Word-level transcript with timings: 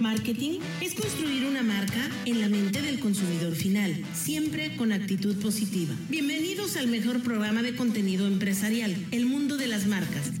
Marketing 0.00 0.58
es 0.80 0.94
construir 0.94 1.44
una 1.46 1.62
marca 1.62 2.08
en 2.24 2.40
la 2.40 2.48
mente 2.48 2.82
del 2.82 2.98
consumidor 2.98 3.54
final, 3.54 4.04
siempre 4.14 4.76
con 4.76 4.92
actitud 4.92 5.36
positiva. 5.36 5.94
Bienvenidos 6.08 6.76
al 6.76 6.88
mejor 6.88 7.22
programa 7.22 7.62
de 7.62 7.76
contenido 7.76 8.26
empresarial, 8.26 8.96
El 9.10 9.26
Mundo 9.26 9.56
de 9.56 9.68
las 9.68 9.86
Marcas. 9.86 10.32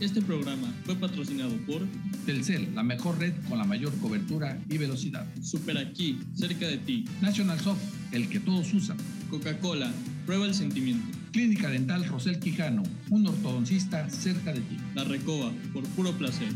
Este 0.00 0.22
programa 0.22 0.72
fue 0.84 0.96
patrocinado 0.96 1.56
por 1.66 1.82
Telcel, 2.26 2.74
la 2.74 2.82
mejor 2.82 3.18
red 3.18 3.32
con 3.48 3.58
la 3.58 3.64
mayor 3.64 3.92
cobertura 3.98 4.60
y 4.68 4.78
velocidad. 4.78 5.26
Super 5.42 5.78
Aquí, 5.78 6.18
cerca 6.34 6.68
de 6.68 6.78
ti. 6.78 7.04
National 7.20 7.58
Soft, 7.58 7.82
el 8.12 8.28
que 8.28 8.40
todos 8.40 8.72
usan. 8.74 8.96
Coca-Cola, 9.30 9.92
prueba 10.26 10.46
el 10.46 10.54
sentimiento. 10.54 11.06
Clínica 11.32 11.68
Dental 11.68 12.04
Rosel 12.06 12.38
Quijano, 12.38 12.82
un 13.10 13.26
ortodoncista 13.26 14.08
cerca 14.10 14.52
de 14.52 14.60
ti. 14.60 14.76
La 14.94 15.04
Recoba, 15.04 15.52
por 15.72 15.84
puro 15.88 16.12
placer. 16.12 16.48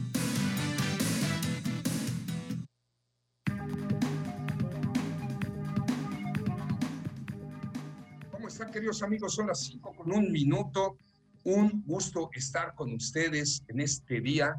Queridos 8.72 9.02
amigos? 9.02 9.34
Son 9.34 9.46
las 9.46 9.60
5 9.60 9.94
con 9.94 10.10
un 10.10 10.32
minuto. 10.32 10.96
Un 11.44 11.84
gusto 11.84 12.30
estar 12.32 12.74
con 12.74 12.92
ustedes 12.94 13.62
en 13.68 13.80
este 13.80 14.20
día, 14.20 14.54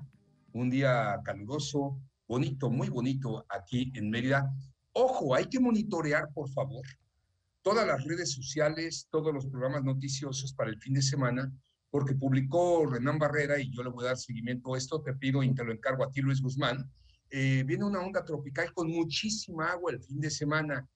un 0.51 0.69
día 0.69 1.19
caluroso, 1.23 1.97
bonito, 2.27 2.69
muy 2.69 2.89
bonito 2.89 3.45
aquí 3.49 3.91
en 3.95 4.09
Mérida. 4.09 4.53
Ojo, 4.91 5.33
hay 5.33 5.45
que 5.45 5.59
monitorear, 5.59 6.31
por 6.33 6.49
favor, 6.49 6.85
todas 7.63 7.87
las 7.87 8.03
redes 8.03 8.33
sociales, 8.33 9.07
todos 9.09 9.33
los 9.33 9.47
programas 9.47 9.83
noticiosos 9.83 10.53
para 10.53 10.69
el 10.69 10.77
fin 10.77 10.93
de 10.93 11.01
semana, 11.01 11.51
porque 11.89 12.13
publicó 12.13 12.85
Renán 12.85 13.17
Barrera 13.17 13.59
y 13.59 13.71
yo 13.71 13.81
le 13.81 13.89
voy 13.89 14.03
a 14.03 14.09
dar 14.09 14.17
seguimiento 14.17 14.75
a 14.75 14.77
esto, 14.77 15.01
te 15.01 15.13
pido 15.13 15.41
y 15.41 15.55
te 15.55 15.63
lo 15.63 15.71
encargo 15.71 16.03
a 16.03 16.11
ti, 16.11 16.21
Luis 16.21 16.41
Guzmán. 16.41 16.87
Eh, 17.31 17.63
viene 17.65 17.85
una 17.85 18.01
onda 18.01 18.23
tropical 18.23 18.71
con 18.73 18.91
muchísima 18.91 19.71
agua 19.71 19.91
el 19.91 20.01
fin 20.01 20.19
de 20.19 20.29
semana. 20.29 20.87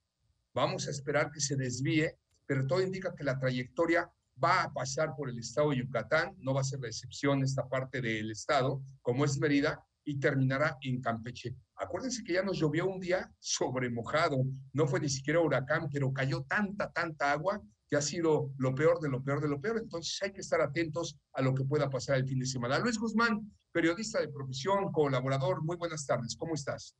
Vamos 0.53 0.87
a 0.87 0.91
esperar 0.91 1.31
que 1.31 1.39
se 1.39 1.55
desvíe, 1.55 2.13
pero 2.47 2.65
todo 2.65 2.81
indica 2.81 3.13
que 3.13 3.23
la 3.23 3.37
trayectoria 3.37 4.11
va 4.43 4.63
a 4.63 4.73
pasar 4.73 5.15
por 5.15 5.29
el 5.29 5.37
estado 5.37 5.71
de 5.71 5.77
Yucatán, 5.77 6.35
no 6.39 6.53
va 6.53 6.61
a 6.61 6.63
ser 6.63 6.79
la 6.79 6.87
excepción 6.87 7.43
esta 7.43 7.67
parte 7.67 8.01
del 8.01 8.31
estado, 8.31 8.81
como 9.01 9.25
es 9.25 9.37
Mérida, 9.37 9.83
y 10.05 10.19
terminará 10.19 10.77
en 10.81 11.01
Campeche. 11.01 11.53
Acuérdense 11.75 12.23
que 12.23 12.33
ya 12.33 12.43
nos 12.43 12.57
llovió 12.57 12.87
un 12.87 12.99
día 12.99 13.29
sobre 13.39 13.89
mojado, 13.89 14.37
no 14.71 14.87
fue 14.87 15.01
ni 15.01 15.09
siquiera 15.09 15.41
huracán, 15.41 15.89
pero 15.91 16.13
cayó 16.13 16.43
tanta, 16.43 16.91
tanta 16.91 17.31
agua 17.31 17.61
que 17.89 17.97
ha 17.97 18.01
sido 18.01 18.53
lo 18.57 18.73
peor 18.73 19.01
de 19.01 19.09
lo 19.09 19.21
peor 19.21 19.41
de 19.41 19.49
lo 19.49 19.59
peor. 19.59 19.77
Entonces 19.77 20.17
hay 20.21 20.31
que 20.31 20.41
estar 20.41 20.61
atentos 20.61 21.17
a 21.33 21.41
lo 21.41 21.53
que 21.53 21.65
pueda 21.65 21.89
pasar 21.89 22.17
el 22.17 22.27
fin 22.27 22.39
de 22.39 22.45
semana. 22.45 22.79
Luis 22.79 22.97
Guzmán, 22.97 23.51
periodista 23.73 24.21
de 24.21 24.29
profesión, 24.29 24.91
colaborador, 24.93 25.61
muy 25.63 25.75
buenas 25.75 26.05
tardes, 26.05 26.35
¿cómo 26.37 26.53
estás? 26.53 26.95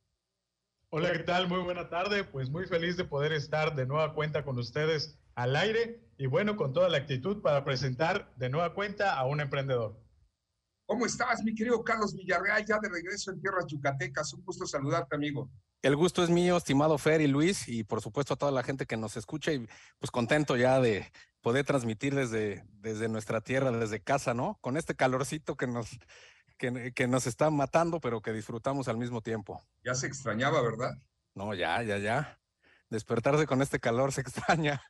Hola, 0.90 1.12
¿qué 1.12 1.18
tal? 1.18 1.48
Muy 1.48 1.60
buena 1.60 1.90
tarde. 1.90 2.24
Pues 2.24 2.48
muy 2.48 2.66
feliz 2.66 2.96
de 2.96 3.04
poder 3.04 3.32
estar 3.32 3.76
de 3.76 3.84
nueva 3.84 4.14
cuenta 4.14 4.42
con 4.42 4.58
ustedes 4.58 5.18
al 5.38 5.54
aire 5.54 6.00
y 6.18 6.26
bueno, 6.26 6.56
con 6.56 6.72
toda 6.72 6.88
la 6.88 6.98
actitud 6.98 7.40
para 7.40 7.64
presentar 7.64 8.34
de 8.34 8.50
nueva 8.50 8.74
cuenta 8.74 9.16
a 9.16 9.24
un 9.24 9.40
emprendedor. 9.40 9.96
¿Cómo 10.84 11.06
estás, 11.06 11.44
mi 11.44 11.54
querido 11.54 11.84
Carlos 11.84 12.12
Villarreal, 12.12 12.66
ya 12.66 12.80
de 12.80 12.88
regreso 12.88 13.30
en 13.30 13.40
tierras 13.40 13.66
yucatecas? 13.68 14.32
Un 14.34 14.44
gusto 14.44 14.66
saludarte, 14.66 15.14
amigo. 15.14 15.48
El 15.80 15.94
gusto 15.94 16.24
es 16.24 16.30
mío, 16.30 16.56
estimado 16.56 16.98
Fer 16.98 17.20
y 17.20 17.28
Luis, 17.28 17.68
y 17.68 17.84
por 17.84 18.00
supuesto 18.00 18.34
a 18.34 18.36
toda 18.36 18.50
la 18.50 18.64
gente 18.64 18.84
que 18.84 18.96
nos 18.96 19.16
escucha 19.16 19.52
y 19.52 19.68
pues 20.00 20.10
contento 20.10 20.56
ya 20.56 20.80
de 20.80 21.08
poder 21.40 21.64
transmitir 21.64 22.16
desde, 22.16 22.64
desde 22.72 23.08
nuestra 23.08 23.40
tierra, 23.40 23.70
desde 23.70 24.02
casa, 24.02 24.34
¿no? 24.34 24.58
Con 24.60 24.76
este 24.76 24.96
calorcito 24.96 25.56
que 25.56 25.68
nos, 25.68 26.00
que, 26.58 26.92
que 26.92 27.06
nos 27.06 27.28
está 27.28 27.48
matando, 27.50 28.00
pero 28.00 28.22
que 28.22 28.32
disfrutamos 28.32 28.88
al 28.88 28.96
mismo 28.96 29.20
tiempo. 29.20 29.62
Ya 29.84 29.94
se 29.94 30.08
extrañaba, 30.08 30.60
¿verdad? 30.62 30.96
No, 31.36 31.54
ya, 31.54 31.80
ya, 31.84 31.98
ya. 31.98 32.40
Despertarse 32.90 33.46
con 33.46 33.62
este 33.62 33.78
calor 33.78 34.10
se 34.10 34.20
extraña. 34.22 34.82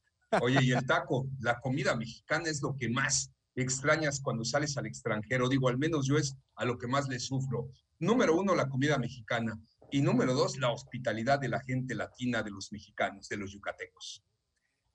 Oye, 0.42 0.62
y 0.62 0.72
el 0.72 0.84
taco, 0.86 1.26
la 1.40 1.58
comida 1.60 1.96
mexicana 1.96 2.48
es 2.48 2.62
lo 2.62 2.76
que 2.76 2.88
más 2.88 3.32
extrañas 3.54 4.20
cuando 4.20 4.44
sales 4.44 4.76
al 4.76 4.86
extranjero. 4.86 5.48
Digo, 5.48 5.68
al 5.68 5.78
menos 5.78 6.06
yo 6.06 6.16
es 6.16 6.36
a 6.54 6.64
lo 6.64 6.78
que 6.78 6.86
más 6.86 7.08
le 7.08 7.18
sufro. 7.18 7.70
Número 7.98 8.36
uno, 8.36 8.54
la 8.54 8.68
comida 8.68 8.98
mexicana. 8.98 9.58
Y 9.90 10.02
número 10.02 10.34
dos, 10.34 10.58
la 10.58 10.70
hospitalidad 10.70 11.38
de 11.38 11.48
la 11.48 11.60
gente 11.60 11.94
latina, 11.94 12.42
de 12.42 12.50
los 12.50 12.72
mexicanos, 12.72 13.28
de 13.28 13.38
los 13.38 13.52
yucatecos. 13.52 14.22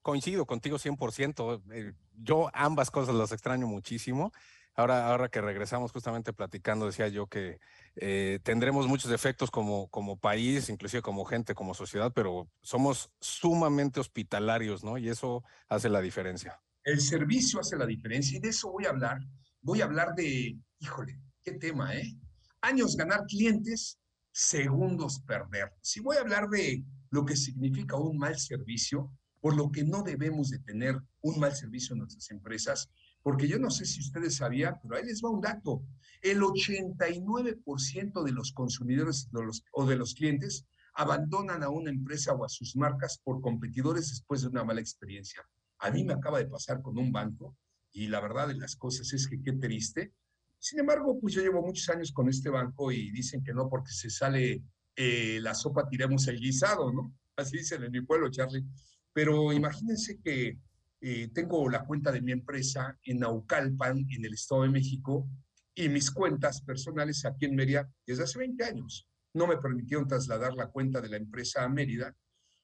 Coincido 0.01 0.45
contigo 0.45 0.77
100%. 0.77 1.63
Eh, 1.71 1.93
yo 2.15 2.49
ambas 2.53 2.91
cosas 2.91 3.15
las 3.15 3.31
extraño 3.31 3.67
muchísimo. 3.67 4.31
Ahora, 4.75 5.07
ahora 5.07 5.29
que 5.29 5.39
regresamos 5.39 5.91
justamente 5.91 6.33
platicando, 6.33 6.87
decía 6.87 7.07
yo 7.07 7.27
que 7.27 7.59
eh, 7.95 8.39
tendremos 8.41 8.87
muchos 8.87 9.11
defectos 9.11 9.51
como, 9.51 9.87
como 9.89 10.17
país, 10.17 10.69
inclusive 10.69 11.03
como 11.03 11.25
gente, 11.25 11.53
como 11.53 11.75
sociedad, 11.75 12.11
pero 12.13 12.49
somos 12.61 13.11
sumamente 13.19 13.99
hospitalarios, 13.99 14.83
¿no? 14.83 14.97
Y 14.97 15.09
eso 15.09 15.43
hace 15.67 15.89
la 15.89 16.01
diferencia. 16.01 16.59
El 16.83 17.01
servicio 17.01 17.59
hace 17.59 17.77
la 17.77 17.85
diferencia 17.85 18.37
y 18.37 18.41
de 18.41 18.49
eso 18.49 18.71
voy 18.71 18.85
a 18.85 18.89
hablar. 18.89 19.19
Voy 19.61 19.81
a 19.81 19.85
hablar 19.85 20.15
de, 20.15 20.57
híjole, 20.79 21.19
qué 21.43 21.53
tema, 21.53 21.95
¿eh? 21.95 22.17
Años 22.61 22.97
ganar 22.97 23.25
clientes, 23.27 23.99
segundos 24.31 25.21
perder. 25.21 25.71
Si 25.81 25.99
voy 25.99 26.17
a 26.17 26.21
hablar 26.21 26.49
de 26.49 26.83
lo 27.11 27.23
que 27.25 27.35
significa 27.35 27.95
un 27.95 28.17
mal 28.17 28.39
servicio, 28.39 29.11
por 29.39 29.55
lo 29.55 29.71
que 29.71 29.83
no 29.83 30.01
debemos 30.01 30.49
de 30.49 30.59
tener 30.59 30.97
un 31.21 31.39
mal 31.39 31.55
servicio 31.55 31.93
en 31.93 31.99
nuestras 31.99 32.31
empresas, 32.31 32.89
porque 33.23 33.47
yo 33.47 33.57
no 33.57 33.71
sé 33.71 33.85
si 33.85 34.01
ustedes 34.01 34.35
sabían, 34.35 34.75
pero 34.83 34.95
ahí 34.95 35.05
les 35.05 35.21
va 35.23 35.29
un 35.29 35.41
dato. 35.41 35.81
El 36.21 36.41
89% 36.41 38.23
de 38.23 38.31
los 38.31 38.51
consumidores 38.51 39.29
de 39.31 39.43
los, 39.43 39.63
o 39.71 39.85
de 39.85 39.95
los 39.95 40.13
clientes 40.13 40.65
abandonan 40.93 41.63
a 41.63 41.69
una 41.69 41.89
empresa 41.89 42.33
o 42.33 42.45
a 42.45 42.49
sus 42.49 42.75
marcas 42.75 43.19
por 43.23 43.41
competidores 43.41 44.09
después 44.09 44.41
de 44.41 44.49
una 44.49 44.63
mala 44.63 44.81
experiencia. 44.81 45.41
A 45.79 45.89
mí 45.89 46.03
me 46.03 46.13
acaba 46.13 46.37
de 46.37 46.45
pasar 46.45 46.81
con 46.81 46.97
un 46.97 47.11
banco 47.11 47.57
y 47.91 48.07
la 48.07 48.19
verdad 48.19 48.49
de 48.49 48.55
las 48.55 48.75
cosas 48.75 49.11
es 49.13 49.27
que 49.27 49.41
qué 49.41 49.53
triste. 49.53 50.13
Sin 50.59 50.79
embargo, 50.79 51.17
pues 51.19 51.33
yo 51.33 51.41
llevo 51.41 51.61
muchos 51.61 51.89
años 51.89 52.11
con 52.11 52.29
este 52.29 52.49
banco 52.49 52.91
y 52.91 53.11
dicen 53.11 53.43
que 53.43 53.53
no 53.53 53.69
porque 53.69 53.91
se 53.91 54.09
sale 54.09 54.63
eh, 54.95 55.39
la 55.41 55.55
sopa 55.55 55.87
tiremos 55.89 56.27
el 56.27 56.39
guisado, 56.39 56.91
¿no? 56.91 57.13
Así 57.35 57.57
dicen 57.57 57.83
en 57.83 57.91
mi 57.91 58.01
pueblo, 58.01 58.29
Charlie. 58.29 58.63
Pero 59.11 59.51
imagínense 59.51 60.19
que 60.19 60.57
eh, 61.05 61.27
tengo 61.33 61.69
la 61.69 61.83
cuenta 61.83 62.13
de 62.13 62.21
mi 62.21 62.31
empresa 62.31 62.97
en 63.03 63.19
Naucalpan, 63.19 64.05
en 64.09 64.23
el 64.23 64.35
Estado 64.35 64.63
de 64.63 64.69
México, 64.69 65.27
y 65.75 65.89
mis 65.89 66.09
cuentas 66.09 66.61
personales 66.61 67.25
aquí 67.25 67.43
en 67.43 67.55
Mérida 67.55 67.91
desde 68.07 68.23
hace 68.23 68.39
20 68.39 68.63
años. 68.63 69.05
No 69.33 69.45
me 69.45 69.57
permitieron 69.57 70.07
trasladar 70.07 70.53
la 70.53 70.67
cuenta 70.67 71.01
de 71.01 71.09
la 71.09 71.17
empresa 71.17 71.61
a 71.61 71.67
Mérida. 71.67 72.15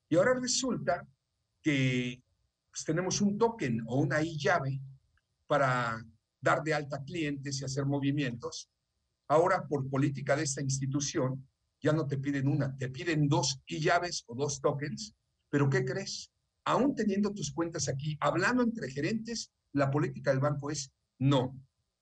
Y 0.07 0.15
ahora 0.15 0.39
resulta 0.39 1.05
que 1.61 2.23
pues 2.71 2.85
tenemos 2.85 3.19
un 3.19 3.37
token 3.37 3.83
o 3.87 3.99
una 3.99 4.21
llave 4.21 4.79
para 5.45 6.01
dar 6.39 6.63
de 6.63 6.73
alta 6.73 7.03
clientes 7.03 7.59
y 7.59 7.65
hacer 7.65 7.85
movimientos. 7.85 8.69
Ahora, 9.27 9.67
por 9.67 9.89
política 9.89 10.37
de 10.37 10.43
esta 10.43 10.61
institución, 10.61 11.45
ya 11.81 11.91
no 11.91 12.07
te 12.07 12.17
piden 12.17 12.47
una, 12.47 12.73
te 12.77 12.87
piden 12.87 13.27
dos 13.27 13.61
llaves 13.67 14.23
o 14.27 14.35
dos 14.35 14.61
tokens, 14.61 15.13
pero 15.49 15.69
¿qué 15.69 15.83
crees? 15.83 16.31
Aún 16.69 16.93
teniendo 16.93 17.33
tus 17.33 17.51
cuentas 17.51 17.89
aquí, 17.89 18.15
hablando 18.21 18.61
entre 18.61 18.91
gerentes, 18.91 19.51
la 19.73 19.89
política 19.89 20.29
del 20.29 20.39
banco 20.39 20.69
es 20.69 20.93
no. 21.17 21.59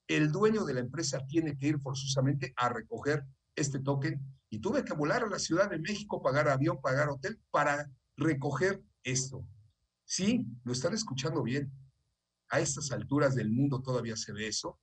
El 0.10 0.30
dueño 0.30 0.66
de 0.66 0.74
la 0.74 0.82
empresa 0.82 1.26
tiene 1.26 1.58
que 1.58 1.68
ir 1.68 1.80
forzosamente 1.80 2.52
a 2.58 2.68
recoger 2.68 3.24
este 3.56 3.80
token 3.80 4.20
y 4.50 4.60
tuve 4.60 4.84
que 4.84 4.92
volar 4.92 5.24
a 5.24 5.30
la 5.30 5.40
Ciudad 5.40 5.70
de 5.70 5.80
México, 5.80 6.22
pagar 6.22 6.50
avión, 6.50 6.82
pagar 6.82 7.08
hotel 7.08 7.40
para 7.50 7.90
recoger 8.18 8.84
esto. 9.04 9.48
Sí, 10.04 10.46
lo 10.66 10.74
están 10.74 10.94
escuchando 10.94 11.44
bien. 11.44 11.72
A 12.50 12.60
estas 12.60 12.92
alturas 12.92 13.36
del 13.36 13.50
mundo 13.50 13.82
todavía 13.82 14.18
se 14.18 14.34
ve 14.34 14.50
eso. 14.50 14.78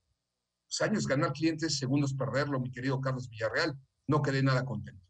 Los 0.67 0.81
años 0.81 1.07
ganar 1.07 1.35
clientes, 1.35 1.77
segundos 1.77 2.15
perderlo, 2.15 2.59
mi 2.59 2.71
querido 2.71 3.03
Carlos 3.03 3.29
Villarreal. 3.29 3.79
No 4.07 4.23
quedé 4.23 4.43
nada 4.43 4.65
contento. 4.65 5.04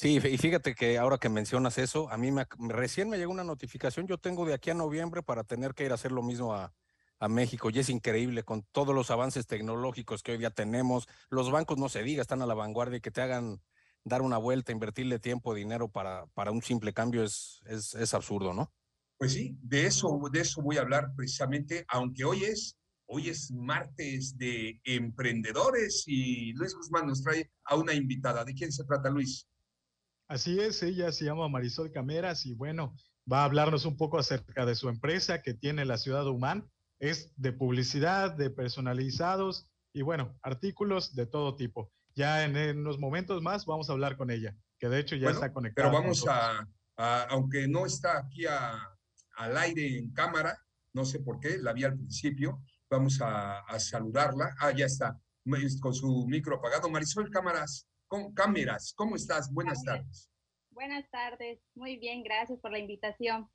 Sí, 0.00 0.16
y 0.16 0.38
fíjate 0.38 0.74
que 0.74 0.96
ahora 0.96 1.18
que 1.18 1.28
mencionas 1.28 1.76
eso, 1.76 2.08
a 2.10 2.16
mí 2.16 2.32
me, 2.32 2.46
recién 2.70 3.10
me 3.10 3.18
llegó 3.18 3.32
una 3.32 3.44
notificación, 3.44 4.06
yo 4.06 4.16
tengo 4.16 4.46
de 4.46 4.54
aquí 4.54 4.70
a 4.70 4.74
noviembre 4.74 5.22
para 5.22 5.44
tener 5.44 5.74
que 5.74 5.84
ir 5.84 5.90
a 5.90 5.96
hacer 5.96 6.10
lo 6.10 6.22
mismo 6.22 6.54
a, 6.54 6.72
a 7.18 7.28
México 7.28 7.68
y 7.68 7.80
es 7.80 7.90
increíble 7.90 8.42
con 8.42 8.62
todos 8.72 8.94
los 8.94 9.10
avances 9.10 9.46
tecnológicos 9.46 10.22
que 10.22 10.32
hoy 10.32 10.38
día 10.38 10.48
tenemos. 10.48 11.06
Los 11.28 11.50
bancos 11.50 11.76
no 11.76 11.90
se 11.90 12.02
diga, 12.02 12.22
están 12.22 12.40
a 12.40 12.46
la 12.46 12.54
vanguardia 12.54 12.96
y 12.96 13.00
que 13.02 13.10
te 13.10 13.20
hagan 13.20 13.60
dar 14.02 14.22
una 14.22 14.38
vuelta, 14.38 14.72
invertirle 14.72 15.18
tiempo, 15.18 15.54
dinero 15.54 15.90
para, 15.90 16.24
para 16.28 16.50
un 16.50 16.62
simple 16.62 16.94
cambio 16.94 17.22
es, 17.22 17.60
es, 17.66 17.92
es 17.94 18.14
absurdo, 18.14 18.54
¿no? 18.54 18.72
Pues 19.18 19.34
sí, 19.34 19.58
de 19.60 19.84
eso, 19.84 20.18
de 20.32 20.40
eso 20.40 20.62
voy 20.62 20.78
a 20.78 20.80
hablar 20.80 21.12
precisamente, 21.14 21.84
aunque 21.88 22.24
hoy 22.24 22.44
es, 22.44 22.74
hoy 23.04 23.28
es 23.28 23.52
martes 23.52 24.38
de 24.38 24.80
emprendedores 24.84 26.04
y 26.06 26.54
Luis 26.54 26.74
Guzmán 26.74 27.06
nos 27.06 27.22
trae 27.22 27.50
a 27.64 27.76
una 27.76 27.92
invitada. 27.92 28.46
¿De 28.46 28.54
quién 28.54 28.72
se 28.72 28.84
trata, 28.84 29.10
Luis? 29.10 29.46
Así 30.30 30.60
es, 30.60 30.80
ella 30.84 31.10
se 31.10 31.24
llama 31.24 31.48
Marisol 31.48 31.90
Cameras 31.90 32.46
y 32.46 32.54
bueno, 32.54 32.94
va 33.30 33.40
a 33.40 33.44
hablarnos 33.46 33.84
un 33.84 33.96
poco 33.96 34.16
acerca 34.16 34.64
de 34.64 34.76
su 34.76 34.88
empresa 34.88 35.42
que 35.42 35.54
tiene 35.54 35.84
la 35.84 35.98
ciudad 35.98 36.22
de 36.22 36.30
Humán. 36.30 36.70
Es 37.00 37.32
de 37.34 37.52
publicidad, 37.52 38.36
de 38.36 38.48
personalizados 38.48 39.68
y 39.92 40.02
bueno, 40.02 40.38
artículos 40.42 41.16
de 41.16 41.26
todo 41.26 41.56
tipo. 41.56 41.90
ya 42.14 42.44
en, 42.44 42.78
unos 42.78 43.00
momentos 43.00 43.42
más 43.42 43.66
vamos 43.66 43.90
a 43.90 43.92
hablar 43.92 44.16
con 44.16 44.30
ella, 44.30 44.54
que 44.78 44.88
de 44.88 45.00
hecho 45.00 45.16
ya 45.16 45.30
está 45.30 45.52
conectada. 45.52 45.90
Pero 45.90 46.00
vamos 46.00 46.24
a, 46.28 46.64
aunque 47.30 47.66
no 47.66 47.84
está 47.84 48.18
aquí 48.18 48.44
al 48.46 49.56
aire 49.56 49.98
en 49.98 50.12
cámara, 50.12 50.56
no 50.92 51.04
sé 51.04 51.18
por 51.18 51.40
qué, 51.40 51.58
la 51.58 51.72
vi 51.72 51.82
al 51.82 51.96
principio, 51.96 52.62
vamos 52.88 53.18
a, 53.20 53.64
saludarla. 53.80 54.54
Ah, 54.60 54.70
ya 54.70 54.86
está, 54.86 55.20
con 55.80 55.92
su 55.92 56.24
micro 56.28 56.58
apagado. 56.58 56.88
Marisol 56.88 57.30
Cámaras, 57.30 57.88
cámaras, 58.34 58.92
¿cómo 58.96 59.16
estás? 59.16 59.52
Buenas 59.52 59.82
tardes. 59.84 60.30
Buenas 60.70 61.08
tardes, 61.10 61.60
muy 61.74 61.96
bien, 61.96 62.22
gracias 62.22 62.58
por 62.60 62.72
la 62.72 62.78
invitación. 62.78 63.48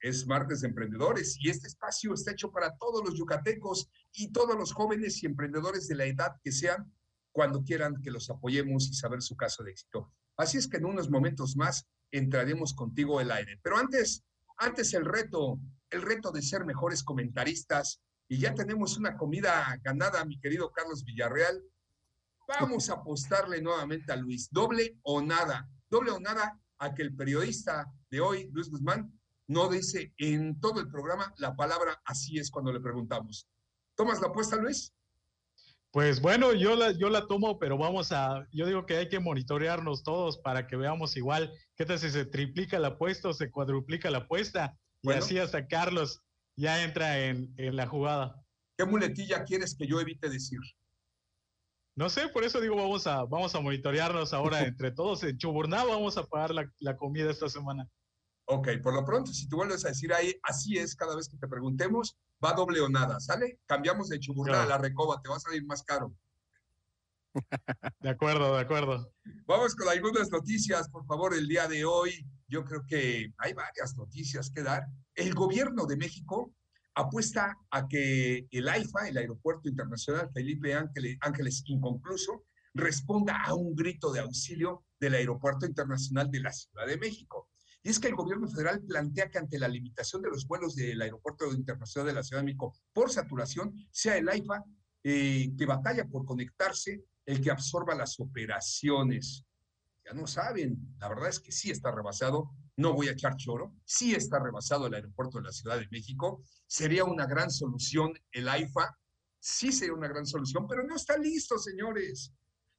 Es 0.00 0.26
martes 0.26 0.62
de 0.62 0.68
emprendedores 0.68 1.36
y 1.38 1.50
este 1.50 1.68
espacio 1.68 2.14
está 2.14 2.32
hecho 2.32 2.50
para 2.50 2.76
todos 2.76 3.04
los 3.04 3.18
yucatecos 3.18 3.90
y 4.12 4.32
todos 4.32 4.56
los 4.56 4.72
jóvenes 4.72 5.22
y 5.22 5.26
emprendedores 5.26 5.88
de 5.88 5.94
la 5.94 6.06
edad 6.06 6.36
que 6.42 6.52
sean 6.52 6.90
cuando 7.32 7.62
quieran 7.62 8.00
que 8.02 8.10
los 8.10 8.30
apoyemos 8.30 8.88
y 8.88 8.94
saber 8.94 9.20
su 9.20 9.36
caso 9.36 9.62
de 9.62 9.72
éxito. 9.72 10.12
Así 10.36 10.58
es 10.58 10.66
que 10.66 10.78
en 10.78 10.86
unos 10.86 11.10
momentos 11.10 11.54
más 11.54 11.86
entraremos 12.10 12.74
contigo 12.74 13.20
el 13.20 13.30
aire. 13.30 13.60
Pero 13.62 13.76
antes, 13.76 14.24
antes 14.56 14.94
el 14.94 15.04
reto, 15.04 15.60
el 15.90 16.02
reto 16.02 16.32
de 16.32 16.42
ser 16.42 16.64
mejores 16.64 17.04
comentaristas 17.04 18.00
y 18.26 18.38
ya 18.38 18.54
tenemos 18.54 18.96
una 18.96 19.16
comida 19.16 19.78
ganada, 19.82 20.24
mi 20.24 20.40
querido 20.40 20.72
Carlos 20.72 21.04
Villarreal. 21.04 21.62
Vamos 22.58 22.90
a 22.90 22.94
apostarle 22.94 23.62
nuevamente 23.62 24.12
a 24.12 24.16
Luis, 24.16 24.48
doble 24.50 24.98
o 25.02 25.22
nada, 25.22 25.68
doble 25.88 26.10
o 26.10 26.18
nada 26.18 26.58
a 26.78 26.94
que 26.94 27.02
el 27.02 27.14
periodista 27.14 27.86
de 28.10 28.20
hoy, 28.20 28.50
Luis 28.52 28.70
Guzmán, 28.70 29.12
no 29.46 29.68
dice 29.68 30.12
en 30.18 30.58
todo 30.60 30.80
el 30.80 30.88
programa 30.88 31.32
la 31.38 31.54
palabra 31.54 32.00
así 32.04 32.38
es 32.38 32.50
cuando 32.50 32.72
le 32.72 32.80
preguntamos. 32.80 33.46
¿Tomas 33.96 34.20
la 34.20 34.28
apuesta, 34.28 34.56
Luis? 34.56 34.92
Pues 35.92 36.20
bueno, 36.20 36.52
yo 36.52 36.76
la, 36.76 36.92
yo 36.92 37.10
la 37.10 37.26
tomo, 37.26 37.58
pero 37.58 37.76
vamos 37.76 38.12
a, 38.12 38.46
yo 38.52 38.66
digo 38.66 38.86
que 38.86 38.96
hay 38.96 39.08
que 39.08 39.18
monitorearnos 39.18 40.04
todos 40.04 40.38
para 40.38 40.68
que 40.68 40.76
veamos 40.76 41.16
igual 41.16 41.52
qué 41.74 41.84
tal 41.84 41.98
si 41.98 42.10
se 42.10 42.24
triplica 42.24 42.78
la 42.78 42.88
apuesta 42.88 43.28
o 43.28 43.34
se 43.34 43.50
cuadruplica 43.50 44.10
la 44.10 44.18
apuesta. 44.18 44.78
Y 45.02 45.10
así 45.10 45.38
hasta 45.38 45.66
Carlos 45.66 46.22
ya 46.56 46.84
entra 46.84 47.18
en, 47.18 47.52
en, 47.56 47.74
la 47.74 47.86
jugada. 47.86 48.40
¿Qué 48.76 48.84
muletilla 48.84 49.44
quieres 49.44 49.74
que 49.74 49.86
yo 49.86 50.00
evite 50.00 50.28
decir? 50.28 50.60
No 51.96 52.08
sé, 52.08 52.28
por 52.28 52.44
eso 52.44 52.60
digo, 52.60 52.76
vamos 52.76 53.06
a, 53.06 53.24
vamos 53.24 53.54
a 53.54 53.60
monitorearnos 53.60 54.32
ahora 54.32 54.60
entre 54.66 54.90
todos. 54.90 55.22
En 55.24 55.36
Chuburná 55.36 55.84
vamos 55.84 56.16
a 56.16 56.24
pagar 56.24 56.52
la, 56.52 56.72
la 56.78 56.96
comida 56.96 57.30
esta 57.30 57.48
semana. 57.48 57.88
Ok, 58.46 58.68
por 58.82 58.94
lo 58.94 59.04
pronto, 59.04 59.32
si 59.32 59.48
tú 59.48 59.56
vuelves 59.56 59.84
a 59.84 59.90
decir 59.90 60.12
ahí, 60.12 60.34
así 60.42 60.76
es, 60.76 60.96
cada 60.96 61.14
vez 61.14 61.28
que 61.28 61.36
te 61.36 61.46
preguntemos, 61.46 62.18
va 62.44 62.52
doble 62.52 62.80
o 62.80 62.88
nada, 62.88 63.20
¿sale? 63.20 63.60
Cambiamos 63.66 64.08
de 64.08 64.18
Chuburná 64.18 64.64
a 64.64 64.66
la 64.66 64.78
Recoba, 64.78 65.20
te 65.22 65.28
va 65.28 65.36
a 65.36 65.40
salir 65.40 65.64
más 65.66 65.84
caro. 65.84 66.12
De 68.00 68.08
acuerdo, 68.08 68.56
de 68.56 68.60
acuerdo. 68.60 69.12
Vamos 69.46 69.76
con 69.76 69.88
algunas 69.88 70.30
noticias, 70.30 70.88
por 70.88 71.06
favor, 71.06 71.34
el 71.34 71.46
día 71.46 71.68
de 71.68 71.84
hoy. 71.84 72.26
Yo 72.48 72.64
creo 72.64 72.84
que 72.86 73.32
hay 73.38 73.52
varias 73.52 73.96
noticias 73.96 74.50
que 74.50 74.62
dar. 74.62 74.86
El 75.14 75.34
gobierno 75.34 75.86
de 75.86 75.96
México 75.96 76.52
apuesta 76.94 77.56
a 77.70 77.88
que 77.88 78.46
el 78.50 78.68
AIFA, 78.68 79.08
el 79.08 79.18
Aeropuerto 79.18 79.68
Internacional 79.68 80.30
Felipe 80.32 80.74
Ángeles 80.74 81.62
Inconcluso, 81.66 82.44
responda 82.74 83.42
a 83.44 83.54
un 83.54 83.74
grito 83.74 84.12
de 84.12 84.20
auxilio 84.20 84.84
del 84.98 85.14
Aeropuerto 85.14 85.66
Internacional 85.66 86.30
de 86.30 86.40
la 86.40 86.52
Ciudad 86.52 86.86
de 86.86 86.98
México. 86.98 87.48
Y 87.82 87.88
es 87.88 87.98
que 87.98 88.08
el 88.08 88.14
gobierno 88.14 88.46
federal 88.48 88.82
plantea 88.82 89.30
que 89.30 89.38
ante 89.38 89.58
la 89.58 89.68
limitación 89.68 90.20
de 90.22 90.28
los 90.28 90.46
vuelos 90.46 90.76
del 90.76 91.00
Aeropuerto 91.00 91.52
Internacional 91.52 92.08
de 92.08 92.14
la 92.14 92.22
Ciudad 92.22 92.42
de 92.42 92.46
México 92.46 92.74
por 92.92 93.10
saturación, 93.10 93.74
sea 93.90 94.18
el 94.18 94.28
AIFA 94.28 94.64
eh, 95.02 95.50
que 95.56 95.66
batalla 95.66 96.06
por 96.06 96.26
conectarse 96.26 97.02
el 97.24 97.40
que 97.40 97.50
absorba 97.50 97.94
las 97.94 98.20
operaciones. 98.20 99.46
Ya 100.04 100.12
no 100.12 100.26
saben, 100.26 100.94
la 100.98 101.08
verdad 101.08 101.28
es 101.28 101.40
que 101.40 101.52
sí 101.52 101.70
está 101.70 101.90
rebasado, 101.90 102.50
no 102.80 102.94
voy 102.94 103.08
a 103.08 103.12
echar 103.12 103.36
choro, 103.36 103.74
sí 103.84 104.14
está 104.14 104.38
rebasado 104.38 104.86
el 104.86 104.94
aeropuerto 104.94 105.38
de 105.38 105.44
la 105.44 105.52
Ciudad 105.52 105.78
de 105.78 105.88
México, 105.90 106.42
sería 106.66 107.04
una 107.04 107.26
gran 107.26 107.50
solución 107.50 108.12
el 108.32 108.48
AIFA, 108.48 108.98
sí 109.38 109.70
sería 109.70 109.94
una 109.94 110.08
gran 110.08 110.26
solución, 110.26 110.66
pero 110.66 110.82
no 110.84 110.96
está 110.96 111.16
listo, 111.18 111.58
señores. 111.58 112.32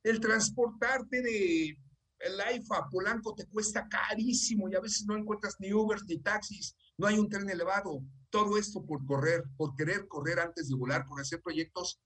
El 0.03 0.19
transportarte 0.19 1.21
de 1.21 1.77
el 2.19 2.39
AIFA 2.39 2.87
Polanco 2.89 3.33
te 3.35 3.47
cuesta 3.47 3.87
carísimo 3.87 4.69
y 4.69 4.75
a 4.75 4.79
veces 4.79 5.05
no 5.05 5.15
encuentras 5.15 5.55
ni 5.59 5.73
Uber 5.73 5.99
ni 6.07 6.19
taxis, 6.19 6.75
no 6.97 7.07
hay 7.07 7.17
un 7.17 7.29
tren 7.29 7.49
elevado. 7.49 8.01
Todo 8.29 8.57
esto 8.57 8.85
por 8.85 9.05
correr, 9.05 9.43
por 9.57 9.75
querer 9.75 10.07
correr 10.07 10.39
antes 10.39 10.69
de 10.69 10.75
volar, 10.75 11.05
por 11.05 11.19
hacer 11.19 11.41
proyectos 11.41 12.01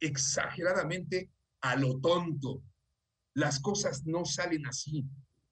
exageradamente 0.00 1.32
a 1.60 1.76
lo 1.76 2.00
tonto. 2.00 2.62
Las 3.34 3.60
cosas 3.60 4.04
no 4.04 4.24
salen 4.24 4.66
así. 4.66 5.04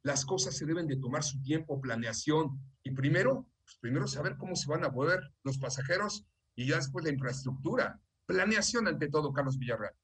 Las 0.04 0.26
cosas 0.26 0.54
se 0.54 0.66
deben 0.66 0.86
de 0.86 0.96
tomar 0.96 1.24
su 1.24 1.42
tiempo, 1.42 1.80
planeación. 1.80 2.60
Y 2.82 2.90
primero, 2.90 3.48
pues 3.64 3.78
primero 3.80 4.06
saber 4.06 4.36
cómo 4.36 4.54
se 4.54 4.68
van 4.68 4.84
a 4.84 4.92
poder 4.92 5.20
los 5.42 5.56
pasajeros 5.58 6.26
y 6.54 6.68
ya 6.68 6.76
después 6.76 7.04
la 7.04 7.10
infraestructura. 7.10 7.98
Planeación 8.26 8.86
ante 8.86 9.08
todo, 9.08 9.32
Carlos 9.32 9.58
Villarreal. 9.58 9.94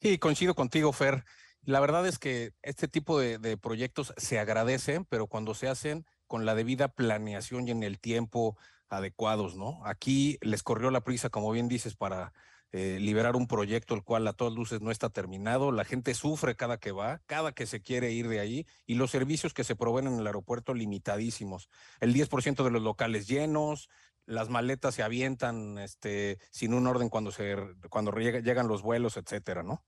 Sí, 0.00 0.18
coincido 0.18 0.54
contigo, 0.54 0.92
Fer. 0.92 1.24
La 1.62 1.80
verdad 1.80 2.06
es 2.06 2.18
que 2.18 2.54
este 2.62 2.88
tipo 2.88 3.20
de, 3.20 3.58
proyectos 3.58 4.14
se 4.16 4.38
agradecen, 4.38 5.04
pero 5.04 5.26
cuando 5.26 5.54
se 5.54 5.68
hacen 5.68 6.06
con 6.26 6.46
la 6.46 6.54
debida 6.54 6.88
planeación 6.88 7.68
y 7.68 7.72
en 7.72 7.82
el 7.82 8.00
tiempo 8.00 8.56
adecuados, 8.88 9.56
¿no? 9.56 9.84
Aquí 9.84 10.38
les 10.40 10.62
corrió 10.62 10.90
la 10.90 11.04
prisa, 11.04 11.28
como 11.28 11.50
bien 11.52 11.68
dices, 11.68 11.94
para 11.94 12.32
eh, 12.72 12.98
liberar 13.00 13.34
un 13.34 13.46
proyecto 13.46 13.94
el 13.94 14.02
cual 14.02 14.26
a 14.28 14.34
todas 14.34 14.52
luces 14.52 14.82
no 14.82 14.90
está 14.90 15.08
terminado. 15.08 15.72
La 15.72 15.84
gente 15.84 16.12
sufre 16.12 16.54
cada 16.54 16.78
que 16.78 16.92
va, 16.92 17.22
cada 17.26 17.52
que 17.52 17.66
se 17.66 17.80
quiere 17.80 18.12
ir 18.12 18.28
de 18.28 18.40
ahí 18.40 18.66
y 18.84 18.94
los 18.94 19.10
servicios 19.10 19.54
que 19.54 19.64
se 19.64 19.74
proveen 19.74 20.06
en 20.06 20.18
el 20.18 20.26
aeropuerto 20.26 20.74
limitadísimos. 20.74 21.70
El 22.00 22.12
10% 22.12 22.64
de 22.64 22.70
los 22.70 22.82
locales 22.82 23.26
llenos, 23.26 23.88
las 24.26 24.50
maletas 24.50 24.94
se 24.94 25.02
avientan 25.02 25.78
este, 25.78 26.38
sin 26.50 26.74
un 26.74 26.86
orden 26.86 27.08
cuando, 27.08 27.32
se, 27.32 27.56
cuando 27.88 28.12
llegan 28.12 28.68
los 28.68 28.82
vuelos, 28.82 29.16
etcétera, 29.16 29.62
¿no? 29.62 29.82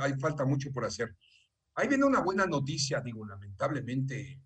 hay 0.00 0.14
falta 0.14 0.44
mucho 0.44 0.72
por 0.72 0.84
hacer. 0.84 1.14
Ahí 1.74 1.88
viene 1.88 2.04
una 2.04 2.20
buena 2.20 2.46
noticia, 2.46 3.00
digo, 3.00 3.26
lamentablemente 3.26 4.40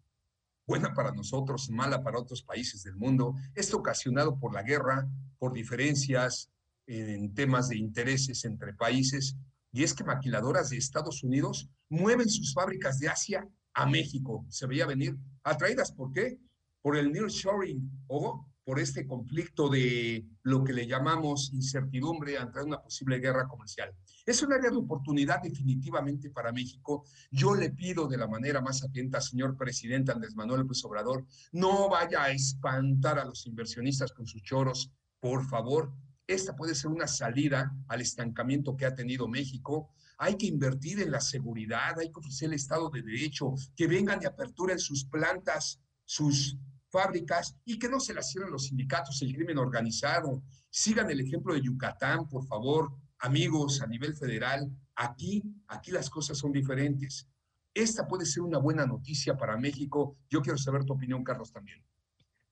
buena 0.67 0.94
para 0.94 1.12
nosotros, 1.12 1.71
mala 1.71 2.03
para 2.03 2.19
otros 2.19 2.43
países 2.43 2.83
del 2.83 2.97
mundo. 2.97 3.35
Esto 3.55 3.76
ocasionado 3.76 4.38
por 4.38 4.53
la 4.53 4.62
guerra, 4.62 5.09
por 5.38 5.53
diferencias 5.53 6.50
en 6.87 7.35
temas 7.35 7.69
de 7.69 7.79
intereses 7.79 8.44
entre 8.44 8.75
países. 8.75 9.37
Y 9.73 9.85
es 9.85 9.94
que 9.94 10.05
maquiladoras 10.05 10.71
de 10.71 10.77
Estados 10.77 11.23
Unidos 11.23 11.69
mueven 11.88 12.29
sus 12.29 12.53
fábricas 12.53 12.99
de 12.99 13.09
Asia 13.09 13.49
a 13.75 13.87
México. 13.87 14.45
Se 14.49 14.66
veía 14.66 14.87
venir. 14.87 15.16
¿Atraídas 15.45 15.93
por 15.93 16.12
qué? 16.12 16.38
Por 16.83 16.97
el 16.97 17.12
nearshoring 17.12 18.04
o 18.09 18.47
por 18.64 18.78
este 18.78 19.07
conflicto 19.07 19.69
de 19.69 20.25
lo 20.43 20.62
que 20.62 20.73
le 20.73 20.87
llamamos 20.87 21.52
incertidumbre 21.52 22.38
ante 22.38 22.62
una 22.62 22.81
posible 22.81 23.19
guerra 23.19 23.49
comercial. 23.49 23.93
Es 24.25 24.43
un 24.43 24.52
área 24.52 24.71
de 24.71 24.76
oportunidad 24.76 25.43
definitivamente 25.43 26.31
para 26.31 26.52
México. 26.52 27.04
Yo 27.31 27.54
le 27.54 27.71
pido 27.71 28.07
de 28.07 28.16
la 28.16 28.28
manera 28.28 28.61
más 28.61 28.85
atenta, 28.85 29.21
señor 29.21 29.57
presidente 29.57 30.12
Andrés 30.12 30.37
Manuel 30.37 30.61
López 30.61 30.85
Obrador, 30.85 31.26
no 31.52 31.88
vaya 31.88 32.23
a 32.23 32.31
espantar 32.31 33.19
a 33.19 33.25
los 33.25 33.47
inversionistas 33.47 34.12
con 34.12 34.26
sus 34.26 34.43
choros, 34.43 34.93
por 35.19 35.45
favor. 35.49 35.93
Esta 36.30 36.54
puede 36.54 36.76
ser 36.76 36.92
una 36.92 37.08
salida 37.08 37.75
al 37.88 38.00
estancamiento 38.00 38.76
que 38.76 38.87
ha 38.87 38.94
tenido 38.94 39.26
México. 39.26 39.90
Hay 40.16 40.37
que 40.37 40.46
invertir 40.46 41.02
en 41.02 41.10
la 41.10 41.20
seguridad, 41.20 41.99
hay 41.99 42.12
que 42.12 42.20
ofrecer 42.20 42.46
el 42.46 42.54
Estado 42.54 42.88
de 42.88 43.02
Derecho, 43.02 43.52
que 43.75 43.88
vengan 43.88 44.20
de 44.20 44.28
apertura 44.28 44.72
en 44.72 44.78
sus 44.78 45.04
plantas, 45.04 45.80
sus 46.04 46.56
fábricas 46.88 47.56
y 47.64 47.80
que 47.80 47.88
no 47.88 47.99
se 47.99 48.14
las 48.14 48.30
cierren 48.30 48.52
los 48.52 48.66
sindicatos, 48.66 49.20
el 49.22 49.34
crimen 49.34 49.58
organizado. 49.58 50.44
Sigan 50.70 51.10
el 51.10 51.18
ejemplo 51.18 51.52
de 51.52 51.62
Yucatán, 51.62 52.28
por 52.28 52.46
favor, 52.46 52.92
amigos 53.18 53.82
a 53.82 53.88
nivel 53.88 54.14
federal. 54.14 54.70
Aquí, 54.94 55.42
aquí 55.66 55.90
las 55.90 56.08
cosas 56.08 56.38
son 56.38 56.52
diferentes. 56.52 57.26
Esta 57.75 58.06
puede 58.06 58.25
ser 58.25 58.44
una 58.44 58.58
buena 58.58 58.87
noticia 58.87 59.37
para 59.37 59.56
México. 59.56 60.16
Yo 60.28 60.42
quiero 60.42 60.58
saber 60.58 60.84
tu 60.84 60.92
opinión, 60.92 61.25
Carlos, 61.25 61.50
también. 61.50 61.84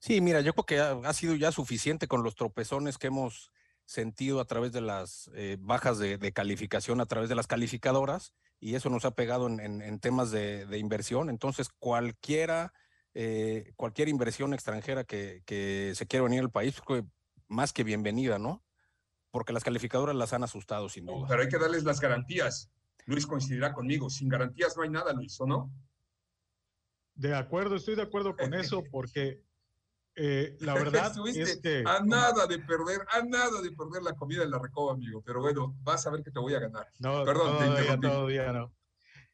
Sí, 0.00 0.20
mira, 0.20 0.40
yo 0.40 0.52
creo 0.52 0.66
que 0.66 0.80
ha, 0.80 1.12
sido 1.12 1.36
ya 1.36 1.52
suficiente 1.52 2.08
con 2.08 2.24
los 2.24 2.34
tropezones 2.34 2.98
que 2.98 3.06
hemos 3.06 3.52
sentido 3.88 4.40
a 4.40 4.44
través 4.44 4.72
de 4.72 4.82
las 4.82 5.30
eh, 5.34 5.56
bajas 5.58 5.98
de, 5.98 6.32
calificación, 6.32 7.00
a 7.00 7.06
través 7.06 7.28
de 7.28 7.34
las 7.34 7.46
calificadoras, 7.46 8.34
y 8.60 8.74
eso 8.74 8.90
nos 8.90 9.04
ha 9.04 9.12
pegado 9.12 9.48
en, 9.48 9.98
temas 10.00 10.30
de, 10.30 10.66
de, 10.66 10.78
inversión. 10.78 11.30
Entonces, 11.30 11.68
cualquiera 11.78 12.72
eh, 13.20 13.72
cualquier 13.74 14.08
inversión 14.08 14.54
extranjera 14.54 15.02
que, 15.02 15.42
se 15.94 16.06
quiera 16.06 16.22
venir 16.22 16.40
al 16.40 16.52
país, 16.52 16.80
más 17.48 17.72
que 17.72 17.82
bienvenida, 17.82 18.38
¿no? 18.38 18.64
Porque 19.32 19.52
las 19.52 19.64
calificadoras 19.64 20.14
las 20.14 20.32
han 20.32 20.44
asustado, 20.44 20.88
sin 20.88 21.06
duda. 21.06 21.26
Pero 21.28 21.42
hay 21.42 21.48
que 21.48 21.58
darles 21.58 21.82
las 21.82 22.00
garantías. 22.00 22.70
Luis 23.06 23.26
coincidirá 23.26 23.72
conmigo. 23.72 24.08
Sin 24.08 24.28
garantías 24.28 24.76
no 24.76 24.84
hay 24.84 24.90
nada, 24.90 25.12
Luis, 25.12 25.40
¿o 25.40 25.46
no? 25.46 25.72
De 27.16 27.34
acuerdo, 27.34 27.74
estoy 27.74 27.96
de 27.96 28.02
acuerdo 28.02 28.36
con 28.36 28.54
eso, 28.54 28.84
porque 28.90 29.42
eh, 30.18 30.56
la 30.60 30.74
verdad 30.74 31.12
es 31.26 31.56
que... 31.58 31.84
A 31.86 32.00
nada 32.04 32.46
de 32.46 32.58
perder, 32.58 33.00
a 33.12 33.22
nada 33.22 33.62
de 33.62 33.70
perder 33.70 34.02
la 34.02 34.14
comida 34.14 34.42
en 34.42 34.50
la 34.50 34.58
recoba, 34.58 34.92
amigo. 34.92 35.22
Pero 35.24 35.40
bueno, 35.40 35.76
vas 35.82 36.06
a 36.06 36.10
ver 36.10 36.22
que 36.22 36.30
te 36.30 36.40
voy 36.40 36.54
a 36.54 36.60
ganar. 36.60 36.86
No, 36.98 37.24
Perdón, 37.24 37.56
todavía, 37.56 38.00
todavía 38.00 38.52
no. 38.52 38.74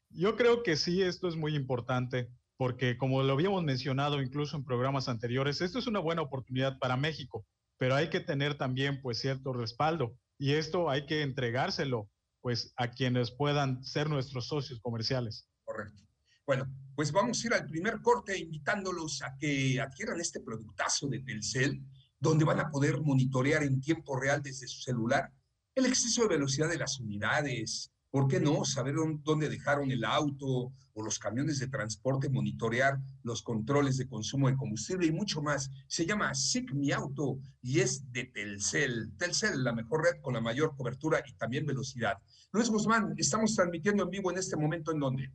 Yo 0.09 0.35
creo 0.35 0.63
que 0.63 0.77
sí, 0.77 1.01
esto 1.01 1.27
es 1.27 1.35
muy 1.35 1.55
importante, 1.55 2.29
porque 2.57 2.97
como 2.97 3.23
lo 3.23 3.33
habíamos 3.33 3.63
mencionado 3.63 4.21
incluso 4.21 4.55
en 4.55 4.63
programas 4.63 5.09
anteriores, 5.09 5.59
esto 5.59 5.79
es 5.79 5.87
una 5.87 5.99
buena 5.99 6.21
oportunidad 6.21 6.77
para 6.79 6.95
México, 6.95 7.45
pero 7.77 7.95
hay 7.95 8.09
que 8.09 8.21
tener 8.21 8.57
también 8.57 9.01
pues 9.01 9.19
cierto 9.19 9.51
respaldo 9.51 10.15
y 10.37 10.53
esto 10.53 10.89
hay 10.89 11.05
que 11.05 11.21
entregárselo 11.21 12.09
pues 12.41 12.73
a 12.77 12.91
quienes 12.91 13.31
puedan 13.31 13.83
ser 13.83 14.09
nuestros 14.09 14.47
socios 14.47 14.79
comerciales. 14.79 15.49
Correcto. 15.63 16.03
Bueno, 16.45 16.71
pues 16.95 17.11
vamos 17.11 17.43
a 17.43 17.47
ir 17.47 17.53
al 17.53 17.65
primer 17.65 18.01
corte 18.01 18.37
invitándolos 18.37 19.21
a 19.21 19.35
que 19.37 19.79
adquieran 19.79 20.19
este 20.19 20.39
productazo 20.39 21.07
de 21.07 21.19
Telcel, 21.19 21.83
donde 22.19 22.45
van 22.45 22.59
a 22.59 22.69
poder 22.69 23.01
monitorear 23.01 23.63
en 23.63 23.81
tiempo 23.81 24.17
real 24.17 24.41
desde 24.41 24.67
su 24.67 24.81
celular 24.81 25.31
el 25.75 25.85
exceso 25.85 26.21
de 26.21 26.29
velocidad 26.29 26.69
de 26.69 26.77
las 26.77 27.01
unidades, 27.01 27.91
¿Por 28.15 28.29
qué 28.29 28.39
no 28.39 28.63
saber 28.63 28.95
dónde 29.25 29.49
dejaron 29.49 29.91
el 29.91 30.05
auto 30.05 30.71
o 30.93 31.03
los 31.03 31.19
camiones 31.19 31.59
de 31.59 31.67
transporte, 31.67 32.29
monitorear 32.29 32.97
los 33.23 33.41
controles 33.41 33.97
de 33.97 34.07
consumo 34.07 34.47
de 34.47 34.55
combustible 34.55 35.05
y 35.05 35.11
mucho 35.11 35.41
más? 35.41 35.69
Se 35.89 36.05
llama 36.05 36.33
SIC 36.33 36.71
Mi 36.71 36.93
Auto 36.93 37.39
y 37.61 37.81
es 37.81 38.09
de 38.13 38.23
Telcel. 38.23 39.11
Telcel, 39.17 39.65
la 39.65 39.73
mejor 39.73 40.05
red 40.05 40.21
con 40.21 40.33
la 40.33 40.39
mayor 40.39 40.77
cobertura 40.77 41.21
y 41.27 41.33
también 41.33 41.65
velocidad. 41.65 42.17
Luis 42.53 42.69
Guzmán, 42.69 43.15
estamos 43.17 43.53
transmitiendo 43.53 44.03
en 44.03 44.09
vivo 44.09 44.31
en 44.31 44.37
este 44.37 44.55
momento 44.55 44.93
en 44.93 44.99
dónde? 45.01 45.29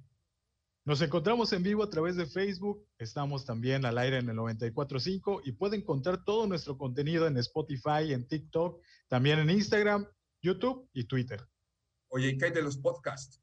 Nos 0.87 1.03
encontramos 1.03 1.53
en 1.53 1.63
vivo 1.63 1.83
a 1.83 1.91
través 1.91 2.17
de 2.17 2.25
Facebook, 2.25 2.87
estamos 2.99 3.45
también 3.45 3.85
al 3.85 3.99
aire 3.99 4.19
en 4.19 4.31
el 4.31 4.37
94.5 4.37 5.43
y 5.45 5.53
puede 5.53 5.77
encontrar 5.77 6.25
todo 6.25 6.47
nuestro 6.47 6.79
contenido 6.79 7.27
en 7.27 7.37
Spotify, 7.37 8.13
en 8.13 8.27
TikTok, 8.27 8.81
también 9.07 9.41
en 9.41 9.51
Instagram, 9.51 10.07
YouTube 10.41 10.89
y 10.95 11.05
Twitter. 11.05 11.47
Oye, 12.09 12.37
¿qué 12.39 12.47
hay 12.47 12.53
de 12.53 12.63
los 12.63 12.79
podcasts? 12.79 13.43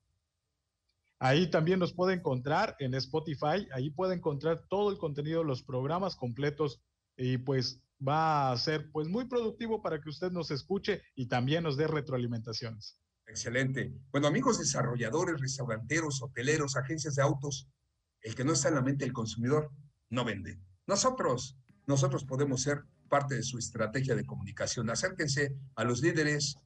Ahí 1.19 1.49
también 1.49 1.79
nos 1.79 1.93
puede 1.93 2.15
encontrar 2.15 2.75
en 2.79 2.95
Spotify, 2.95 3.67
ahí 3.71 3.91
puede 3.91 4.15
encontrar 4.15 4.67
todo 4.67 4.89
el 4.89 4.97
contenido, 4.97 5.43
los 5.43 5.61
programas 5.61 6.15
completos 6.15 6.81
y 7.15 7.37
pues 7.37 7.83
va 8.05 8.51
a 8.51 8.57
ser 8.57 8.91
pues 8.91 9.07
muy 9.07 9.25
productivo 9.25 9.81
para 9.81 10.01
que 10.01 10.09
usted 10.09 10.31
nos 10.31 10.49
escuche 10.49 11.03
y 11.15 11.27
también 11.27 11.63
nos 11.63 11.77
dé 11.77 11.87
retroalimentaciones. 11.87 12.99
Excelente. 13.27 13.93
Bueno, 14.11 14.27
amigos 14.27 14.57
desarrolladores, 14.57 15.39
restauranteros, 15.39 16.21
hoteleros, 16.21 16.75
agencias 16.75 17.15
de 17.15 17.21
autos, 17.21 17.67
el 18.21 18.35
que 18.35 18.43
no 18.43 18.53
está 18.53 18.69
en 18.69 18.75
la 18.75 18.81
mente 18.81 19.05
del 19.05 19.13
consumidor 19.13 19.71
no 20.09 20.25
vende. 20.25 20.59
Nosotros, 20.87 21.57
nosotros 21.85 22.25
podemos 22.25 22.61
ser 22.61 22.83
parte 23.09 23.35
de 23.35 23.43
su 23.43 23.57
estrategia 23.57 24.15
de 24.15 24.25
comunicación. 24.25 24.89
Acérquense 24.89 25.55
a 25.75 25.83
los 25.83 26.01
líderes 26.01 26.57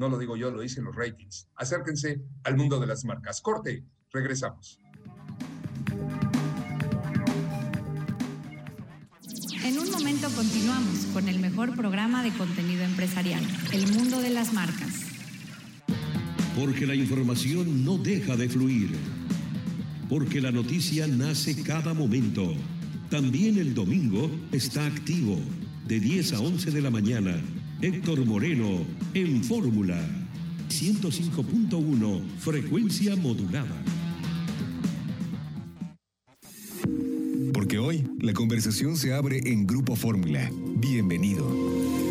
no 0.00 0.08
lo 0.08 0.16
digo 0.16 0.34
yo, 0.34 0.50
lo 0.50 0.62
dicen 0.62 0.84
los 0.84 0.96
ratings. 0.96 1.46
Acérquense 1.56 2.22
al 2.44 2.56
mundo 2.56 2.80
de 2.80 2.86
las 2.86 3.04
marcas. 3.04 3.42
Corte, 3.42 3.84
regresamos. 4.10 4.78
En 9.62 9.78
un 9.78 9.90
momento 9.90 10.30
continuamos 10.34 11.04
con 11.12 11.28
el 11.28 11.38
mejor 11.38 11.76
programa 11.76 12.22
de 12.22 12.32
contenido 12.32 12.82
empresarial, 12.82 13.44
El 13.74 13.92
Mundo 13.92 14.22
de 14.22 14.30
las 14.30 14.54
Marcas. 14.54 15.09
Porque 16.60 16.86
la 16.86 16.94
información 16.94 17.86
no 17.86 17.96
deja 17.96 18.36
de 18.36 18.46
fluir. 18.46 18.90
Porque 20.10 20.42
la 20.42 20.52
noticia 20.52 21.06
nace 21.06 21.62
cada 21.62 21.94
momento. 21.94 22.54
También 23.08 23.56
el 23.56 23.72
domingo 23.72 24.30
está 24.52 24.84
activo, 24.84 25.38
de 25.88 25.98
10 26.00 26.34
a 26.34 26.40
11 26.40 26.70
de 26.70 26.82
la 26.82 26.90
mañana 26.90 27.40
Héctor 27.80 28.26
Moreno 28.26 28.84
en 29.14 29.42
Fórmula 29.42 29.98
105.1 30.68 32.20
frecuencia 32.38 33.16
modulada. 33.16 33.82
Porque 37.54 37.78
hoy 37.78 38.04
la 38.18 38.34
conversación 38.34 38.98
se 38.98 39.14
abre 39.14 39.40
en 39.46 39.66
Grupo 39.66 39.96
Fórmula. 39.96 40.50
Bienvenido. 40.76 42.09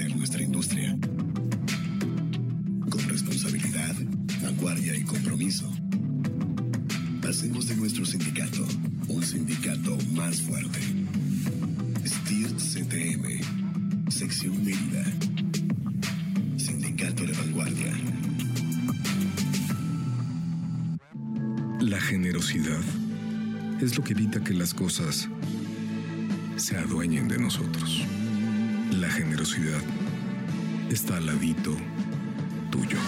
Fortalecer 0.00 0.16
nuestra 0.16 0.42
industria 0.42 0.96
vanguardia 4.42 4.96
y 4.96 5.02
compromiso. 5.04 5.70
Hacemos 7.28 7.68
de 7.68 7.76
nuestro 7.76 8.04
sindicato 8.04 8.66
un 9.08 9.22
sindicato 9.22 9.96
más 10.12 10.40
fuerte. 10.40 10.80
STIRT 12.04 12.58
CTM, 12.58 14.10
Sección 14.10 14.64
Mérida. 14.64 15.04
Sindicato 16.56 17.24
de 17.24 17.32
Vanguardia. 17.32 17.92
La 21.80 22.00
generosidad 22.00 22.80
es 23.80 23.96
lo 23.96 24.04
que 24.04 24.12
evita 24.12 24.42
que 24.42 24.54
las 24.54 24.74
cosas 24.74 25.28
se 26.56 26.76
adueñen 26.76 27.28
de 27.28 27.38
nosotros. 27.38 28.04
La 29.00 29.08
generosidad 29.08 29.80
está 30.90 31.16
al 31.16 31.24
ladito 31.24 31.74
tuyo. 32.70 32.98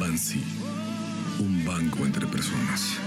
Bansi, 0.00 0.42
un 1.38 1.64
banco 1.64 2.04
entre 2.04 2.26
personas. 2.26 2.98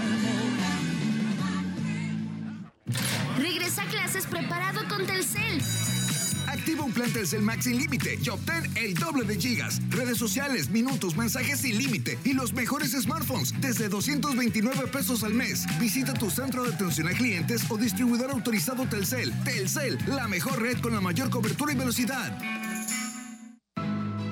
Telcel 7.12 7.42
Max 7.42 7.64
sin 7.64 7.78
límite 7.78 8.18
y 8.22 8.28
obtén 8.28 8.64
el 8.76 8.94
doble 8.94 9.24
de 9.24 9.36
gigas, 9.36 9.80
redes 9.90 10.18
sociales, 10.18 10.70
minutos, 10.70 11.16
mensajes 11.16 11.60
sin 11.60 11.78
límite 11.78 12.18
y 12.24 12.32
los 12.32 12.52
mejores 12.52 12.92
smartphones 12.92 13.52
desde 13.60 13.88
229 13.88 14.86
pesos 14.88 15.24
al 15.24 15.34
mes. 15.34 15.64
Visita 15.78 16.14
tu 16.14 16.30
centro 16.30 16.64
de 16.64 16.74
atención 16.74 17.08
a 17.08 17.12
clientes 17.12 17.62
o 17.68 17.76
distribuidor 17.76 18.30
autorizado 18.30 18.86
Telcel. 18.86 19.32
Telcel, 19.44 19.98
la 20.06 20.28
mejor 20.28 20.60
red 20.60 20.78
con 20.80 20.94
la 20.94 21.00
mayor 21.00 21.30
cobertura 21.30 21.72
y 21.72 21.76
velocidad. 21.76 22.36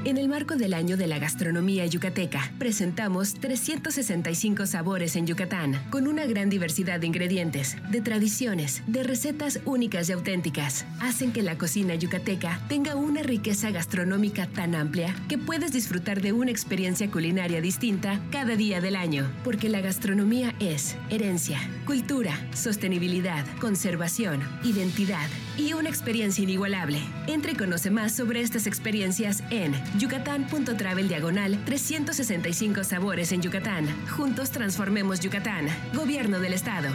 En 0.06 0.18
el 0.18 0.28
marco 0.28 0.56
del 0.56 0.74
año 0.74 0.98
de 0.98 1.06
la 1.06 1.18
gastronomía 1.18 1.86
yucateca, 1.86 2.52
presentamos 2.58 3.32
365 3.40 4.66
sabores 4.66 5.16
en 5.16 5.26
Yucatán, 5.26 5.80
con 5.88 6.06
una 6.06 6.26
gran 6.26 6.50
diversidad 6.50 7.00
de 7.00 7.06
ingredientes, 7.06 7.78
de 7.90 8.02
tradiciones, 8.02 8.82
de 8.86 9.02
recetas 9.02 9.60
únicas 9.64 10.10
y 10.10 10.12
auténticas. 10.12 10.84
Hacen 11.00 11.32
que 11.32 11.40
la 11.40 11.56
cocina 11.56 11.94
yucateca 11.94 12.60
tenga 12.68 12.96
una 12.96 13.22
riqueza 13.22 13.70
gastronómica 13.70 14.46
tan 14.46 14.74
amplia 14.74 15.16
que 15.26 15.38
puedes 15.38 15.72
disfrutar 15.72 16.20
de 16.20 16.32
una 16.32 16.50
experiencia 16.50 17.10
culinaria 17.10 17.62
distinta 17.62 18.20
cada 18.30 18.56
día 18.56 18.82
del 18.82 18.96
año, 18.96 19.32
porque 19.42 19.70
la 19.70 19.80
gastronomía 19.80 20.54
es 20.60 20.96
herencia, 21.08 21.58
cultura, 21.84 22.34
sostenibilidad, 22.54 23.44
conservación, 23.60 24.40
identidad 24.62 25.28
y 25.56 25.72
una 25.72 25.88
experiencia 25.88 26.42
inigualable. 26.42 27.00
Entre 27.26 27.52
y 27.52 27.54
conoce 27.54 27.90
más 27.90 28.12
sobre 28.12 28.40
estas 28.40 28.66
experiencias 28.66 29.42
en 29.50 29.74
yucatán.travel 29.98 31.08
diagonal 31.08 31.62
365 31.64 32.84
sabores 32.84 33.32
en 33.32 33.42
Yucatán. 33.42 33.86
Juntos 34.08 34.50
transformemos 34.50 35.20
Yucatán. 35.20 35.66
Gobierno 35.94 36.40
del 36.40 36.54
Estado. 36.54 36.88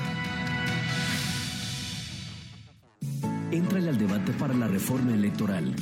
Entrale 3.52 3.90
al 3.90 3.98
debate 3.98 4.32
para 4.34 4.54
la 4.54 4.68
reforma 4.68 5.14
electoral. 5.14 5.74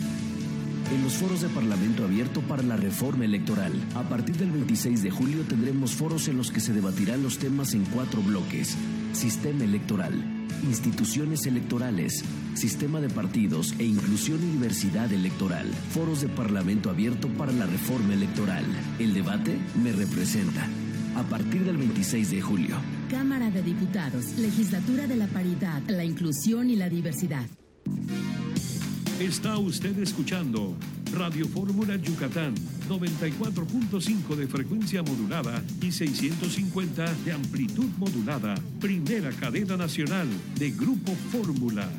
En 0.92 1.04
los 1.04 1.14
foros 1.14 1.42
de 1.42 1.50
Parlamento 1.50 2.06
Abierto 2.06 2.42
para 2.42 2.64
la 2.64 2.78
Reforma 2.78 3.26
Electoral. 3.26 3.74
A 3.96 4.04
partir 4.04 4.38
del 4.38 4.52
26 4.52 5.04
de 5.04 5.12
julio 5.12 5.44
tendremos 5.44 5.92
foros 5.92 6.28
en 6.28 6.38
los 6.38 6.52
que 6.52 6.62
se 6.62 6.74
debatirán 6.74 7.24
los 7.24 7.38
temas 7.38 7.74
en 7.74 7.84
cuatro 7.86 8.22
bloques. 8.22 8.76
Sistema 9.14 9.64
electoral 9.64 10.38
instituciones 10.64 11.46
electorales, 11.46 12.24
sistema 12.54 13.00
de 13.00 13.10
partidos 13.10 13.74
e 13.80 13.86
inclusión 13.86 14.42
y 14.44 14.52
diversidad 14.54 15.12
electoral, 15.12 15.68
foros 15.92 16.22
de 16.22 16.30
Parlamento 16.30 16.90
abierto 16.90 17.28
para 17.30 17.52
la 17.52 17.66
reforma 17.66 18.14
electoral. 18.14 18.66
El 19.00 19.14
debate 19.14 19.58
me 19.82 19.92
representa. 19.92 20.68
A 21.16 21.24
partir 21.24 21.64
del 21.66 21.78
26 21.78 22.30
de 22.30 22.42
julio. 22.42 22.76
Cámara 23.10 23.50
de 23.50 23.64
Diputados, 23.64 24.38
Legislatura 24.38 25.08
de 25.08 25.16
la 25.16 25.28
Paridad, 25.28 25.82
la 25.88 26.04
Inclusión 26.04 26.70
y 26.70 26.76
la 26.76 26.90
Diversidad. 26.90 27.48
Está 29.20 29.58
usted 29.58 29.98
escuchando 29.98 30.76
Radio 31.12 31.48
Fórmula 31.48 31.96
Yucatán, 31.96 32.54
94.5 32.88 34.36
de 34.36 34.48
frecuencia 34.48 35.02
modulada 35.02 35.64
y 35.82 35.92
650 35.92 37.16
de 37.26 37.32
amplitud 37.32 37.90
modulada. 37.98 38.54
Primera 38.80 39.32
cadena 39.32 39.76
nacional 39.76 40.28
de 40.60 40.70
Grupo 40.70 41.14
Fórmula. 41.32 41.90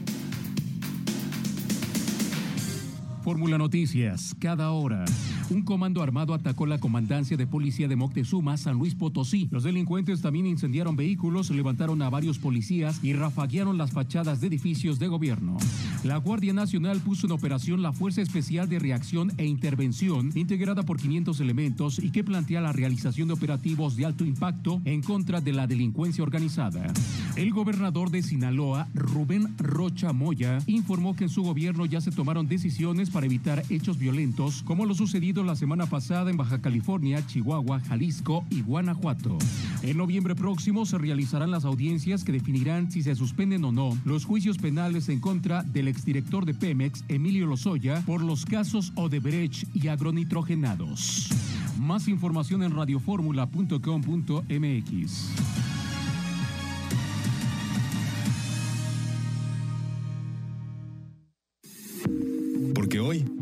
Fórmula 3.28 3.58
Noticias, 3.58 4.34
cada 4.38 4.70
hora. 4.70 5.04
Un 5.50 5.60
comando 5.60 6.02
armado 6.02 6.32
atacó 6.32 6.64
la 6.64 6.78
comandancia 6.78 7.36
de 7.36 7.46
policía 7.46 7.86
de 7.86 7.94
Moctezuma, 7.94 8.56
San 8.56 8.78
Luis 8.78 8.94
Potosí. 8.94 9.48
Los 9.50 9.64
delincuentes 9.64 10.22
también 10.22 10.46
incendiaron 10.46 10.96
vehículos, 10.96 11.50
levantaron 11.50 12.00
a 12.00 12.08
varios 12.08 12.38
policías 12.38 13.04
y 13.04 13.12
rafaguearon 13.12 13.76
las 13.76 13.90
fachadas 13.92 14.40
de 14.40 14.46
edificios 14.46 14.98
de 14.98 15.08
gobierno. 15.08 15.58
La 16.04 16.16
Guardia 16.16 16.54
Nacional 16.54 17.00
puso 17.00 17.26
en 17.26 17.32
operación 17.32 17.82
la 17.82 17.92
Fuerza 17.92 18.22
Especial 18.22 18.66
de 18.66 18.78
Reacción 18.78 19.30
e 19.36 19.44
Intervención, 19.44 20.32
integrada 20.34 20.82
por 20.84 20.98
500 20.98 21.38
elementos 21.40 21.98
y 21.98 22.10
que 22.10 22.24
plantea 22.24 22.62
la 22.62 22.72
realización 22.72 23.28
de 23.28 23.34
operativos 23.34 23.94
de 23.96 24.06
alto 24.06 24.24
impacto 24.24 24.80
en 24.86 25.02
contra 25.02 25.42
de 25.42 25.52
la 25.52 25.66
delincuencia 25.66 26.22
organizada. 26.24 26.94
El 27.36 27.52
gobernador 27.52 28.10
de 28.10 28.22
Sinaloa, 28.22 28.88
Rubén 28.94 29.54
Rocha 29.58 30.14
Moya, 30.14 30.58
informó 30.66 31.14
que 31.14 31.24
en 31.24 31.30
su 31.30 31.42
gobierno 31.42 31.84
ya 31.84 32.00
se 32.00 32.10
tomaron 32.10 32.48
decisiones 32.48 33.10
para 33.10 33.17
evitar 33.26 33.62
hechos 33.70 33.98
violentos 33.98 34.62
como 34.62 34.86
lo 34.86 34.94
sucedido 34.94 35.44
la 35.44 35.56
semana 35.56 35.86
pasada 35.86 36.30
en 36.30 36.36
Baja 36.36 36.60
California, 36.60 37.24
Chihuahua, 37.26 37.80
Jalisco 37.80 38.44
y 38.50 38.62
Guanajuato. 38.62 39.38
En 39.82 39.96
noviembre 39.96 40.34
próximo 40.34 40.86
se 40.86 40.98
realizarán 40.98 41.50
las 41.50 41.64
audiencias 41.64 42.24
que 42.24 42.32
definirán 42.32 42.90
si 42.90 43.02
se 43.02 43.14
suspenden 43.14 43.64
o 43.64 43.72
no 43.72 43.96
los 44.04 44.24
juicios 44.24 44.58
penales 44.58 45.08
en 45.08 45.20
contra 45.20 45.62
del 45.62 45.88
exdirector 45.88 46.44
de 46.44 46.54
Pemex, 46.54 47.04
Emilio 47.08 47.46
Lozoya, 47.46 48.02
por 48.06 48.22
los 48.22 48.44
casos 48.44 48.92
Odebrecht 48.96 49.64
y 49.74 49.88
agronitrogenados. 49.88 51.30
Más 51.78 52.08
información 52.08 52.62
en 52.62 52.74
radioformula.com.mx. 52.74 55.47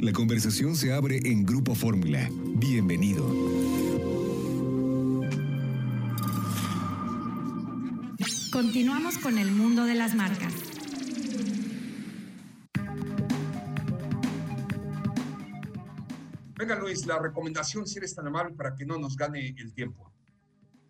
la 0.06 0.12
conversación 0.12 0.76
se 0.76 0.92
abre 0.92 1.18
en 1.25 1.44
Grupo 1.44 1.75
Fórmula. 1.75 2.30
Bienvenido. 2.30 3.26
Continuamos 8.52 9.18
con 9.18 9.36
el 9.36 9.50
mundo 9.50 9.84
de 9.84 9.96
las 9.96 10.14
marcas. 10.14 10.54
Venga 16.56 16.78
Luis, 16.78 17.04
la 17.04 17.18
recomendación 17.18 17.84
si 17.84 17.98
eres 17.98 18.14
tan 18.14 18.28
amable 18.28 18.54
para 18.54 18.76
que 18.76 18.86
no 18.86 18.98
nos 18.98 19.16
gane 19.16 19.56
el 19.58 19.75
tiempo. 19.75 20.12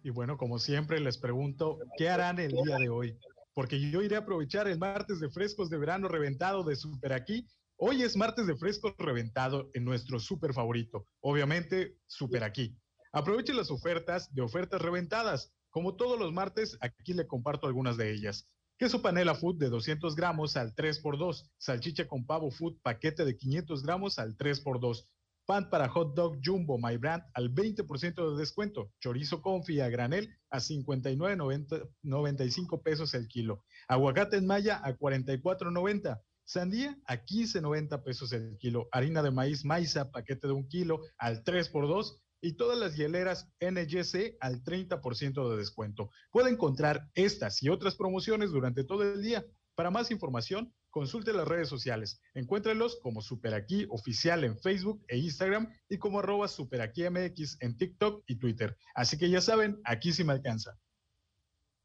Y 0.03 0.11
bueno, 0.11 0.37
como 0.37 0.59
siempre 0.59 1.01
les 1.01 1.17
pregunto, 1.17 1.79
¿qué 1.97 2.11
harán 2.11 2.39
el 2.39 2.53
día 2.53 2.77
de 2.77 2.91
hoy? 2.91 3.17
Porque 3.55 3.81
yo 3.91 4.03
iré 4.03 4.17
a 4.17 4.19
aprovechar 4.19 4.69
el 4.69 4.79
martes 4.79 5.21
de 5.21 5.31
frescos 5.31 5.71
de 5.71 5.79
verano 5.79 6.07
reventado 6.07 6.65
de 6.65 6.77
Super 6.77 7.15
Aquí 7.15 7.47
Hoy 7.79 8.03
es 8.03 8.17
martes 8.17 8.47
de 8.47 8.57
fresco 8.57 8.95
reventado 8.97 9.69
en 9.75 9.85
nuestro 9.85 10.19
súper 10.19 10.55
favorito, 10.55 11.07
obviamente 11.21 11.99
Super 12.07 12.43
Aquí. 12.43 12.75
Aproveche 13.13 13.53
las 13.53 13.71
ofertas 13.71 14.35
de 14.35 14.41
ofertas 14.41 14.81
reventadas. 14.81 15.53
Como 15.69 15.95
todos 15.95 16.19
los 16.19 16.33
martes, 16.33 16.79
aquí 16.81 17.13
le 17.13 17.27
comparto 17.27 17.67
algunas 17.67 17.99
de 17.99 18.13
ellas. 18.13 18.49
Queso 18.79 19.03
panela 19.03 19.35
food 19.35 19.59
de 19.59 19.69
200 19.69 20.17
gramos 20.17 20.57
al 20.57 20.75
3x2. 20.75 21.51
Salchicha 21.59 22.09
con 22.09 22.25
pavo 22.25 22.51
food 22.51 22.81
paquete 22.81 23.27
de 23.27 23.37
500 23.37 23.83
gramos 23.83 24.19
al 24.19 24.39
3x2. 24.39 25.07
Pan 25.45 25.69
para 25.69 25.91
hot 25.91 26.15
dog 26.15 26.39
jumbo 26.43 26.79
my 26.79 26.97
brand 26.97 27.25
al 27.35 27.55
20% 27.55 28.33
de 28.33 28.39
descuento. 28.39 28.91
Chorizo 29.01 29.43
confi 29.43 29.81
a 29.81 29.91
granel 29.91 30.35
a 30.49 30.61
59.95 30.61 32.83
pesos 32.83 33.13
el 33.13 33.29
kilo. 33.29 33.63
Aguacate 33.87 34.39
en 34.39 34.47
maya 34.47 34.81
a 34.83 34.97
44.90. 34.97 36.23
Sandía 36.47 36.97
a 37.07 37.25
15.90 37.25 38.05
pesos 38.05 38.33
el 38.33 38.57
kilo. 38.59 38.89
Harina 38.93 39.21
de 39.21 39.33
maíz 39.33 39.65
maiza, 39.65 40.13
paquete 40.13 40.47
de 40.47 40.53
un 40.53 40.69
kilo 40.69 41.01
al 41.19 41.43
3x2 41.43 42.21
y 42.41 42.53
todas 42.53 42.79
las 42.79 42.97
hieleras 42.97 43.51
NGC 43.61 44.37
al 44.39 44.63
30% 44.63 45.51
de 45.51 45.57
descuento. 45.57 46.11
Puede 46.31 46.51
encontrar 46.51 47.11
estas 47.15 47.63
y 47.65 47.69
otras 47.69 47.97
promociones 47.97 48.53
durante 48.53 48.85
todo 48.85 49.03
el 49.03 49.23
día. 49.23 49.45
Para 49.75 49.91
más 49.91 50.13
información, 50.13 50.73
consulte 50.91 51.33
las 51.33 51.49
redes 51.49 51.69
sociales. 51.69 52.21
Encuéntrelos 52.35 53.01
como 53.03 53.23
Superaquí 53.23 53.87
Oficial 53.91 54.45
en 54.45 54.57
Facebook 54.57 55.05
e 55.09 55.19
Instagram 55.19 55.69
y 55.89 55.99
como 55.99 56.21
arroba 56.21 56.47
MX 56.47 57.57
en 57.61 57.77
TikTok 57.77 58.23
y 58.29 58.39
Twitter. 58.39 58.77
Así 58.95 59.19
que 59.19 59.29
ya 59.29 59.41
saben, 59.41 59.81
aquí 59.85 60.13
sí 60.13 60.23
me 60.23 60.33
alcanza. 60.33 60.79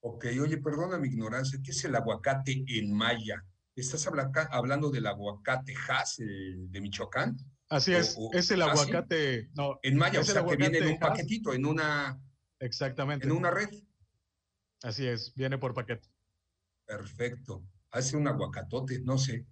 Ok, 0.02 0.26
oye, 0.39 0.58
perdona 0.58 1.00
mi 1.00 1.08
ignorancia, 1.08 1.60
¿qué 1.63 1.71
es 1.71 1.84
el 1.84 1.95
aguacate 1.95 2.63
en 2.67 2.93
maya? 2.93 3.43
¿Estás 3.75 4.05
hablando 4.05 4.89
del 4.89 5.07
aguacate 5.07 5.73
Hass 5.88 6.17
de 6.17 6.81
Michoacán? 6.81 7.38
Así 7.69 7.93
es, 7.93 8.17
es 8.34 8.51
el 8.51 8.62
aguacate. 8.62 9.49
No, 9.53 9.79
en 9.81 9.95
maya, 9.95 10.19
o 10.19 10.23
sea, 10.23 10.45
que 10.45 10.57
viene 10.57 10.79
en 10.79 10.88
un 10.89 10.99
paquetito, 10.99 11.53
en 11.53 11.65
una. 11.65 12.21
Exactamente. 12.60 13.25
En 13.25 13.31
una 13.31 13.49
red. 13.49 13.69
Así 14.84 15.07
es, 15.07 15.34
viene 15.36 15.57
por 15.57 15.73
paquete. 15.73 16.10
Perfecto. 16.86 17.63
Hace 17.91 18.17
un 18.17 18.27
aguacatote, 18.27 19.01
no 19.01 19.17
sé. 19.17 19.47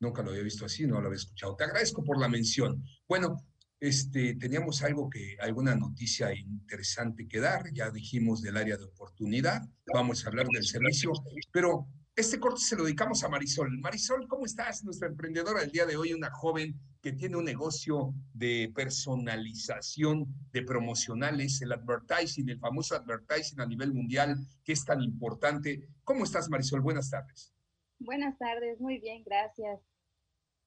Nunca 0.00 0.22
lo 0.22 0.30
había 0.30 0.42
visto 0.42 0.66
así, 0.66 0.86
no 0.86 1.00
lo 1.00 1.06
había 1.06 1.16
escuchado. 1.16 1.56
Te 1.56 1.64
agradezco 1.64 2.04
por 2.04 2.20
la 2.20 2.28
mención. 2.28 2.84
Bueno, 3.08 3.36
este, 3.80 4.34
teníamos 4.34 4.82
algo 4.82 5.08
que, 5.08 5.36
alguna 5.40 5.74
noticia 5.74 6.34
interesante 6.34 7.26
que 7.26 7.40
dar. 7.40 7.72
Ya 7.72 7.90
dijimos 7.90 8.42
del 8.42 8.58
área 8.58 8.76
de 8.76 8.84
oportunidad. 8.84 9.62
Vamos 9.94 10.24
a 10.24 10.28
hablar 10.28 10.46
del 10.48 10.64
servicio, 10.64 11.12
pero 11.52 11.88
este 12.14 12.38
corte 12.38 12.60
se 12.60 12.76
lo 12.76 12.84
dedicamos 12.84 13.24
a 13.24 13.28
Marisol. 13.28 13.78
Marisol, 13.78 14.28
¿cómo 14.28 14.44
estás? 14.44 14.84
Nuestra 14.84 15.08
emprendedora 15.08 15.60
del 15.60 15.70
día 15.70 15.86
de 15.86 15.96
hoy, 15.96 16.12
una 16.12 16.30
joven 16.30 16.78
que 17.00 17.12
tiene 17.12 17.36
un 17.36 17.44
negocio 17.44 18.12
de 18.34 18.70
personalización 18.74 20.26
de 20.52 20.62
promocionales, 20.62 21.62
el 21.62 21.72
advertising, 21.72 22.48
el 22.50 22.58
famoso 22.58 22.94
advertising 22.94 23.60
a 23.60 23.66
nivel 23.66 23.94
mundial, 23.94 24.36
que 24.62 24.72
es 24.72 24.84
tan 24.84 25.02
importante. 25.02 25.88
¿Cómo 26.04 26.24
estás, 26.24 26.48
Marisol? 26.50 26.80
Buenas 26.80 27.10
tardes. 27.10 27.54
Buenas 27.98 28.36
tardes, 28.38 28.78
muy 28.80 28.98
bien, 28.98 29.22
gracias. 29.24 29.80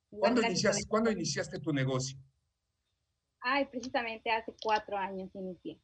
¿Cuándo, 0.10 0.42
iniciaste, 0.42 0.86
¿cuándo 0.88 1.12
iniciaste 1.12 1.60
tu 1.60 1.74
negocio? 1.74 2.18
Ay, 3.42 3.66
precisamente 3.66 4.32
hace 4.32 4.56
cuatro 4.62 4.98
años 4.98 5.30
inicié. 5.36 5.80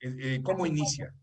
Eh, 0.00 0.16
eh, 0.20 0.40
¿Cómo 0.42 0.66
inicia? 0.66 1.14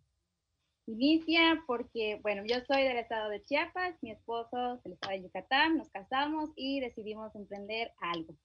Inicia 0.87 1.63
porque, 1.65 2.19
bueno, 2.21 2.43
yo 2.45 2.57
soy 2.67 2.83
del 2.83 2.97
estado 2.97 3.29
de 3.29 3.43
Chiapas, 3.43 3.95
mi 4.03 4.11
esposo 4.11 4.77
del 4.83 4.93
estado 4.93 5.13
de 5.13 5.23
Yucatán, 5.23 5.77
nos 5.77 5.89
casamos 5.89 6.51
y 6.55 6.79
decidimos 6.79 7.33
emprender 7.35 7.91
algo. 7.99 8.35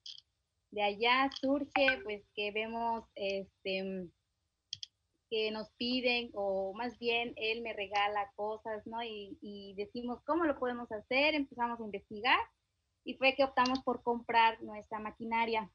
De 0.71 0.83
allá 0.83 1.29
surge, 1.39 2.01
pues, 2.03 2.23
que 2.35 2.51
vemos, 2.53 3.05
este, 3.15 4.09
que 5.29 5.51
nos 5.51 5.71
piden, 5.73 6.31
o 6.33 6.73
más 6.73 6.99
bien 6.99 7.35
él 7.37 7.61
me 7.61 7.75
regala 7.75 8.33
cosas, 8.37 8.87
¿no? 8.87 9.03
Y, 9.03 9.37
y 9.43 9.75
decimos, 9.75 10.23
¿cómo 10.25 10.45
lo 10.45 10.59
podemos 10.59 10.91
hacer? 10.93 11.35
Empezamos 11.35 11.79
a 11.79 11.85
investigar 11.85 12.41
y 13.05 13.15
fue 13.15 13.35
que 13.35 13.45
optamos 13.45 13.81
por 13.85 14.03
comprar 14.03 14.63
nuestra 14.63 14.99
maquinaria. 14.99 15.71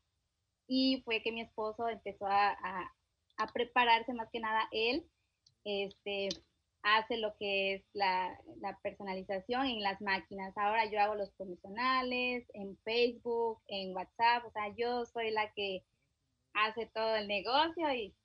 Y 0.68 1.04
fue 1.04 1.22
que 1.22 1.32
mi 1.32 1.42
esposo 1.42 1.88
empezó 1.90 2.26
a, 2.26 2.50
a, 2.50 2.94
a 3.38 3.48
prepararse 3.54 4.14
más 4.14 4.30
que 4.32 4.40
nada 4.40 4.68
él, 4.72 5.08
este, 5.64 6.30
hace 6.86 7.18
lo 7.18 7.36
que 7.38 7.74
es 7.74 7.84
la, 7.94 8.38
personalización 8.84 9.66
en 9.66 9.82
las 9.82 10.00
máquinas. 10.02 10.56
Ahora 10.56 10.90
yo 10.90 11.00
hago 11.00 11.16
los 11.16 11.32
promocionales 11.32 12.46
en 12.54 12.78
Facebook, 12.84 13.60
en 13.68 13.94
WhatsApp, 13.96 14.46
o 14.46 14.52
sea, 14.52 14.74
yo 14.78 15.04
soy 15.06 15.32
la 15.32 15.52
que 15.54 15.84
hace 16.54 16.86
todo 16.94 17.16
el 17.16 17.28
negocio 17.28 17.92
y... 17.92 18.16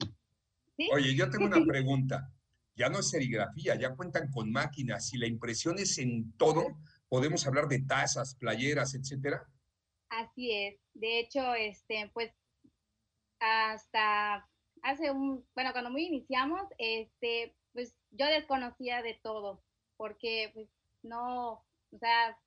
Oye, 0.93 1.15
yo 1.15 1.31
tengo 1.31 1.47
una 1.47 1.65
pregunta. 1.67 2.31
Ya 2.77 2.91
no 2.91 3.01
es 3.01 3.11
serigrafía, 3.11 3.77
ya 3.77 3.95
cuentan 3.97 4.31
con 4.31 4.53
máquinas 4.53 5.13
y 5.15 5.19
la 5.19 5.27
impresión 5.27 5.79
es 5.79 5.97
en 5.99 6.33
todo. 6.37 6.67
Podemos 7.09 7.47
hablar 7.47 7.67
de 7.67 7.81
tazas, 7.81 8.35
playeras, 8.35 8.95
etcétera. 8.95 9.43
Así 10.11 10.53
es. 10.53 10.79
De 10.93 11.21
hecho, 11.21 11.55
este, 11.55 12.11
pues 12.13 12.31
hasta 13.39 14.47
hace 14.83 15.11
un, 15.11 15.47
bueno, 15.55 15.73
cuando 15.73 15.91
muy 15.91 16.05
iniciamos, 16.05 16.63
este, 16.79 17.55
pues 17.73 17.95
yo 18.11 18.27
desconocía 18.27 19.03
de 19.03 19.19
todo, 19.23 19.63
porque 19.97 20.51
pues 20.55 20.69
no, 21.03 21.53
o 21.93 21.99
sea, 21.99 22.39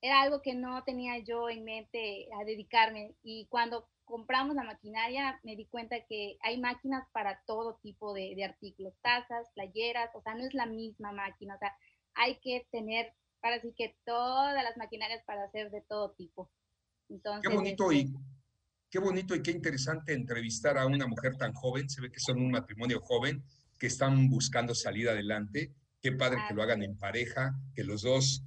era 0.00 0.20
algo 0.22 0.42
que 0.42 0.54
no 0.54 0.82
tenía 0.84 1.18
yo 1.18 1.48
en 1.48 1.64
mente 1.64 2.28
a 2.40 2.44
dedicarme. 2.44 3.14
Y 3.22 3.46
cuando 3.46 3.88
compramos 4.04 4.56
la 4.56 4.64
maquinaria, 4.64 5.40
me 5.44 5.56
di 5.56 5.66
cuenta 5.66 5.96
que 6.08 6.36
hay 6.42 6.60
máquinas 6.60 7.06
para 7.12 7.40
todo 7.46 7.78
tipo 7.82 8.12
de, 8.12 8.44
artículos, 8.44 8.94
tazas, 9.00 9.48
playeras, 9.54 10.10
o 10.14 10.22
sea, 10.22 10.34
no 10.34 10.44
es 10.44 10.54
la 10.54 10.66
misma 10.66 11.12
máquina, 11.12 11.54
o 11.54 11.58
sea, 11.58 11.72
hay 12.14 12.38
que 12.40 12.66
tener 12.70 13.14
para 13.40 13.60
sí 13.60 13.72
que 13.76 13.96
todas 14.04 14.62
las 14.62 14.76
maquinarias 14.76 15.24
para 15.24 15.44
hacer 15.44 15.70
de 15.70 15.80
todo 15.82 16.12
tipo. 16.12 16.50
Entonces, 17.08 17.48
qué 17.48 17.56
bonito 17.56 17.92
y 17.92 18.00
este 18.00 18.18
qué 18.90 18.98
bonito 18.98 19.34
y 19.34 19.42
qué 19.42 19.50
interesante 19.50 20.12
entrevistar 20.12 20.76
a 20.76 20.86
una 20.86 21.06
mujer 21.06 21.36
tan 21.38 21.54
joven, 21.54 21.88
se 21.88 22.02
ve 22.02 22.12
que 22.12 22.20
son 22.20 22.38
un 22.38 22.50
matrimonio 22.50 23.00
joven 23.00 23.42
que 23.82 23.88
están 23.88 24.30
buscando 24.30 24.76
salir 24.76 25.08
adelante. 25.08 25.72
Qué 26.00 26.12
padre 26.12 26.38
que 26.46 26.54
lo 26.54 26.62
hagan 26.62 26.84
en 26.84 26.96
pareja, 26.96 27.52
que 27.74 27.82
los 27.82 28.02
dos 28.02 28.44